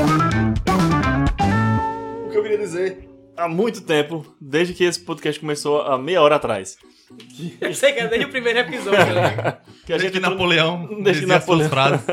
O 2.26 2.30
que 2.30 2.38
eu 2.38 2.42
queria 2.42 2.58
dizer 2.58 3.08
há 3.36 3.48
muito 3.48 3.80
tempo, 3.82 4.24
desde 4.40 4.74
que 4.74 4.84
esse 4.84 5.00
podcast 5.00 5.40
começou 5.40 5.82
há 5.82 5.98
meia 5.98 6.20
hora 6.22 6.36
atrás. 6.36 6.76
Eu 7.60 7.74
sei 7.74 7.92
que 7.92 8.00
é 8.00 8.08
desde 8.08 8.26
o 8.26 8.30
primeiro 8.30 8.58
episódio. 8.60 9.14
né? 9.14 9.58
Que 9.84 9.92
a 9.92 9.96
Desde 9.96 10.06
gente 10.06 10.12
que 10.12 10.18
entrou- 10.18 10.30
Napoleão 10.32 10.86
Desde 11.02 11.22
que 11.22 11.26
dizia 11.26 11.36
as 11.36 11.44
suas 11.44 11.60
Napoleão. 11.68 11.98
frases. 11.98 12.06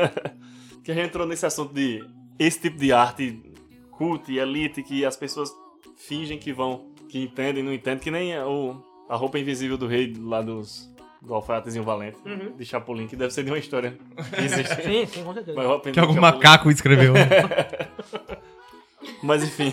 que 0.84 0.90
a 0.90 0.94
gente 0.94 1.06
entrou 1.06 1.26
nesse 1.26 1.46
assunto 1.46 1.72
de 1.72 2.02
esse 2.40 2.60
tipo 2.60 2.76
de 2.78 2.92
arte 2.92 3.40
cult 3.92 4.30
e 4.32 4.38
elite 4.38 4.82
que 4.82 5.04
as 5.04 5.16
pessoas 5.16 5.50
fingem 5.96 6.38
que 6.38 6.52
vão, 6.52 6.86
que 7.08 7.22
entendem, 7.22 7.62
não 7.62 7.72
entendem, 7.72 8.00
que 8.00 8.10
nem 8.10 8.36
o, 8.40 8.82
a 9.08 9.14
roupa 9.14 9.38
invisível 9.38 9.76
do 9.76 9.86
rei 9.86 10.12
lá 10.18 10.42
dos 10.42 10.90
do 11.22 11.34
alfaiatezinho 11.34 11.84
valente, 11.84 12.16
Uhum. 12.24 12.56
de 12.56 12.64
Chapolin, 12.64 13.06
que 13.06 13.14
deve 13.14 13.30
ser 13.34 13.44
de 13.44 13.50
uma 13.50 13.58
história 13.58 13.98
que 14.34 14.40
existe. 14.42 14.74
Sim, 14.82 15.04
sim, 15.04 15.22
com 15.22 15.34
certeza. 15.34 15.54
Que 15.92 16.00
algum 16.00 16.14
Chapolin- 16.14 16.20
macaco 16.20 16.70
escreveu. 16.70 17.12
Mas 19.22 19.42
enfim, 19.44 19.72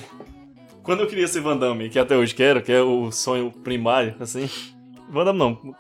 quando 0.84 1.02
eu 1.04 1.08
queria 1.08 1.28
ser 1.28 1.40
Van 1.42 1.56
Damme, 1.58 1.90
que 1.90 1.98
até 2.00 2.18
hoje 2.18 2.36
quero, 2.36 2.62
que 2.62 2.72
é 2.72 2.82
o 2.82 3.12
sonho 3.12 3.50
primário, 3.52 4.16
assim, 4.20 4.50
Van 5.10 5.24
Damme 5.24 5.40
não, 5.40 5.76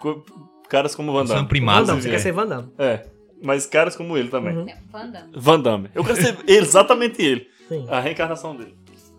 caras 0.69 0.95
como 0.95 1.11
Van 1.11 1.25
Damme. 1.25 1.39
São 1.41 1.47
primários. 1.47 1.87
Vandam, 1.87 2.01
você 2.01 2.07
é. 2.07 2.11
quer 2.11 2.19
ser 2.19 2.31
Vandam. 2.31 2.71
É, 2.77 3.05
mas 3.41 3.65
caras 3.65 3.95
como 3.95 4.17
ele 4.17 4.29
também. 4.29 4.55
Uhum. 4.57 4.65
Não, 4.65 4.73
Wanda. 4.99 5.27
Van 5.33 5.59
Damme. 5.59 5.89
Eu 5.93 6.03
quero 6.03 6.21
ser 6.21 6.37
exatamente 6.47 7.21
ele. 7.21 7.47
Sim. 7.67 7.85
A 7.89 7.99
reencarnação 7.99 8.55
dele. 8.55 8.75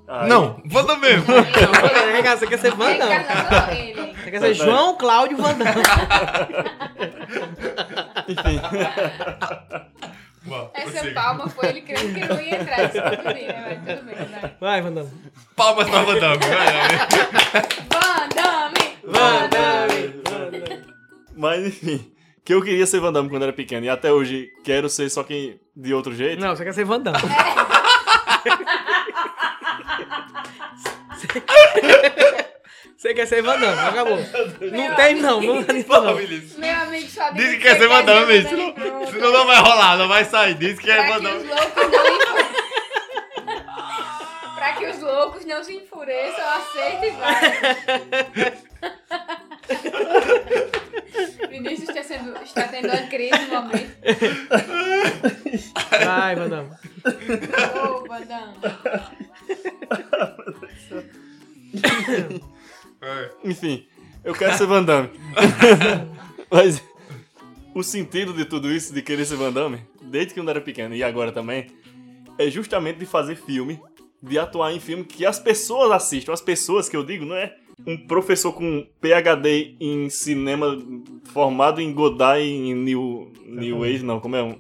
Aí- 0.06 0.28
Não, 0.28 0.60
mesmo. 0.96 1.24
Vem 2.12 2.22
cá, 2.22 2.36
Você 2.36 2.46
quer 2.46 2.58
ser. 2.58 2.72
Encarnação, 2.72 3.74
ele. 3.74 4.14
Você 4.14 4.30
quer 4.30 4.40
ser 4.40 4.54
João 4.54 4.96
Cláudio 4.96 5.36
Vandam. 5.36 5.66
Enfim. 8.28 8.60
Essa 10.74 11.10
palma 11.12 11.48
foi 11.48 11.68
ele 11.68 11.80
crendo 11.82 12.14
que 12.14 12.26
não 12.26 12.40
ia 12.40 12.60
entrar 12.60 12.78
nesse 12.78 13.00
tudo 13.02 13.22
né? 13.46 13.82
Mas 13.86 13.98
tudo 13.98 14.06
bem, 14.06 14.14
vai. 14.40 14.52
Vai, 14.60 14.80
Vandam. 14.82 15.10
Palmas 15.54 15.88
pra 15.90 16.02
Van 16.02 16.18
Damme. 16.18 16.38
vai, 16.46 16.72
vai. 16.72 16.88
Vandame! 19.10 20.22
Mas 21.36 21.66
enfim. 21.66 22.10
Que 22.48 22.54
eu 22.54 22.62
queria 22.62 22.86
ser 22.86 22.98
Van 22.98 23.12
Damme 23.12 23.28
quando 23.28 23.42
era 23.42 23.52
pequeno. 23.52 23.84
E 23.84 23.90
até 23.90 24.10
hoje 24.10 24.50
quero 24.64 24.88
ser, 24.88 25.10
só 25.10 25.22
que 25.22 25.60
de 25.76 25.92
outro 25.92 26.14
jeito. 26.14 26.40
Não, 26.40 26.56
você 26.56 26.64
quer 26.64 26.72
ser 26.72 26.86
Vandam. 26.86 27.12
Você 32.96 33.14
quer 33.14 33.26
ser 33.26 33.42
Vandam, 33.42 33.70
acabou. 33.78 34.16
Não 34.16 34.94
tem, 34.96 35.14
não. 35.16 35.42
Não 35.42 35.62
tem, 35.62 35.84
não. 35.86 36.14
Meu 36.58 36.74
amigo 36.80 37.08
só 37.08 37.30
Diz 37.32 37.50
que 37.50 37.58
quer 37.58 37.76
ser 37.76 37.86
Van 37.86 38.02
Damme, 38.02 38.40
Van 38.40 38.48
senão, 38.48 38.72
Damme 38.72 39.06
senão 39.06 39.30
não 39.30 39.46
vai 39.46 39.60
rolar, 39.60 39.98
não 39.98 40.08
vai 40.08 40.24
sair. 40.24 40.54
Diz 40.54 40.78
que 40.78 40.90
é 40.90 41.06
Van 41.06 41.20
Damme. 41.20 41.44
Pra 44.54 44.72
que 44.72 44.86
os 44.86 45.00
loucos 45.00 45.44
não 45.44 45.62
se 45.62 45.76
enfureçam, 45.76 46.44
aceita 46.48 47.06
e 47.06 47.10
vai. 47.10 47.42
Vinícius 51.48 51.88
está, 51.88 52.02
sendo, 52.02 52.36
está 52.42 52.68
tendo 52.68 52.88
uma 52.88 53.06
crise 53.08 53.38
no 53.46 53.62
momento. 53.62 53.96
Vai, 56.04 56.36
Vandam. 56.36 56.70
Ô, 57.74 58.06
Vandam. 58.06 58.54
Enfim, 63.44 63.86
eu 64.24 64.34
quero 64.34 64.56
ser 64.56 64.66
Van 64.66 64.82
Damme. 64.82 65.10
Mas 66.50 66.82
o 67.74 67.82
sentido 67.82 68.32
de 68.32 68.44
tudo 68.44 68.70
isso, 68.70 68.92
de 68.92 69.02
querer 69.02 69.24
ser 69.24 69.36
Van 69.36 69.52
Damme, 69.52 69.80
desde 70.02 70.34
que 70.34 70.40
eu 70.40 70.48
era 70.48 70.60
pequeno 70.60 70.94
e 70.94 71.02
agora 71.02 71.32
também, 71.32 71.68
é 72.38 72.50
justamente 72.50 72.98
de 72.98 73.06
fazer 73.06 73.36
filme, 73.36 73.80
de 74.22 74.38
atuar 74.38 74.72
em 74.72 74.80
filme 74.80 75.04
que 75.04 75.24
as 75.24 75.38
pessoas 75.38 75.90
assistam. 75.92 76.32
As 76.32 76.40
pessoas 76.40 76.88
que 76.88 76.96
eu 76.96 77.04
digo, 77.04 77.24
não 77.24 77.36
é 77.36 77.56
um 77.86 77.96
professor 77.96 78.52
com 78.52 78.86
PhD 79.00 79.76
em 79.80 80.08
cinema 80.10 80.78
formado 81.32 81.80
em 81.80 81.92
Godard 81.92 82.42
e 82.42 82.70
em 82.70 82.74
New, 82.74 83.32
New 83.46 83.84
Age, 83.84 84.04
não, 84.04 84.20
como 84.20 84.36
é? 84.36 84.42
Um, 84.42 84.56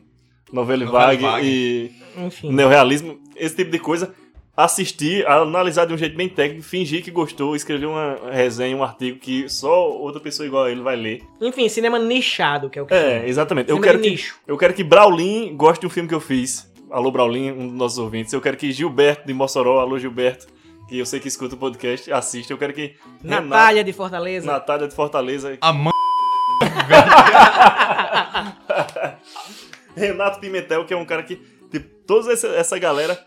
novela 0.52 0.86
vague 0.86 1.22
vague. 1.22 1.46
e 1.46 1.90
Enfim. 2.24 2.52
neorrealismo, 2.52 3.18
esse 3.36 3.56
tipo 3.56 3.70
de 3.70 3.78
coisa. 3.78 4.14
Assistir, 4.56 5.24
analisar 5.28 5.84
de 5.84 5.94
um 5.94 5.96
jeito 5.96 6.16
bem 6.16 6.28
técnico, 6.28 6.64
fingir 6.64 7.00
que 7.04 7.12
gostou, 7.12 7.54
escrever 7.54 7.86
uma 7.86 8.18
resenha, 8.32 8.76
um 8.76 8.82
artigo 8.82 9.16
que 9.20 9.48
só 9.48 9.88
outra 9.88 10.20
pessoa 10.20 10.44
igual 10.48 10.64
a 10.64 10.70
ele 10.72 10.80
vai 10.80 10.96
ler. 10.96 11.22
Enfim, 11.40 11.68
cinema 11.68 11.96
nichado, 11.96 12.68
que 12.68 12.76
é 12.76 12.82
o 12.82 12.86
que 12.86 12.92
É, 12.92 13.18
chama. 13.18 13.28
exatamente. 13.28 13.70
Eu 13.70 13.80
quero, 13.80 13.98
de 13.98 14.02
que, 14.04 14.10
nicho. 14.10 14.36
eu 14.48 14.58
quero 14.58 14.74
que 14.74 14.82
Braulin 14.82 15.54
goste 15.56 15.82
de 15.82 15.86
um 15.86 15.90
filme 15.90 16.08
que 16.08 16.14
eu 16.14 16.18
fiz. 16.20 16.68
Alô, 16.90 17.08
Braulin, 17.12 17.52
um 17.52 17.68
dos 17.68 17.76
nossos 17.76 17.98
ouvintes. 17.98 18.32
Eu 18.32 18.40
quero 18.40 18.56
que 18.56 18.72
Gilberto 18.72 19.28
de 19.28 19.32
Mossoró, 19.32 19.78
alô, 19.78 19.96
Gilberto, 19.96 20.48
que 20.88 20.98
eu 20.98 21.06
sei 21.06 21.20
que 21.20 21.28
escuta 21.28 21.54
o 21.54 21.58
podcast, 21.58 22.10
assista. 22.12 22.52
Eu 22.52 22.58
quero 22.58 22.72
que 22.72 22.94
Natália 23.22 23.84
de 23.84 23.92
Fortaleza. 23.92 24.46
Natália 24.46 24.88
de 24.88 24.94
Fortaleza, 24.94 25.56
A 25.60 25.72
mãe. 25.72 25.92
Renato 29.94 30.40
Pimentel, 30.40 30.84
que 30.84 30.94
é 30.94 30.96
um 30.96 31.04
cara 31.04 31.22
que, 31.22 31.36
tipo, 31.70 31.88
toda 32.06 32.32
essa, 32.32 32.48
essa 32.48 32.78
galera 32.78 33.18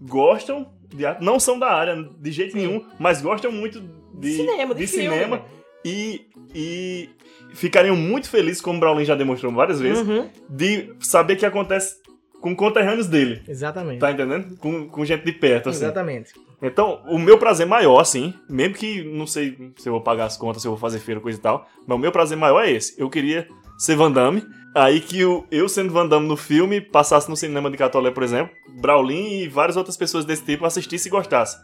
gostam 0.00 0.72
de 0.94 1.04
arte, 1.04 1.24
não 1.24 1.40
são 1.40 1.58
da 1.58 1.70
área 1.70 1.96
de 2.18 2.32
jeito 2.32 2.56
nenhum, 2.56 2.84
mas 2.98 3.20
gostam 3.20 3.50
muito 3.50 3.80
de, 4.14 4.36
Cinema, 4.36 4.74
de 4.74 4.86
filme, 4.86 5.16
cinema 5.16 5.36
né? 5.38 5.42
e, 5.84 6.26
e 6.54 7.08
ficariam 7.52 7.96
muito 7.96 8.30
felizes, 8.30 8.60
como 8.60 8.76
o 8.76 8.80
Braulin 8.80 9.04
já 9.04 9.16
demonstrou 9.16 9.52
várias 9.52 9.80
vezes, 9.80 10.06
Uhum, 10.06 10.28
de 10.48 10.94
saber 11.00 11.36
que 11.36 11.44
acontece 11.44 11.96
com 12.40 12.54
conterrâneos 12.54 13.08
dele. 13.08 13.42
Exatamente. 13.48 13.98
Tá 14.00 14.12
entendendo? 14.12 14.56
Com, 14.58 14.88
com 14.88 15.04
gente 15.04 15.24
de 15.24 15.32
perto, 15.32 15.70
assim. 15.70 15.84
Exatamente. 15.84 16.32
Então, 16.66 17.02
o 17.06 17.18
meu 17.18 17.36
prazer 17.36 17.66
maior, 17.66 18.00
assim, 18.00 18.32
mesmo 18.48 18.74
que 18.74 19.04
não 19.04 19.26
sei 19.26 19.72
se 19.76 19.86
eu 19.86 19.92
vou 19.92 20.00
pagar 20.00 20.24
as 20.24 20.36
contas, 20.36 20.62
se 20.62 20.68
eu 20.68 20.72
vou 20.72 20.80
fazer 20.80 20.98
feira, 20.98 21.20
coisa 21.20 21.38
e 21.38 21.42
tal, 21.42 21.68
mas 21.86 21.94
o 21.94 22.00
meu 22.00 22.10
prazer 22.10 22.38
maior 22.38 22.64
é 22.64 22.70
esse. 22.70 22.98
Eu 22.98 23.10
queria 23.10 23.46
ser 23.76 23.96
Van 23.96 24.10
Damme, 24.10 24.42
aí 24.74 24.98
que 24.98 25.22
o, 25.26 25.44
eu 25.50 25.68
sendo 25.68 25.92
Van 25.92 26.06
Damme 26.06 26.26
no 26.26 26.38
filme, 26.38 26.80
passasse 26.80 27.28
no 27.28 27.36
cinema 27.36 27.70
de 27.70 27.76
Catolé, 27.76 28.10
por 28.10 28.22
exemplo, 28.22 28.54
Braulin 28.80 29.40
e 29.40 29.48
várias 29.48 29.76
outras 29.76 29.94
pessoas 29.94 30.24
desse 30.24 30.42
tipo 30.42 30.64
assistissem 30.64 31.10
e 31.10 31.12
gostassem. 31.12 31.60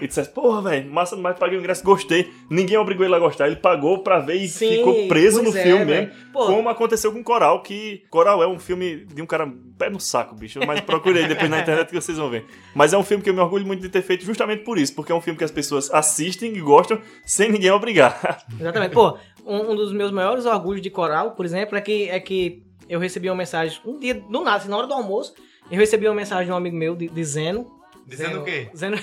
E 0.00 0.06
dissesse, 0.06 0.28
porra, 0.30 0.62
velho, 0.70 0.90
massa 0.90 1.16
demais, 1.16 1.38
paguei 1.38 1.56
o 1.56 1.60
ingresso, 1.60 1.82
gostei. 1.82 2.30
Ninguém 2.50 2.76
obrigou 2.76 3.06
ele 3.06 3.14
a 3.14 3.18
gostar, 3.18 3.46
ele 3.46 3.56
pagou 3.56 4.02
pra 4.02 4.18
ver 4.18 4.34
e 4.34 4.48
Sim, 4.48 4.76
ficou 4.76 5.08
preso 5.08 5.42
no 5.42 5.56
é, 5.56 5.62
filme 5.62 5.84
velho. 5.84 6.08
mesmo. 6.08 6.32
Pô. 6.32 6.46
Como 6.46 6.68
aconteceu 6.68 7.10
com 7.12 7.22
Coral, 7.22 7.62
que 7.62 8.02
Coral 8.10 8.42
é 8.42 8.46
um 8.46 8.58
filme 8.58 9.04
de 9.06 9.22
um 9.22 9.26
cara 9.26 9.50
pé 9.78 9.88
no 9.88 9.98
saco, 9.98 10.34
bicho. 10.34 10.60
Mas 10.66 10.80
procurei 10.80 11.26
depois 11.26 11.48
na 11.50 11.60
internet 11.60 11.88
que 11.88 11.94
vocês 11.94 12.18
vão 12.18 12.28
ver. 12.28 12.44
Mas 12.74 12.92
é 12.92 12.98
um 12.98 13.02
filme 13.02 13.22
que 13.24 13.30
eu 13.30 13.34
me 13.34 13.40
orgulho 13.40 13.66
muito 13.66 13.80
de 13.80 13.88
ter 13.88 14.02
feito 14.02 14.24
justamente 14.24 14.62
por 14.62 14.76
isso, 14.78 14.94
porque 14.94 15.10
é 15.10 15.14
um 15.14 15.20
filme 15.20 15.38
que 15.38 15.44
as 15.44 15.50
pessoas 15.50 15.90
assistem 15.92 16.54
e 16.54 16.60
gostam 16.60 17.00
sem 17.24 17.50
ninguém 17.50 17.70
obrigar. 17.70 18.44
Exatamente. 18.60 18.92
Pô, 18.92 19.16
um, 19.46 19.72
um 19.72 19.74
dos 19.76 19.92
meus 19.92 20.10
maiores 20.10 20.44
orgulhos 20.44 20.82
de 20.82 20.90
coral, 20.90 21.30
por 21.32 21.46
exemplo, 21.46 21.76
é 21.78 21.80
que, 21.80 22.08
é 22.10 22.20
que 22.20 22.62
eu 22.88 23.00
recebi 23.00 23.28
uma 23.30 23.36
mensagem, 23.36 23.78
um 23.86 23.98
dia, 23.98 24.14
do 24.14 24.40
nada, 24.42 24.56
assim, 24.58 24.68
na 24.68 24.76
hora 24.76 24.86
do 24.86 24.92
almoço, 24.94 25.34
eu 25.70 25.78
recebi 25.78 26.06
uma 26.06 26.14
mensagem 26.14 26.46
de 26.46 26.52
um 26.52 26.56
amigo 26.56 26.76
meu, 26.76 26.94
de- 26.94 27.08
dizendo... 27.08 27.80
Dizendo 28.06 28.40
o 28.40 28.44
quê? 28.44 28.68
Zeno, 28.76 28.96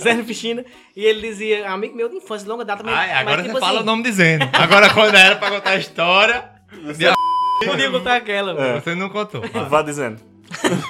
Zeno 0.00 0.24
Piscina. 0.24 0.64
E 0.96 1.04
ele 1.04 1.20
dizia, 1.20 1.70
amigo 1.70 1.94
meu 1.96 2.08
de 2.08 2.16
infância, 2.16 2.44
de 2.44 2.50
longa 2.50 2.64
data. 2.64 2.82
Mas, 2.82 2.94
Ai, 2.94 3.12
agora 3.12 3.36
mas, 3.36 3.46
você 3.46 3.48
tipo 3.52 3.60
fala 3.60 3.72
o 3.72 3.76
assim, 3.78 3.86
nome 3.86 4.02
dizendo. 4.02 4.48
Agora 4.52 4.92
quando 4.92 5.14
era 5.14 5.36
pra 5.36 5.50
contar 5.50 5.70
a 5.70 5.76
história, 5.76 6.50
de- 6.96 7.14
Podia 7.64 7.90
contar 7.90 8.16
aquela, 8.16 8.54
velho. 8.54 8.82
você 8.82 8.94
não 8.94 9.08
contou. 9.08 9.40
Vá 9.68 9.82
dizendo. 9.82 10.20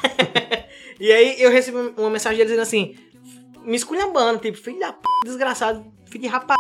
E 1.01 1.11
aí 1.11 1.42
eu 1.42 1.51
recebi 1.51 1.77
uma 1.97 2.09
mensagem 2.09 2.38
dele 2.38 2.51
dizendo 2.51 2.62
assim, 2.62 2.94
me 3.64 3.75
esculhambando, 3.77 4.38
tipo, 4.38 4.57
filho 4.57 4.79
da 4.79 4.92
p, 4.92 5.01
desgraçado, 5.25 5.85
filho 6.07 6.23
de 6.23 6.29
rapaz. 6.29 6.57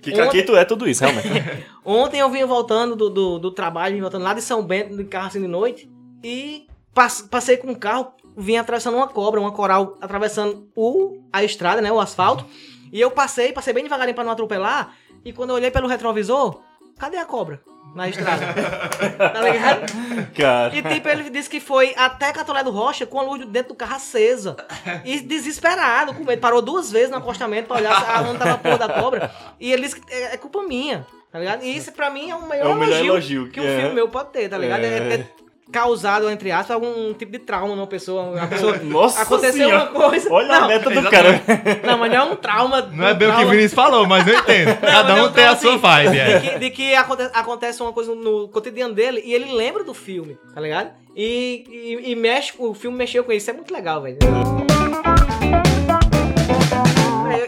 Que 0.00 0.12
caquito 0.12 0.56
é 0.56 0.64
tudo 0.64 0.88
isso, 0.88 1.02
realmente. 1.04 1.28
Ontem 1.84 2.20
eu 2.20 2.30
vinha 2.30 2.46
voltando 2.46 2.94
do, 2.94 3.10
do, 3.10 3.38
do 3.40 3.50
trabalho, 3.50 3.92
vinha 3.94 4.02
voltando 4.02 4.22
lá 4.22 4.34
de 4.34 4.40
São 4.40 4.62
Bento, 4.64 4.96
de 4.96 5.04
carro 5.04 5.26
assim 5.26 5.40
de 5.40 5.48
noite, 5.48 5.90
e 6.22 6.66
pass- 6.94 7.22
passei 7.22 7.56
com 7.56 7.68
um 7.72 7.74
carro, 7.74 8.12
vinha 8.36 8.60
atravessando 8.60 8.96
uma 8.96 9.08
cobra, 9.08 9.40
uma 9.40 9.52
coral, 9.52 9.96
atravessando 10.00 10.68
o, 10.74 11.22
a 11.32 11.42
estrada, 11.44 11.80
né, 11.80 11.90
o 11.92 12.00
asfalto, 12.00 12.44
e 12.92 13.00
eu 13.00 13.10
passei, 13.10 13.52
passei 13.52 13.72
bem 13.72 13.82
devagarinho 13.82 14.14
pra 14.14 14.24
não 14.24 14.32
atropelar, 14.32 14.94
e 15.24 15.32
quando 15.32 15.50
eu 15.50 15.56
olhei 15.56 15.70
pelo 15.70 15.88
retrovisor, 15.88 16.60
cadê 16.98 17.16
a 17.16 17.24
cobra? 17.24 17.60
Na 17.94 18.08
estrada. 18.08 18.46
tá 19.18 19.40
ligado? 19.42 20.32
Cara. 20.34 20.74
E 20.74 20.82
tipo, 20.82 21.08
ele 21.08 21.28
disse 21.28 21.50
que 21.50 21.60
foi 21.60 21.92
até 21.94 22.32
Catolé 22.32 22.64
do 22.64 22.70
Rocha 22.70 23.04
com 23.04 23.20
a 23.20 23.22
luz 23.22 23.44
dentro 23.46 23.74
do 23.74 23.74
carro 23.74 23.96
acesa. 23.96 24.56
E 25.04 25.20
desesperado, 25.20 26.14
com 26.14 26.24
medo. 26.24 26.40
Parou 26.40 26.62
duas 26.62 26.90
vezes 26.90 27.10
no 27.10 27.18
acostamento 27.18 27.68
pra 27.68 27.76
olhar 27.76 28.00
se 28.00 28.10
a 28.10 28.22
onde 28.22 28.38
tava 28.38 28.52
a 28.52 28.58
porra 28.58 28.78
da 28.78 28.88
cobra. 28.88 29.30
E 29.60 29.70
ele 29.70 29.82
disse 29.82 30.00
que 30.00 30.10
é, 30.10 30.34
é 30.34 30.36
culpa 30.38 30.62
minha, 30.62 31.06
tá 31.30 31.38
ligado? 31.38 31.64
E 31.64 31.76
isso 31.76 31.92
pra 31.92 32.08
mim 32.08 32.30
é 32.30 32.34
o 32.34 32.48
maior, 32.48 32.70
É 32.70 32.74
o 32.74 32.78
melhor 32.78 33.04
elogio, 33.04 33.12
elogio 33.12 33.44
que 33.46 33.52
que 33.52 33.60
um 33.60 33.68
é. 33.68 33.80
filme 33.80 33.94
meu 33.94 34.08
pode 34.08 34.30
ter, 34.30 34.48
tá 34.48 34.56
ligado? 34.56 34.84
É, 34.84 35.14
É. 35.14 35.26
causado, 35.72 36.28
entre 36.30 36.50
aspas, 36.52 36.70
algum 36.70 37.12
tipo 37.14 37.32
de 37.32 37.38
trauma 37.40 37.74
numa 37.74 37.86
pessoa. 37.86 38.22
Uma 38.24 38.46
pessoa 38.48 38.76
Nossa 38.78 39.22
aconteceu 39.22 39.66
senhora. 39.68 39.90
uma 39.90 40.08
coisa. 40.08 40.32
Olha 40.32 40.48
não, 40.48 40.64
a 40.64 40.68
meta 40.68 40.90
do 40.90 41.10
cara. 41.10 41.42
Não, 41.84 41.98
mas 41.98 42.10
não 42.12 42.18
é 42.18 42.22
um 42.24 42.36
trauma. 42.36 42.82
Não 42.82 43.08
é 43.08 43.12
um 43.12 43.16
bem 43.16 43.28
o 43.28 43.30
que 43.30 43.34
o 43.34 43.36
trauma- 43.38 43.50
Vinícius 43.50 43.74
falou, 43.74 44.06
mas 44.06 44.26
eu 44.28 44.38
entendo. 44.38 44.80
Cada 44.80 45.08
mas 45.14 45.18
é 45.18 45.22
um 45.22 45.32
tem 45.32 45.44
a 45.44 45.56
trauma, 45.56 45.60
sua 45.60 45.76
vibe. 45.78 46.10
De 46.12 46.18
É. 46.20 46.40
que, 46.40 46.58
de 46.58 46.70
que 46.70 46.94
aconte- 46.94 47.30
acontece 47.32 47.82
uma 47.82 47.92
coisa 47.92 48.14
no 48.14 48.48
cotidiano 48.48 48.94
dele 48.94 49.22
e 49.24 49.32
ele 49.34 49.52
lembra 49.52 49.82
do 49.82 49.94
filme, 49.94 50.38
tá 50.54 50.60
ligado? 50.60 50.92
E, 51.16 51.64
e, 52.04 52.12
e 52.12 52.14
mexe, 52.14 52.52
o 52.58 52.72
filme 52.74 52.96
mexeu 52.96 53.24
com 53.24 53.32
isso. 53.32 53.42
Isso 53.44 53.50
é 53.50 53.54
muito 53.54 53.72
legal, 53.72 54.00
velho. 54.02 54.18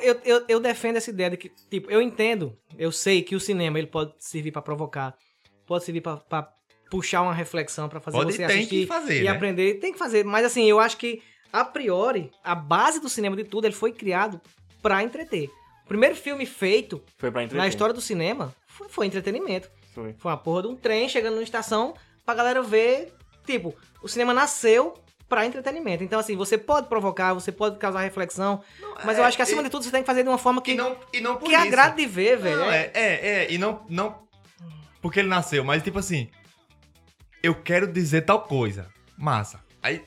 Eu, 0.02 0.20
eu, 0.24 0.44
eu, 0.48 0.60
defendo 0.60 0.96
essa 0.96 1.10
ideia 1.10 1.30
de 1.30 1.36
que, 1.36 1.50
tipo, 1.70 1.90
eu 1.90 2.00
entendo, 2.02 2.56
eu 2.78 2.92
sei 2.92 3.22
que 3.22 3.34
o 3.34 3.40
cinema 3.40 3.78
ele 3.78 3.86
pode 3.86 4.12
servir 4.18 4.50
pra 4.52 4.60
provocar, 4.60 5.14
pode 5.66 5.84
servir 5.84 6.00
pra 6.02 6.16
puxar 6.94 7.22
uma 7.22 7.34
reflexão, 7.34 7.88
pra 7.88 7.98
fazer 8.00 8.16
Pode 8.16 8.32
você 8.32 8.46
tem 8.46 8.58
assistir 8.58 8.80
que 8.82 8.86
fazer, 8.86 9.20
e 9.20 9.24
né? 9.24 9.30
aprender. 9.30 9.74
Tem 9.80 9.92
que 9.92 9.98
fazer, 9.98 10.24
mas 10.24 10.44
assim, 10.44 10.64
eu 10.70 10.78
acho 10.78 10.96
que, 10.96 11.20
a 11.52 11.64
priori, 11.64 12.30
a 12.42 12.54
base 12.54 13.00
do 13.00 13.08
cinema 13.08 13.34
de 13.36 13.42
tudo, 13.44 13.66
ele 13.66 13.74
foi 13.74 13.90
criado 13.92 14.40
pra 14.80 15.02
entreter. 15.02 15.50
O 15.84 15.88
primeiro 15.88 16.14
filme 16.14 16.46
feito 16.46 17.02
Foi 17.18 17.30
pra 17.30 17.42
entreter. 17.42 17.58
na 17.60 17.68
história 17.68 17.92
do 17.92 18.00
cinema 18.00 18.54
foi, 18.66 18.88
foi 18.88 19.06
entretenimento. 19.06 19.68
Foi. 19.94 20.14
Foi 20.18 20.30
uma 20.30 20.36
porra 20.38 20.62
de 20.62 20.68
um 20.68 20.76
trem 20.76 21.08
chegando 21.08 21.34
numa 21.34 21.42
estação 21.42 21.94
pra 22.24 22.34
galera 22.34 22.62
ver. 22.62 23.12
Tipo, 23.46 23.74
o 24.02 24.08
cinema 24.08 24.32
nasceu 24.32 24.94
pra 25.28 25.44
entretenimento. 25.46 26.02
Então, 26.04 26.18
assim, 26.20 26.36
você 26.36 26.56
pode 26.56 26.88
provocar, 26.88 27.34
você 27.34 27.50
pode 27.52 27.78
causar 27.78 28.00
reflexão, 28.00 28.62
mas 29.04 29.18
eu 29.18 29.24
é, 29.24 29.26
acho 29.26 29.36
que 29.36 29.42
acima 29.42 29.60
e- 29.60 29.64
de 29.64 29.70
tudo 29.70 29.84
você 29.84 29.90
tem 29.90 30.00
que 30.02 30.06
fazer 30.06 30.22
de 30.22 30.28
uma 30.28 30.38
forma 30.38 30.62
que, 30.62 30.72
E 30.72 30.74
não, 30.74 30.96
e 31.12 31.20
não 31.20 31.36
por 31.36 31.48
que 31.48 31.54
isso. 31.54 31.62
agrade 31.66 31.96
de 31.96 32.06
ver, 32.06 32.38
velho. 32.38 32.58
Não, 32.58 32.70
É- 32.70 32.90
é, 32.94 33.00
é, 33.02 33.28
é, 33.44 33.52
e 33.52 33.58
não, 33.58 33.84
não 33.88 34.22
porque 35.02 35.20
ele 35.20 35.28
nasceu, 35.28 35.62
mas 35.64 35.82
tipo 35.82 35.98
assim, 35.98 36.28
eu 37.44 37.54
quero 37.54 37.86
dizer 37.86 38.22
tal 38.22 38.42
coisa, 38.42 38.88
massa. 39.16 39.60
Aí 39.82 40.02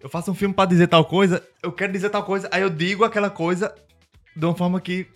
eu 0.00 0.08
faço 0.08 0.30
um 0.30 0.34
filme 0.34 0.54
pra 0.54 0.64
dizer 0.64 0.86
tal 0.86 1.04
coisa, 1.04 1.46
eu 1.62 1.72
quero 1.72 1.92
dizer 1.92 2.10
tal 2.10 2.22
coisa, 2.24 2.48
aí 2.52 2.62
eu 2.62 2.70
digo 2.70 3.04
aquela 3.04 3.28
coisa 3.30 3.74
de 4.36 4.44
uma 4.44 4.54
forma 4.54 4.80
que 4.80 5.06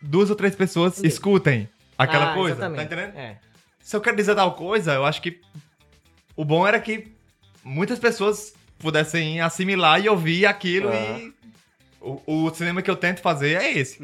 duas 0.00 0.30
ou 0.30 0.36
três 0.36 0.54
pessoas 0.54 0.94
Entendi. 0.94 1.08
escutem 1.08 1.68
aquela 1.98 2.30
Ah, 2.32 2.34
coisa, 2.34 2.56
exatamente. 2.56 2.76
tá 2.78 2.84
entendendo? 2.84 3.16
É. 3.18 3.40
Se 3.82 3.96
eu 3.96 4.00
quero 4.00 4.16
dizer 4.16 4.34
tal 4.34 4.54
coisa, 4.54 4.94
eu 4.94 5.04
acho 5.04 5.20
que 5.20 5.40
o 6.36 6.44
bom 6.44 6.66
era 6.66 6.80
que 6.80 7.12
muitas 7.64 7.98
pessoas 7.98 8.54
pudessem 8.78 9.40
assimilar 9.40 10.00
e 10.02 10.08
ouvir 10.08 10.46
aquilo 10.46 10.88
Ah. 10.90 11.18
e 11.18 11.34
o, 12.00 12.46
o 12.46 12.54
cinema 12.54 12.80
que 12.82 12.90
eu 12.90 12.96
tento 12.96 13.20
fazer 13.20 13.60
é 13.60 13.72
esse. 13.78 13.98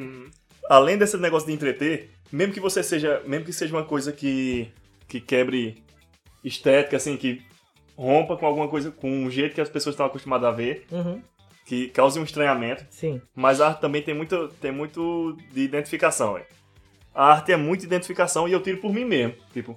Além 0.69 0.97
desse 0.99 1.17
negócio 1.17 1.47
de 1.49 1.55
entreter, 1.55 2.11
mesmo 2.33 2.53
que 2.55 2.61
você 2.61 2.83
seja. 2.83 3.23
Mesmo 3.27 3.45
que 3.47 3.53
seja 3.53 3.75
uma 3.77 3.85
coisa 3.85 4.13
que. 4.13 4.69
que 5.09 5.21
quebre 5.21 5.83
estética, 6.45 6.97
assim, 6.97 7.17
que 7.17 7.43
rompa 7.97 8.37
com 8.37 8.47
alguma 8.47 8.69
coisa, 8.69 8.91
com 8.91 9.11
um 9.11 9.31
jeito 9.31 9.55
que 9.55 9.61
as 9.61 9.69
pessoas 9.69 9.93
estão 9.95 10.07
acostumadas 10.07 10.49
a 10.49 10.53
ver, 10.53 10.87
Uhum. 10.91 11.23
que 11.67 11.89
cause 11.89 12.19
um 12.19 12.25
estranhamento. 12.25 12.85
Sim. 12.91 13.21
Mas 13.35 13.61
a 13.61 13.69
arte 13.69 13.81
também 13.81 14.03
tem 14.03 14.15
muito, 14.15 14.49
tem 14.61 14.73
muito 14.73 15.37
de 15.53 15.61
identificação, 15.63 16.35
velho. 16.35 16.47
A 17.15 17.27
arte 17.33 17.53
é 17.53 17.57
muito 17.57 17.85
identificação 17.85 18.49
e 18.49 18.53
eu 18.53 18.63
tiro 18.63 18.79
por 18.79 18.93
mim 18.93 19.05
mesmo. 19.05 19.35
Tipo, 19.53 19.77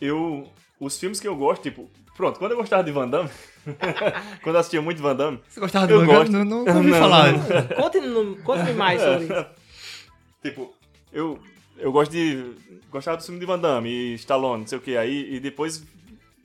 eu. 0.00 0.44
Os 0.78 0.98
filmes 0.98 1.18
que 1.20 1.26
eu 1.28 1.36
gosto, 1.36 1.62
tipo. 1.62 1.88
Pronto, 2.16 2.38
quando 2.38 2.52
eu 2.52 2.56
gostava 2.58 2.82
de 2.82 2.90
Van 2.90 3.08
Damme. 3.08 3.28
quando 4.42 4.54
eu 4.56 4.60
assistia 4.60 4.80
muito 4.82 5.02
Van 5.02 5.14
Damme. 5.14 5.40
Você 5.48 5.60
gostava 5.60 5.86
do 5.86 5.94
Eu 5.94 6.00
mangá? 6.00 6.14
gosto. 6.18 6.32
Não, 6.32 6.44
não, 6.44 6.64
não 6.64 6.76
ouvi 6.78 6.90
Não, 6.90 6.98
falar. 6.98 7.32
Conte-me 7.76 8.36
conte 8.42 8.72
mais 8.72 9.00
sobre 9.02 9.24
isso. 9.24 9.46
Tipo, 10.42 10.72
eu, 11.12 11.38
eu 11.78 11.92
gosto 11.92 12.10
de. 12.12 12.54
Gostava 12.90 13.16
do 13.16 13.22
filme 13.22 13.40
de 13.40 13.46
Van 13.46 13.58
Damme 13.58 13.88
e 13.90 14.14
Stallone, 14.14 14.60
não 14.62 14.66
sei 14.66 14.78
o 14.78 14.80
que. 14.80 14.96
Aí, 14.96 15.34
e 15.34 15.40
depois 15.40 15.84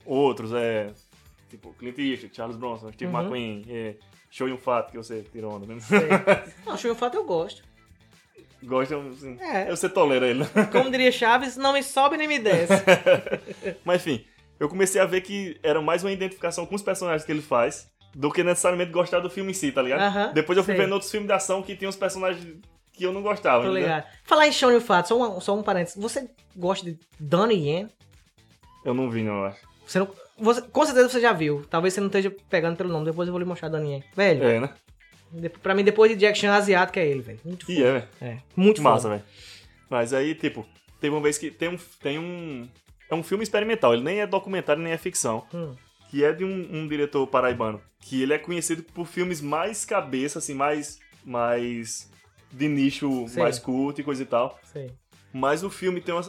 outros, 0.04 0.52
é. 0.52 0.90
Tipo, 1.48 1.72
Clint 1.74 1.98
Eastwood, 1.98 2.34
Charles 2.34 2.56
Bronson, 2.56 2.90
Steve 2.92 3.12
Uhum. 3.12 3.20
McQueen, 3.20 3.64
é, 3.68 3.94
Show 4.30 4.48
e 4.48 4.52
um 4.52 4.56
Fato 4.58 4.90
que 4.90 4.96
você 4.96 5.22
tirou 5.30 5.52
onda. 5.54 5.66
né? 5.66 5.76
Não, 6.66 6.76
show 6.78 6.92
de 6.94 6.98
fato 6.98 7.16
eu 7.18 7.24
gosto. 7.24 7.62
gostam, 8.62 9.08
assim, 9.08 9.36
É. 9.40 9.68
você 9.68 9.86
tolera 9.88 10.26
ele. 10.26 10.44
Como 10.72 10.90
diria 10.90 11.12
Chaves, 11.12 11.56
não 11.58 11.72
me 11.74 11.82
sobe 11.82 12.16
nem 12.16 12.26
me 12.26 12.38
desce. 12.38 12.72
Mas 13.84 14.00
enfim, 14.06 14.24
eu 14.58 14.68
comecei 14.68 14.98
a 15.00 15.04
ver 15.04 15.20
que 15.20 15.58
era 15.62 15.80
mais 15.82 16.02
uma 16.02 16.10
identificação 16.12 16.64
com 16.64 16.74
os 16.74 16.82
personagens 16.82 17.24
que 17.24 17.32
ele 17.32 17.42
faz 17.42 17.86
do 18.14 18.30
que 18.30 18.42
necessariamente 18.42 18.90
gostar 18.92 19.20
do 19.20 19.28
filme 19.28 19.50
em 19.50 19.54
si, 19.54 19.70
tá 19.72 19.82
ligado? 19.82 20.32
Depois 20.32 20.56
eu 20.56 20.64
fui 20.64 20.74
sei. 20.74 20.84
vendo 20.84 20.92
outros 20.92 21.10
filmes 21.10 21.26
de 21.26 21.32
ação 21.34 21.62
que 21.62 21.76
tinham 21.76 21.90
os 21.90 21.96
personagens 21.96 22.46
que 22.92 23.04
eu 23.04 23.12
não 23.12 23.22
gostava. 23.22 23.64
Tô 23.64 23.70
entendeu? 23.70 23.82
ligado. 23.88 24.04
Falar 24.24 24.46
em 24.46 24.52
Shonen 24.52 24.80
Fato, 24.80 25.08
só 25.08 25.36
um, 25.36 25.40
só 25.40 25.56
um 25.58 25.62
parênteses. 25.62 26.00
Você 26.00 26.28
gosta 26.56 26.84
de 26.84 26.98
Donnie 27.18 27.68
Yen? 27.68 27.88
Eu 28.84 28.94
não 28.94 29.08
vi, 29.10 29.22
não, 29.22 29.38
eu 29.38 29.44
acho. 29.46 29.60
Você 29.86 29.98
não, 29.98 30.08
você, 30.38 30.62
com 30.62 30.84
certeza 30.84 31.08
você 31.08 31.20
já 31.20 31.32
viu. 31.32 31.64
Talvez 31.70 31.94
você 31.94 32.00
não 32.00 32.08
esteja 32.08 32.34
pegando 32.50 32.76
pelo 32.76 32.90
nome. 32.90 33.04
Depois 33.06 33.26
eu 33.28 33.32
vou 33.32 33.38
lhe 33.40 33.44
mostrar 33.44 33.68
Donnie 33.68 33.92
Yen. 33.92 34.04
Velho, 34.14 34.44
É, 34.44 34.60
né? 34.60 34.70
de- 35.32 35.48
pra 35.48 35.74
mim, 35.74 35.84
depois 35.84 36.10
de 36.10 36.16
Jack 36.16 36.38
Chan 36.38 36.52
asiático 36.52 36.98
é 36.98 37.06
ele, 37.06 37.22
velho. 37.22 37.40
Muito 37.44 37.70
E 37.70 37.76
foda. 37.76 37.88
é, 37.88 37.92
velho. 37.92 38.08
É, 38.20 38.38
muito 38.56 38.82
Massa, 38.82 39.08
velho. 39.08 39.22
Mas 39.88 40.12
aí, 40.12 40.34
tipo, 40.34 40.66
teve 41.00 41.14
uma 41.14 41.22
vez 41.22 41.38
que 41.38 41.50
tem 41.50 41.68
um. 41.68 41.78
Tem 42.00 42.18
um. 42.18 42.68
É 43.10 43.14
um 43.14 43.22
filme 43.22 43.42
experimental, 43.44 43.92
ele 43.92 44.02
nem 44.02 44.20
é 44.20 44.26
documentário 44.26 44.82
nem 44.82 44.92
é 44.92 44.96
ficção. 44.98 45.44
Hum. 45.52 45.74
Que 46.10 46.24
é 46.24 46.32
de 46.32 46.44
um, 46.44 46.68
um 46.76 46.88
diretor 46.88 47.26
paraibano. 47.26 47.80
Que 48.00 48.22
ele 48.22 48.32
é 48.34 48.38
conhecido 48.38 48.82
por 48.82 49.06
filmes 49.06 49.40
mais 49.40 49.84
cabeça, 49.84 50.38
assim, 50.38 50.54
mais. 50.54 50.98
mais. 51.24 52.10
De 52.52 52.68
nicho 52.68 53.26
Sei. 53.28 53.42
mais 53.42 53.58
curto 53.58 54.00
e 54.00 54.04
coisa 54.04 54.22
e 54.22 54.26
tal. 54.26 54.58
Sei. 54.64 54.90
Mas 55.32 55.62
o 55.62 55.70
filme 55.70 56.00
tem 56.00 56.14
uma. 56.14 56.22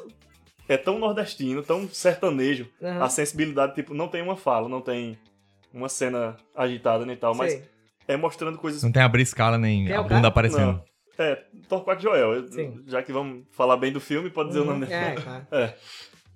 É 0.67 0.77
tão 0.77 0.97
nordestino, 0.97 1.61
tão 1.61 1.87
sertanejo. 1.89 2.67
Aham. 2.81 3.03
A 3.03 3.09
sensibilidade, 3.09 3.75
tipo, 3.75 3.93
não 3.93 4.07
tem 4.07 4.21
uma 4.21 4.37
fala, 4.37 4.69
não 4.69 4.79
tem 4.79 5.17
uma 5.73 5.89
cena 5.89 6.37
agitada 6.55 7.05
nem 7.05 7.17
tal, 7.17 7.35
mas 7.35 7.51
Sei. 7.51 7.63
é 8.07 8.15
mostrando 8.15 8.57
coisas 8.57 8.81
Não 8.81 8.91
tem 8.91 9.01
abrir 9.01 9.23
escala 9.23 9.57
nem 9.57 9.89
é 9.89 9.95
a 9.95 10.01
bunda 10.01 10.27
aparecendo. 10.29 10.73
Não. 10.73 10.93
É, 11.17 11.35
Torquato 11.67 12.01
Joel. 12.01 12.47
Sim. 12.47 12.81
Já 12.87 13.03
que 13.03 13.11
vamos 13.11 13.45
falar 13.51 13.77
bem 13.77 13.91
do 13.91 13.99
filme, 13.99 14.29
pode 14.29 14.49
dizer 14.49 14.61
o 14.61 14.65
nome 14.65 14.85
dele. 14.85 14.93
É, 14.93 15.15
claro. 15.15 15.47
É. 15.51 15.75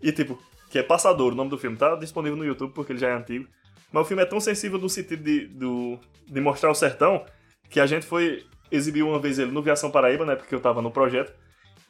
E 0.01 0.11
tipo, 0.11 0.38
que 0.69 0.77
é 0.77 0.83
Passador, 0.83 1.31
o 1.31 1.35
nome 1.35 1.49
do 1.49 1.57
filme. 1.57 1.77
Tá 1.77 1.95
disponível 1.95 2.38
no 2.38 2.45
YouTube 2.45 2.73
porque 2.73 2.91
ele 2.91 2.99
já 2.99 3.09
é 3.09 3.13
antigo. 3.13 3.47
Mas 3.91 4.03
o 4.03 4.05
filme 4.05 4.21
é 4.21 4.25
tão 4.25 4.39
sensível 4.39 4.77
no 4.77 4.89
sentido 4.89 5.23
de, 5.23 5.47
do, 5.47 5.97
de 6.27 6.41
mostrar 6.41 6.69
o 6.69 6.75
sertão 6.75 7.25
que 7.69 7.79
a 7.79 7.85
gente 7.85 8.05
foi 8.05 8.45
exibir 8.72 9.03
uma 9.03 9.20
vez 9.20 9.39
ele 9.39 9.51
no 9.51 9.61
Viação 9.61 9.91
Paraíba, 9.91 10.26
né? 10.26 10.36
Porque 10.36 10.53
eu 10.53 10.59
tava 10.59 10.82
no 10.82 10.91
projeto. 10.91 11.34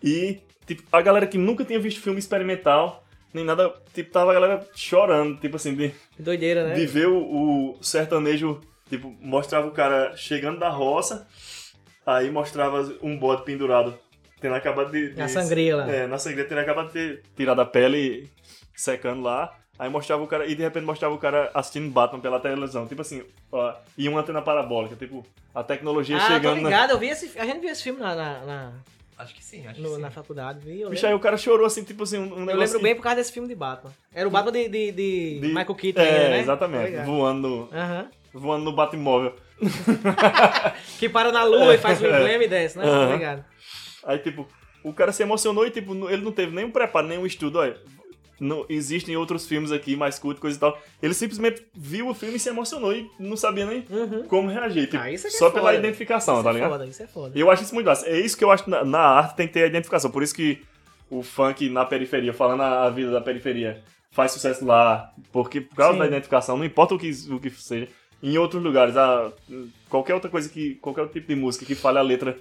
E, 0.04 0.40
tipo, 0.66 0.84
a 0.92 1.02
galera 1.02 1.28
que 1.28 1.38
nunca 1.38 1.66
tinha 1.66 1.80
visto 1.80 2.02
filme 2.02 2.20
experimental, 2.20 3.04
nem 3.34 3.44
nada, 3.44 3.74
tipo, 3.94 4.12
tava 4.12 4.32
a 4.32 4.34
galera 4.34 4.68
chorando, 4.76 5.40
tipo 5.40 5.56
assim, 5.56 5.76
de, 5.76 5.94
Doideira, 6.18 6.68
né? 6.68 6.76
de 6.76 6.86
ver 6.86 7.08
o, 7.08 7.18
o 7.76 7.84
sertanejo, 7.84 8.62
tipo, 8.90 9.16
mostrava 9.20 9.68
o 9.68 9.72
cara 9.72 10.16
chegando 10.16 10.60
da 10.60 10.70
roça, 10.70 11.28
aí 12.06 12.30
mostrava 12.30 12.82
um 13.02 13.18
bode 13.18 13.44
pendurado, 13.44 13.98
tendo 14.40 14.56
acabado 14.56 14.92
de... 14.92 15.10
de 15.10 15.18
Na 15.18 15.28
sangria 15.28 15.76
lá. 15.76 15.92
É, 15.92 16.08
na 16.08 16.18
sangria 16.18 16.46
tendo 16.46 16.60
acabado 16.60 16.88
de 16.88 16.94
ter 16.94 17.24
tirado 17.36 17.60
a 17.62 17.66
pele 17.66 17.98
e 17.98 18.30
secando 18.76 19.22
lá, 19.24 19.52
aí 19.80 19.90
mostrava 19.90 20.24
o 20.24 20.28
cara, 20.28 20.46
e 20.46 20.56
de 20.56 20.64
repente 20.64 20.86
mostrava 20.86 21.14
o 21.14 21.18
cara 21.18 21.50
assistindo 21.54 21.92
Batman 21.92 22.20
pela 22.20 22.40
televisão, 22.40 22.88
tipo 22.88 23.02
assim, 23.02 23.24
ó, 23.52 23.74
e 23.98 24.08
uma 24.10 24.20
antena 24.22 24.42
parabólica, 24.42 24.96
tipo, 24.96 25.26
a 25.54 25.64
tecnologia 25.64 26.18
Ah, 26.18 26.20
tô 26.20 26.26
chegando 26.34 26.62
na... 26.62 26.70
ligado. 26.70 26.92
Eu 26.92 27.00
vi 27.00 27.08
esse, 27.10 27.38
a 27.40 27.46
gente 27.46 27.60
viu 27.60 27.70
esse 27.70 27.84
filme 27.84 28.00
na, 28.00 28.16
na, 28.16 28.40
na, 28.46 28.72
Acho 29.18 29.34
que 29.34 29.44
sim, 29.44 29.66
acho 29.66 29.82
no- 29.82 29.98
na 29.98 30.12
faculdade. 30.12 30.60
Vi, 30.60 30.82
eu 30.82 30.90
Bicho, 30.92 31.06
aí 31.08 31.14
o 31.14 31.20
cara 31.20 31.38
chorou 31.38 31.66
assim, 31.66 31.84
tipo 31.84 32.04
assim, 32.04 32.20
um, 32.20 32.22
um 32.36 32.40
eu 32.42 32.46
negócio... 32.46 32.60
lembro 32.76 32.82
bem 32.82 32.96
por 32.96 33.02
causa 33.02 33.16
desse 33.16 33.32
filme 33.32 33.48
de 33.48 33.56
Batman. 33.56 33.92
Era 34.14 34.28
o 34.28 34.32
Batman 34.32 34.52
de, 34.52 34.70
de, 34.70 34.92
de 34.92 35.40
de- 35.40 35.48
Michael 35.48 35.76
Keaton, 35.76 36.02
É, 36.02 36.04
ainda, 36.08 36.30
né? 36.30 36.40
Exatamente, 36.42 36.86
ligado. 36.92 37.06
voando, 37.08 37.70
Aham. 37.74 38.08
voando 38.34 38.66
no 38.66 38.74
Batmóvel. 38.74 39.34
Que 41.00 41.10
para 41.10 41.32
na 41.32 41.44
lua 41.44 41.74
e 41.76 41.78
faz 41.78 42.02
o 42.02 42.06
emblema 42.06 42.44
e 42.44 42.48
desce, 42.48 42.78
né? 42.78 42.84
Tá 42.86 43.06
ligado? 43.14 43.46
Aí, 44.06 44.20
tipo, 44.20 44.48
o 44.84 44.94
cara 44.94 45.12
se 45.12 45.24
emocionou 45.24 45.66
e, 45.66 45.72
tipo, 45.72 45.94
ele 46.10 46.24
não 46.24 46.32
teve 46.32 46.54
nenhum 46.56 46.72
preparo, 46.72 47.08
nenhum 47.08 47.26
estudo. 47.26 47.60
Olha, 47.60 47.78
não, 48.40 48.66
existem 48.70 49.16
outros 49.18 49.48
filmes 49.48 49.72
aqui 49.72 49.96
mais 49.96 50.20
curtos, 50.20 50.40
coisa 50.42 50.58
e 50.58 50.60
tal. 50.60 50.80
Ele 51.02 51.14
simplesmente 51.14 51.66
viu 51.74 52.08
o 52.10 52.14
filme 52.14 52.36
e 52.36 52.40
se 52.40 52.50
emocionou 52.50 52.94
e 52.94 53.10
não 53.20 53.36
sabia 53.38 53.66
nem 53.66 53.86
Uhum. 53.90 54.24
como 54.28 54.50
reagir. 54.50 54.86
Tipo, 54.90 54.98
Ah, 55.02 55.12
isso 55.12 55.28
é 55.28 55.30
que 55.30 55.36
é 55.36 55.40
só 55.40 55.50
pela 55.50 55.68
foda. 55.72 55.78
identificação, 55.80 56.36
Isso 56.36 56.44
tá 56.44 56.50
é 56.50 56.54
ligado? 56.54 56.70
foda, 56.72 56.86
isso 56.86 57.04
é 57.04 57.08
foda. 57.08 57.40
Eu 57.40 57.50
acho 57.50 57.64
isso 57.64 57.74
muito 57.74 57.88
massa. 57.88 58.08
É 58.08 58.20
isso 58.20 58.38
que 58.38 58.44
eu 58.44 58.52
acho 58.52 58.70
na, 58.70 58.84
na 58.86 59.00
arte 59.00 59.36
tem 59.36 59.48
que 59.48 59.54
ter 59.54 59.64
a 59.64 59.68
identificação. 59.68 60.12
Por 60.12 60.22
isso 60.24 60.36
que 60.36 60.62
o 61.10 61.24
funk 61.24 61.70
na 61.70 61.86
periferia, 61.86 62.34
falando 62.34 62.62
a, 62.62 62.84
a 62.86 62.90
vida 62.90 63.12
da 63.12 63.22
periferia, 63.22 63.82
faz 64.12 64.32
sucesso 64.34 64.66
lá. 64.66 65.12
Porque 65.32 65.62
por 65.62 65.76
causa 65.76 65.94
Sim. 65.94 66.00
da 66.00 66.06
identificação, 66.08 66.58
não 66.58 66.66
importa 66.66 66.94
o 66.96 67.00
que, 67.00 67.10
o 67.32 67.40
que 67.40 67.50
seja. 67.50 67.88
Em 68.22 68.38
outros 68.38 68.62
lugares, 68.64 68.98
a, 68.98 69.32
qualquer 69.90 70.14
outra 70.16 70.30
coisa 70.30 70.50
que. 70.50 70.76
qualquer 70.76 71.02
outro 71.02 71.14
tipo 71.20 71.28
de 71.34 71.36
música 71.40 71.66
que 71.66 71.76
fale 71.76 71.98
a 72.00 72.02
letra 72.02 72.36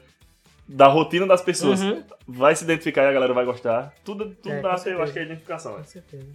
da 0.69 0.87
rotina 0.89 1.27
das 1.27 1.41
pessoas 1.43 1.81
Uhum. 1.81 2.03
vai 2.27 2.55
se 2.57 2.65
identificar 2.65 3.05
e 3.05 3.09
a 3.09 3.13
galera 3.13 3.33
vai 3.33 3.45
gostar. 3.45 3.93
Tudo, 4.05 4.35
tudo 4.43 4.53
É, 4.55 4.67
arte, 4.67 4.89
eu 4.89 5.03
acho 5.03 5.13
que 5.13 5.19
é 5.19 5.23
identificação. 5.25 5.75
Com 5.75 5.85
certeza. 5.85 6.27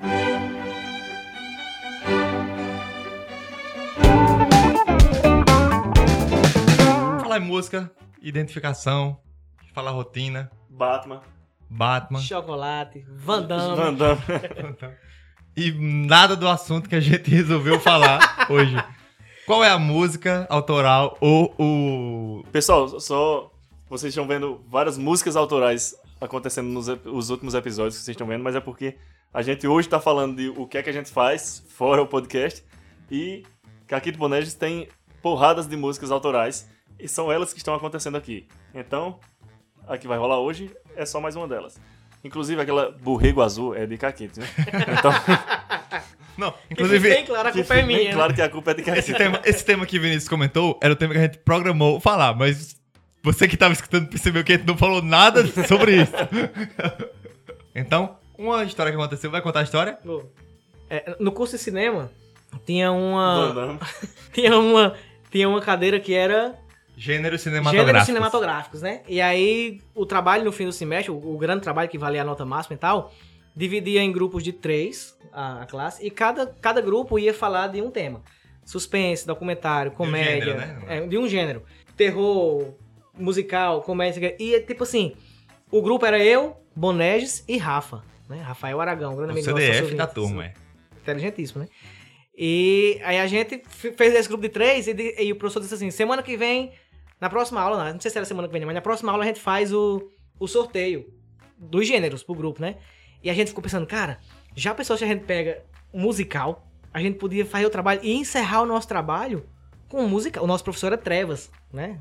Falar 7.22 7.38
em 7.38 7.42
música, 7.46 7.92
identificação, 8.22 9.18
falar 9.74 9.92
rotina, 9.92 10.52
Batman, 10.70 11.22
Batman. 11.70 12.20
Chocolate, 12.20 13.06
Van 13.10 13.44
Damme. 13.44 13.76
Van 13.76 13.94
Damme. 13.94 14.22
E 15.54 15.70
nada 16.08 16.34
do 16.34 16.48
assunto 16.48 16.88
que 16.88 16.96
a 16.96 17.00
gente 17.02 17.28
resolveu 17.36 17.78
falar 17.78 18.48
hoje. 18.50 18.74
Qual 19.46 19.62
é 19.62 19.70
a 19.70 19.78
música 19.78 20.48
autoral 20.50 21.18
ou 21.20 21.54
o. 21.60 22.44
Pessoal, 22.54 22.88
só 23.02 23.51
vocês 23.92 24.12
estão 24.12 24.26
vendo 24.26 24.64
várias 24.70 24.98
músicas 24.98 25.36
autorais 25.36 25.94
acontecendo 26.22 26.70
nos 26.70 26.88
os 26.88 27.30
últimos 27.30 27.54
episódios 27.54 27.98
que 27.98 28.06
vocês 28.06 28.16
estão 28.16 28.26
vendo, 28.26 28.42
mas 28.42 28.56
é 28.56 28.62
porque 28.62 28.96
a 29.34 29.42
gente 29.42 29.68
hoje 29.68 29.90
tá 29.90 30.00
falando 30.00 30.38
de 30.38 30.48
o 30.50 30.66
que 30.66 30.78
é 30.78 30.82
que 30.82 30.90
a 30.90 30.94
gente 30.94 31.12
faz 31.12 31.62
fora 31.68 32.02
o 32.02 32.08
podcast 32.08 32.64
e 33.12 33.44
Caquito 33.86 34.18
Boneges 34.18 34.54
tem 34.54 34.88
porradas 35.22 35.68
de 35.68 35.76
músicas 35.76 36.10
autorais 36.10 36.70
e 36.98 37.06
são 37.06 37.30
elas 37.30 37.52
que 37.52 37.60
estão 37.60 37.76
acontecendo 37.76 38.16
aqui. 38.16 38.48
Então, 38.74 39.20
a 39.86 39.98
que 39.98 40.08
vai 40.08 40.18
rolar 40.18 40.40
hoje 40.40 40.74
é 40.96 41.06
só 41.06 41.20
mais 41.20 41.36
uma 41.36 41.46
delas. 41.48 41.78
Inclusive 42.24 42.62
aquela 42.62 42.92
Borrego 42.92 43.42
Azul 43.42 43.76
é 43.76 43.86
de 43.86 43.98
Caquito, 43.98 44.40
né? 44.40 44.48
Então, 44.98 45.12
Não, 46.38 46.54
inclusive, 46.72 47.10
bem 47.10 47.26
claro, 47.26 47.50
a 47.50 47.52
que 47.52 47.58
culpa 47.60 47.74
é 47.74 47.78
bem 47.78 47.86
minha. 47.88 48.10
né? 48.10 48.14
claro 48.14 48.34
que 48.34 48.42
a 48.42 48.50
culpa 48.50 48.72
é 48.72 48.74
de 48.76 48.82
esse 48.84 48.92
Caquito. 48.92 49.18
tema, 49.18 49.42
esse 49.44 49.66
tema 49.66 49.86
que 49.86 49.98
o 49.98 50.02
Vinícius 50.02 50.30
comentou 50.30 50.80
era 50.82 50.94
o 50.94 50.96
tema 50.96 51.14
que 51.14 51.20
a 51.20 51.24
gente 51.24 51.40
programou 51.40 52.00
falar, 52.00 52.34
mas 52.34 52.81
você 53.24 53.48
que 53.48 53.58
tava 53.58 53.74
escutando 53.74 54.08
percebeu 54.08 54.44
que 54.44 54.54
a 54.54 54.58
gente 54.58 54.68
não 54.68 54.78
falou 54.78 55.02
nada 55.02 55.46
sobre 55.68 56.02
isso. 56.02 56.14
Então, 57.74 58.18
uma 58.38 58.64
história 58.64 58.92
que 58.92 58.98
aconteceu, 58.98 59.30
vai 59.32 59.42
contar 59.42 59.62
a 59.62 59.64
história? 59.64 59.98
É, 60.90 61.16
no 61.20 61.32
curso 61.32 61.56
de 61.56 61.62
cinema, 61.62 62.12
tinha 62.66 62.92
uma, 62.92 63.80
tinha 64.34 64.58
uma, 64.58 64.96
tinha 65.30 65.48
uma 65.48 65.62
cadeira 65.62 66.00
que 66.00 66.14
era 66.14 66.56
Gêneros 66.98 67.42
gêneros 67.42 67.42
cinematográficos. 67.42 68.06
cinematográficos, 68.06 68.82
né? 68.82 69.02
E 69.08 69.22
aí, 69.22 69.82
o 69.96 70.06
trabalho 70.06 70.44
no 70.44 70.52
fim 70.52 70.66
do 70.66 70.74
semestre, 70.74 71.12
o, 71.12 71.16
o 71.16 71.38
grande 71.38 71.62
trabalho 71.62 71.90
que 71.90 71.98
valia 71.98 72.22
a 72.22 72.26
nota 72.26 72.46
máxima 72.46 72.76
e 72.76 72.78
tal, 72.78 73.14
dividia 73.56 74.02
em 74.02 74.12
grupos 74.12 74.44
de 74.44 74.54
três 74.54 75.18
a, 75.32 75.64
a 75.64 75.66
classe, 75.66 76.06
e 76.06 76.12
cada, 76.12 76.46
cada 76.46 76.82
grupo 76.82 77.18
ia 77.18 77.34
falar 77.34 77.68
de 77.68 77.82
um 77.82 77.90
tema. 77.90 78.22
Suspense, 78.66 79.26
documentário, 79.26 79.92
comédia. 79.92 80.54
gênero, 80.54 80.58
né? 80.58 80.86
é, 80.88 81.08
de 81.08 81.18
um 81.18 81.28
gênero. 81.28 81.64
Terror, 81.98 82.74
musical, 83.22 83.82
comédia. 83.82 84.36
E, 84.40 84.60
tipo 84.62 84.84
assim, 84.84 85.16
o 85.72 85.82
grupo 85.82 86.06
era 86.06 86.20
eu, 86.24 86.56
Boneges 86.76 87.44
e 87.48 87.58
Rafa. 87.58 88.04
Né? 88.30 88.42
Rafael 88.42 88.80
Aragão, 88.80 89.16
grande 89.16 89.30
O 89.30 89.34
amigo 89.34 89.46
CDF 89.46 89.82
nosso 89.84 89.96
da 89.96 90.08
turma, 90.08 90.46
é. 90.46 90.54
Inteligentíssimo, 91.02 91.62
né? 91.64 91.68
E 92.38 93.00
aí 93.04 93.20
a 93.20 93.28
gente 93.28 93.62
fez 93.70 94.16
esse 94.16 94.28
grupo 94.28 94.42
de 94.44 94.50
três 94.50 94.88
e, 94.88 94.94
de- 94.94 95.16
e 95.22 95.32
o 95.32 95.36
professor 95.36 95.60
disse 95.60 95.74
assim: 95.74 95.92
semana 95.92 96.24
que 96.24 96.38
vem, 96.38 96.72
na 97.20 97.30
próxima 97.30 97.62
aula, 97.62 97.84
não, 97.86 97.94
não 97.94 98.00
sei 98.00 98.10
se 98.10 98.18
era 98.18 98.26
semana 98.26 98.48
que 98.48 98.54
vem, 98.54 98.66
mas 98.66 98.74
na 98.76 98.82
próxima 98.82 99.12
aula 99.12 99.24
a 99.24 99.28
gente 99.28 99.40
faz 99.40 99.74
o, 99.74 100.10
o 100.40 100.48
sorteio 100.48 101.06
dos 101.58 101.86
gêneros 101.88 102.24
pro 102.24 102.34
grupo, 102.34 102.62
né? 102.62 102.78
E 103.22 103.30
a 103.30 103.34
gente 103.34 103.50
ficou 103.50 103.62
pensando, 103.62 103.86
cara, 103.86 104.18
já 104.56 104.74
pensou 104.74 104.98
se 104.98 105.04
a 105.04 105.08
gente 105.08 105.26
pega 105.26 105.62
um 105.94 106.02
musical, 106.02 106.66
a 106.94 107.02
gente 107.02 107.18
podia 107.18 107.46
fazer 107.46 107.66
o 107.66 107.70
trabalho 107.70 108.00
e 108.04 108.14
encerrar 108.14 108.62
o 108.62 108.66
nosso 108.66 108.88
trabalho 108.88 109.46
com 109.90 110.08
musical. 110.08 110.44
O 110.44 110.48
nosso 110.48 110.64
professor 110.64 110.88
era 110.88 110.98
Trevas, 110.98 111.52
né? 111.72 112.00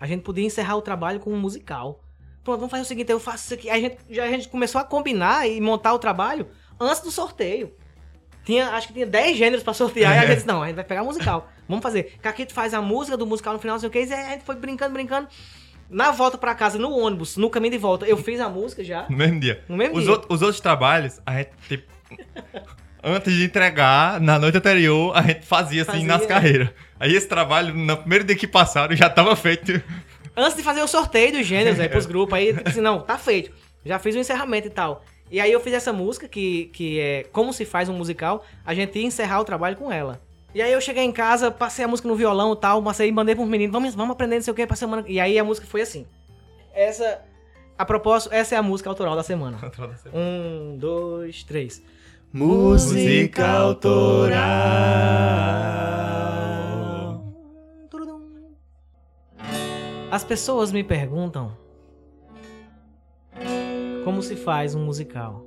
A 0.00 0.06
gente 0.06 0.22
podia 0.22 0.44
encerrar 0.44 0.76
o 0.76 0.82
trabalho 0.82 1.20
com 1.20 1.30
um 1.30 1.38
musical. 1.38 2.02
Pronto, 2.42 2.58
vamos 2.58 2.70
fazer 2.70 2.82
o 2.82 2.86
seguinte, 2.86 3.12
eu 3.12 3.20
faço 3.20 3.44
isso 3.44 3.54
aqui. 3.54 3.68
A 3.68 3.78
gente, 3.78 3.98
já 4.08 4.24
a 4.24 4.28
gente 4.28 4.48
começou 4.48 4.80
a 4.80 4.84
combinar 4.84 5.46
e 5.46 5.60
montar 5.60 5.92
o 5.92 5.98
trabalho 5.98 6.48
antes 6.80 7.02
do 7.02 7.10
sorteio. 7.10 7.74
Tinha, 8.44 8.70
acho 8.70 8.86
que 8.88 8.94
tinha 8.94 9.06
10 9.06 9.36
gêneros 9.36 9.62
pra 9.62 9.74
sortear. 9.74 10.14
e 10.16 10.18
a 10.18 10.20
gente 10.22 10.36
disse, 10.36 10.46
não, 10.46 10.62
a 10.62 10.66
gente 10.66 10.76
vai 10.76 10.84
pegar 10.84 11.04
musical. 11.04 11.48
Vamos 11.68 11.82
fazer. 11.82 12.16
Caquito 12.22 12.54
faz 12.54 12.72
a 12.72 12.80
música 12.80 13.16
do 13.16 13.26
musical 13.26 13.52
no 13.52 13.58
final, 13.58 13.74
não 13.74 13.80
sei 13.80 13.88
o 13.90 13.92
que. 13.92 14.02
E 14.02 14.12
a 14.12 14.30
gente 14.30 14.44
foi 14.44 14.56
brincando, 14.56 14.94
brincando. 14.94 15.28
Na 15.90 16.10
volta 16.12 16.38
pra 16.38 16.54
casa, 16.54 16.78
no 16.78 16.90
ônibus, 16.90 17.36
no 17.36 17.50
caminho 17.50 17.72
de 17.72 17.78
volta, 17.78 18.06
eu 18.06 18.16
fiz 18.16 18.40
a 18.40 18.48
música 18.48 18.82
já. 18.82 19.06
No 19.10 19.16
mesmo 19.16 19.38
dia. 19.38 19.62
No 19.68 19.76
mesmo 19.76 19.98
os, 19.98 20.04
dia. 20.04 20.20
os 20.28 20.40
outros 20.40 20.60
trabalhos, 20.60 21.20
a 21.26 21.36
gente, 21.36 21.50
tipo, 21.68 21.92
antes 23.02 23.32
de 23.32 23.44
entregar, 23.44 24.20
na 24.20 24.38
noite 24.38 24.58
anterior, 24.58 25.16
a 25.16 25.22
gente 25.22 25.46
fazia 25.46 25.82
assim 25.82 25.92
Fazia. 25.92 26.06
nas 26.06 26.26
carreiras. 26.26 26.70
Aí 26.98 27.14
esse 27.14 27.26
trabalho, 27.26 27.74
no 27.74 27.96
primeiro 27.96 28.24
dia 28.24 28.36
que 28.36 28.46
passaram, 28.46 28.94
já 28.94 29.08
tava 29.08 29.34
feito. 29.36 29.82
Antes 30.36 30.56
de 30.56 30.62
fazer 30.62 30.82
o 30.82 30.88
sorteio 30.88 31.32
dos 31.32 31.46
gêneros 31.46 31.80
aí 31.80 31.88
pros 31.88 32.06
grupos, 32.06 32.34
aí, 32.34 32.54
assim, 32.64 32.80
não, 32.80 33.00
tá 33.00 33.18
feito. 33.18 33.50
Já 33.84 33.98
fiz 33.98 34.14
o 34.14 34.18
encerramento 34.18 34.66
e 34.66 34.70
tal. 34.70 35.04
E 35.30 35.40
aí 35.40 35.52
eu 35.52 35.60
fiz 35.60 35.72
essa 35.72 35.92
música, 35.92 36.28
que, 36.28 36.66
que 36.66 36.98
é 36.98 37.24
Como 37.32 37.52
se 37.52 37.64
faz 37.64 37.88
um 37.88 37.94
musical, 37.94 38.44
a 38.66 38.74
gente 38.74 38.98
ia 38.98 39.06
encerrar 39.06 39.40
o 39.40 39.44
trabalho 39.44 39.76
com 39.76 39.90
ela. 39.90 40.20
E 40.52 40.60
aí 40.60 40.72
eu 40.72 40.80
cheguei 40.80 41.04
em 41.04 41.12
casa, 41.12 41.50
passei 41.50 41.84
a 41.84 41.88
música 41.88 42.08
no 42.08 42.16
violão 42.16 42.52
e 42.52 42.56
tal, 42.56 42.82
passei 42.82 43.08
e 43.08 43.12
mandei 43.12 43.36
pros 43.36 43.48
meninos, 43.48 43.72
vamos, 43.72 43.94
vamos 43.94 44.12
aprender 44.12 44.36
não 44.36 44.42
sei 44.42 44.52
o 44.52 44.54
que 44.54 44.66
pra 44.66 44.74
semana. 44.74 45.04
E 45.06 45.20
aí 45.20 45.38
a 45.38 45.44
música 45.44 45.66
foi 45.66 45.82
assim. 45.82 46.06
Essa, 46.74 47.22
a 47.78 47.84
propósito, 47.84 48.34
essa 48.34 48.56
é 48.56 48.58
a 48.58 48.62
música 48.62 48.90
autoral 48.90 49.14
da 49.14 49.22
semana. 49.22 49.58
Um, 50.12 50.76
dois, 50.76 51.44
três. 51.44 51.80
Música 52.32 53.44
autoral. 53.44 54.38
As 60.12 60.22
pessoas 60.22 60.70
me 60.70 60.84
perguntam 60.84 61.56
como 64.04 64.22
se 64.22 64.36
faz 64.36 64.76
um 64.76 64.84
musical. 64.84 65.44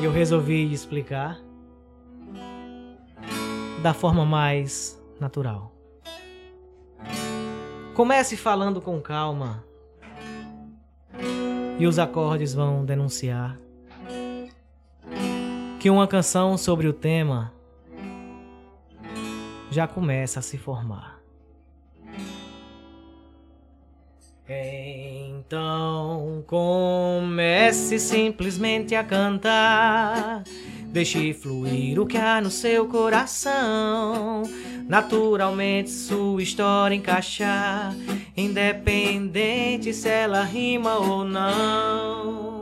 E 0.00 0.04
eu 0.04 0.12
resolvi 0.12 0.72
explicar 0.72 1.40
da 3.82 3.92
forma 3.92 4.24
mais 4.24 4.96
natural. 5.18 5.74
Comece 7.92 8.36
falando 8.36 8.80
com 8.80 9.00
calma 9.00 9.64
e 11.76 11.88
os 11.88 11.98
acordes 11.98 12.54
vão 12.54 12.84
denunciar 12.84 13.58
que 15.80 15.88
uma 15.88 16.06
canção 16.06 16.58
sobre 16.58 16.86
o 16.86 16.92
tema 16.92 17.54
já 19.70 19.86
começa 19.86 20.40
a 20.40 20.42
se 20.42 20.58
formar. 20.58 21.18
Então 24.46 26.44
comece 26.46 27.98
simplesmente 27.98 28.94
a 28.94 29.02
cantar. 29.02 30.42
Deixe 30.84 31.32
fluir 31.32 31.98
o 31.98 32.04
que 32.04 32.18
há 32.18 32.42
no 32.42 32.50
seu 32.50 32.86
coração. 32.86 34.42
Naturalmente 34.86 35.88
sua 35.88 36.42
história 36.42 36.94
encaixar, 36.94 37.96
independente 38.36 39.94
se 39.94 40.08
ela 40.10 40.44
rima 40.44 40.98
ou 40.98 41.24
não. 41.24 42.59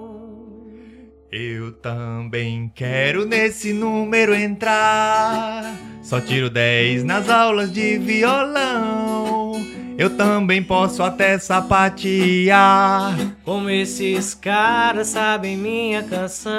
Eu 1.31 1.73
também 1.73 2.73
quero 2.75 3.27
nesse 3.27 3.75
número 3.75 4.35
entrar. 4.35 5.75
Só 6.03 6.23
tiro 6.23 6.49
10 6.49 7.05
nas 7.05 7.29
aulas 7.29 7.71
de 7.71 7.99
violão. 7.99 9.63
Eu 9.99 10.17
também 10.17 10.63
posso 10.63 11.03
até 11.03 11.39
sapatear. 11.39 13.15
Como 13.45 13.69
esses 13.69 14.33
caras 14.35 15.09
sabem 15.09 15.55
minha 15.55 16.03
canção. 16.03 16.55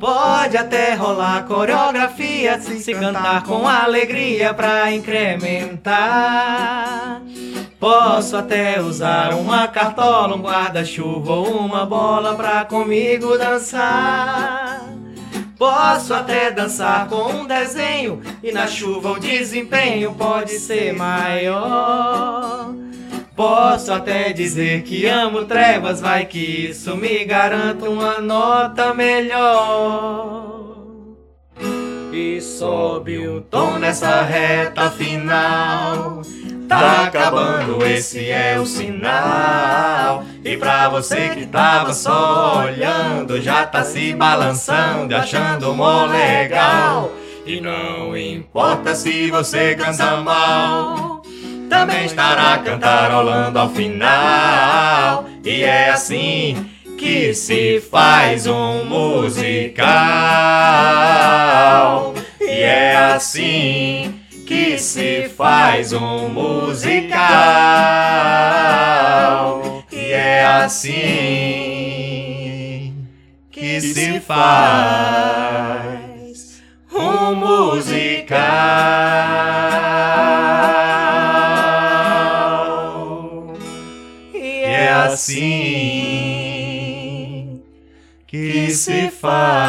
Pode 0.00 0.56
até 0.56 0.94
rolar 0.94 1.44
coreografia 1.44 2.60
se, 2.60 2.92
cantar 2.92 3.44
com 3.44 3.68
alegria 3.68 4.52
pra 4.52 4.92
incrementar. 4.92 5.88
Posso 7.78 8.36
até 8.36 8.80
usar 8.80 9.34
uma 9.34 9.68
cartola, 9.68 10.34
um 10.34 10.42
guarda-chuva 10.42 11.32
ou 11.32 11.58
uma 11.58 11.86
bola 11.86 12.34
pra 12.34 12.64
comigo 12.64 13.38
dançar. 13.38 14.82
Posso 15.56 16.12
até 16.12 16.50
dançar 16.50 17.08
com 17.08 17.30
um 17.30 17.46
desenho 17.46 18.20
e 18.42 18.50
na 18.50 18.66
chuva 18.66 19.12
o 19.12 19.20
desempenho 19.20 20.12
pode 20.14 20.58
ser 20.58 20.92
maior. 20.92 22.74
Posso 23.36 23.92
até 23.92 24.32
dizer 24.32 24.82
que 24.82 25.06
amo 25.06 25.44
trevas, 25.44 26.00
vai 26.00 26.26
que 26.26 26.68
isso 26.70 26.96
me 26.96 27.24
garanta 27.24 27.88
uma 27.88 28.20
nota 28.20 28.92
melhor. 28.92 30.66
E 32.12 32.40
sobe 32.40 33.28
o 33.28 33.40
tom 33.40 33.78
nessa 33.78 34.22
reta 34.22 34.90
final. 34.90 36.22
Tá 36.68 37.04
acabando, 37.04 37.84
esse 37.86 38.30
é 38.30 38.60
o 38.60 38.66
sinal. 38.66 40.22
E 40.44 40.54
pra 40.58 40.90
você 40.90 41.30
que 41.30 41.46
tava 41.46 41.94
só 41.94 42.64
olhando, 42.66 43.40
já 43.40 43.64
tá 43.64 43.82
se 43.82 44.12
balançando, 44.12 45.16
achando 45.16 45.74
mó 45.74 46.04
legal. 46.04 47.10
E 47.46 47.58
não 47.58 48.14
importa 48.14 48.94
se 48.94 49.30
você 49.30 49.74
canta 49.74 50.18
mal, 50.18 51.22
também 51.70 52.04
estará 52.04 52.58
cantarolando 52.58 53.58
ao 53.58 53.70
final. 53.70 55.24
E 55.42 55.62
é 55.62 55.88
assim 55.88 56.66
que 56.98 57.32
se 57.32 57.80
faz 57.80 58.46
um 58.46 58.84
musical. 58.84 59.78
E 62.38 62.60
é 62.60 62.94
assim 63.14 64.17
que 64.48 64.78
se 64.78 65.28
faz 65.28 65.92
um 65.92 66.30
musical. 66.30 67.12
E 69.92 70.12
é 70.12 70.46
assim 70.46 71.04
que 73.50 73.78
se 73.78 74.20
faz 74.20 74.88
um 76.90 77.34
musical. 77.34 78.38
E 84.32 84.62
é 84.64 84.88
assim 84.94 86.40
que 88.26 88.70
se 88.70 89.10
faz. 89.10 89.67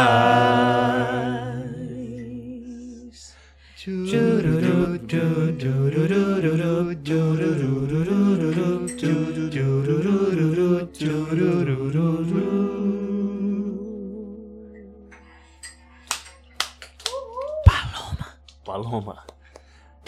Paloma. 18.83 19.17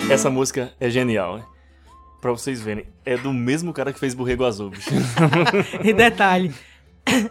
Essa 0.10 0.30
música 0.30 0.72
é 0.80 0.90
genial, 0.90 1.38
né? 1.38 1.44
Pra 2.22 2.32
vocês 2.32 2.62
verem, 2.62 2.86
é 3.06 3.18
do 3.18 3.34
mesmo 3.34 3.74
cara 3.74 3.92
que 3.92 4.00
fez 4.00 4.14
Borrego 4.14 4.46
Azul, 4.46 4.70
bicho. 4.70 4.90
E 5.84 5.92
detalhe, 5.94 6.54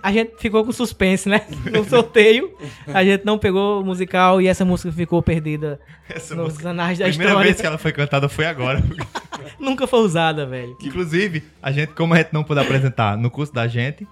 a 0.03 0.13
gente 0.13 0.33
ficou 0.39 0.65
com 0.65 0.73
suspense, 0.73 1.29
né? 1.29 1.43
No 1.73 1.85
sorteio, 1.89 2.53
a 2.89 3.05
gente 3.05 3.25
não 3.25 3.39
pegou 3.39 3.81
o 3.81 3.85
musical 3.85 4.41
e 4.41 4.49
essa 4.49 4.65
música 4.65 4.91
ficou 4.93 5.23
perdida 5.23 5.81
Essa 6.09 6.35
nos 6.35 6.47
música- 6.55 6.71
anais 6.71 6.99
da 6.99 7.07
A 7.07 7.09
primeira 7.09 7.33
história. 7.33 7.49
vez 7.51 7.61
que 7.61 7.67
ela 7.67 7.79
foi 7.79 7.93
cantada 7.93 8.29
foi 8.29 8.47
agora. 8.47 8.83
Nunca 9.59 9.87
foi 9.87 10.01
usada, 10.01 10.45
velho. 10.47 10.77
Inclusive, 10.83 11.45
a 11.63 11.71
gente, 11.71 11.93
como 11.93 12.15
a 12.15 12.19
gente 12.19 12.33
não 12.33 12.43
pôde 12.43 12.61
apresentar 12.61 13.17
no 13.17 13.31
curso 13.31 13.53
da 13.53 13.69
gente, 13.69 14.07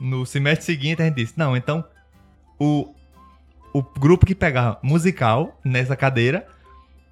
no 0.00 0.24
semestre 0.24 0.64
seguinte 0.64 1.02
a 1.02 1.04
gente 1.06 1.16
disse, 1.16 1.34
não, 1.36 1.54
então 1.56 1.84
o, 2.58 2.94
o 3.72 3.82
grupo 3.82 4.26
que 4.26 4.34
pegar 4.34 4.78
musical 4.82 5.58
nessa 5.64 5.96
cadeira, 5.96 6.46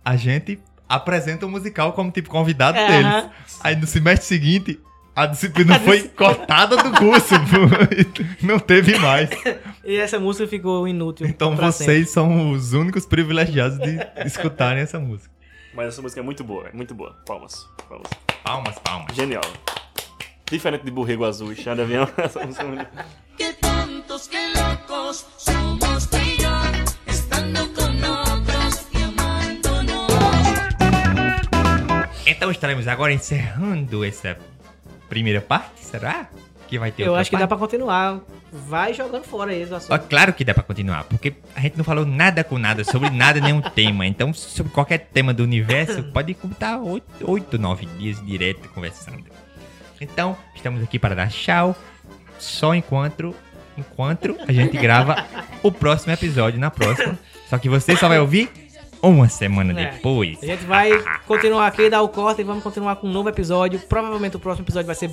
a 0.04 0.16
gente 0.16 0.60
apresenta 0.88 1.46
o 1.46 1.48
musical 1.48 1.92
como 1.92 2.10
tipo 2.10 2.30
convidado 2.30 2.78
Aham. 2.78 2.88
deles. 2.88 3.30
Aí 3.62 3.76
no 3.76 3.86
semestre 3.86 4.26
seguinte, 4.26 4.80
a 5.14 5.26
disciplina 5.26 5.78
foi 5.80 6.08
cortada 6.08 6.76
do 6.76 6.92
curso. 6.92 7.34
pô. 7.50 8.46
não 8.46 8.58
teve 8.58 8.98
mais. 8.98 9.28
E 9.84 9.96
essa 9.96 10.18
música 10.18 10.46
ficou 10.48 10.86
inútil. 10.86 11.26
Então 11.26 11.56
vocês 11.56 12.10
são 12.10 12.52
os 12.52 12.72
únicos 12.72 13.04
privilegiados 13.04 13.78
de 13.78 13.98
escutarem 14.24 14.82
essa 14.82 14.98
música. 14.98 15.30
Mas 15.74 15.88
essa 15.88 16.02
música 16.02 16.20
é 16.20 16.24
muito 16.24 16.42
boa, 16.42 16.68
é 16.68 16.72
muito 16.72 16.94
boa. 16.94 17.16
Palmas, 17.26 17.68
palmas. 17.88 18.10
Palmas, 18.42 18.78
palmas. 18.78 19.14
Genial. 19.14 19.42
Diferente 20.50 20.84
de 20.84 20.90
Borrego 20.90 21.24
Azul 21.24 21.52
e 21.52 21.56
Chá 21.56 21.74
de 21.74 21.82
Avião, 21.82 22.08
essa 22.16 22.44
música 22.44 22.64
é 22.64 22.66
muito... 22.66 22.86
Então 32.38 32.52
estaremos 32.52 32.86
agora 32.86 33.12
encerrando 33.12 34.04
essa 34.04 34.38
primeira 35.08 35.40
parte, 35.40 35.84
será? 35.84 36.28
Que 36.68 36.78
vai 36.78 36.92
ter 36.92 37.02
Eu 37.04 37.16
acho 37.16 37.28
que 37.30 37.34
dá 37.36 37.48
parte? 37.48 37.48
pra 37.48 37.58
continuar. 37.58 38.20
Vai 38.52 38.94
jogando 38.94 39.24
fora 39.24 39.50
aí 39.50 39.64
os 39.64 39.72
Ó, 39.72 39.76
assuntos. 39.76 40.06
claro 40.08 40.32
que 40.32 40.44
dá 40.44 40.54
pra 40.54 40.62
continuar, 40.62 41.02
porque 41.04 41.34
a 41.56 41.60
gente 41.60 41.76
não 41.76 41.82
falou 41.84 42.06
nada 42.06 42.44
com 42.44 42.56
nada, 42.56 42.84
sobre 42.84 43.10
nada, 43.10 43.40
nenhum 43.40 43.60
tema. 43.74 44.06
Então, 44.06 44.32
sobre 44.32 44.70
qualquer 44.72 44.98
tema 44.98 45.34
do 45.34 45.42
universo, 45.42 46.00
pode 46.12 46.32
contar 46.34 46.78
oito, 46.78 47.28
oito, 47.28 47.58
nove 47.58 47.86
dias 47.98 48.24
direto 48.24 48.68
conversando. 48.68 49.24
Então, 50.00 50.36
estamos 50.54 50.80
aqui 50.80 50.96
para 50.96 51.16
dar 51.16 51.28
tchau, 51.30 51.74
só 52.38 52.72
enquanto, 52.72 53.34
enquanto 53.76 54.36
a 54.46 54.52
gente 54.52 54.78
grava 54.78 55.26
o 55.60 55.72
próximo 55.72 56.12
episódio 56.12 56.60
na 56.60 56.70
próxima. 56.70 57.18
Só 57.50 57.58
que 57.58 57.68
você 57.68 57.96
só 57.96 58.06
vai 58.08 58.20
ouvir 58.20 58.48
uma 59.02 59.28
semana 59.28 59.78
É. 59.80 59.90
depois. 59.90 60.38
A 60.42 60.46
gente 60.46 60.64
vai 60.64 60.90
continuar 61.26 61.66
aqui, 61.66 61.88
dar 61.90 62.02
o 62.02 62.08
corte 62.08 62.40
e 62.40 62.44
vamos 62.44 62.62
continuar 62.62 62.96
com 62.96 63.06
um 63.06 63.12
novo 63.12 63.28
episódio. 63.28 63.78
Provavelmente 63.80 64.36
o 64.36 64.40
próximo 64.40 64.64
episódio 64.64 64.86
vai 64.86 64.94
ser 64.96 65.10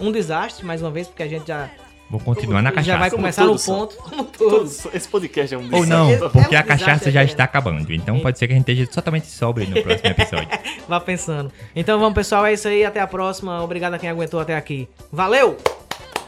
um 0.00 0.10
desastre, 0.12 0.64
mais 0.64 0.82
uma 0.82 0.90
vez, 0.90 1.06
porque 1.06 1.22
a 1.22 1.28
gente 1.28 1.46
já, 1.48 1.70
Vou 2.10 2.20
continuar 2.20 2.60
na 2.60 2.68
já 2.70 2.74
cachaça. 2.76 2.98
vai 2.98 3.10
Como 3.10 3.22
começar 3.22 3.44
no 3.46 3.58
ponto. 3.58 3.96
Como 3.96 4.24
todos. 4.36 4.76
Todos- 4.78 4.94
Esse 4.94 5.08
podcast 5.08 5.54
é 5.54 5.58
um 5.58 5.62
Ou 5.62 5.68
desastre. 5.70 5.90
não, 5.90 6.10
É- 6.10 6.12
é 6.12 6.16
um 6.16 6.20
porque 6.30 6.38
a 6.56 6.62
desastre 6.62 6.66
cachaça 6.86 7.10
já 7.10 7.24
está 7.24 7.44
acabando. 7.44 7.92
Então 7.92 8.20
pode 8.20 8.38
ser 8.38 8.46
que 8.46 8.52
a 8.52 8.56
gente 8.56 8.70
esteja 8.70 8.86
totalmente 8.90 9.26
sóbrio 9.26 9.68
no 9.70 9.82
próximo 9.82 10.10
episódio. 10.10 10.48
Vá 10.86 11.00
pensando. 11.00 11.50
Então 11.74 11.98
vamos, 11.98 12.14
pessoal. 12.14 12.44
É 12.44 12.52
isso 12.52 12.68
aí. 12.68 12.84
Até 12.84 13.00
a 13.00 13.06
próxima. 13.06 13.62
Obrigado 13.64 13.94
a 13.94 13.98
quem 13.98 14.10
aguentou 14.10 14.38
até 14.38 14.54
aqui. 14.54 14.86
Valeu! 15.10 15.56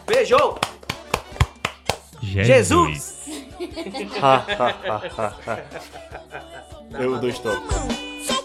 Beijo! 0.07 0.37
Jesus! 2.23 3.17
Ha, 4.21 4.35
ha, 4.49 4.75
ha, 4.89 5.03
ha, 5.19 5.35
ha. 5.47 6.66
Eu 6.99 7.19
dou 7.19 7.29
stop. 7.29 7.63
Só 8.27 8.43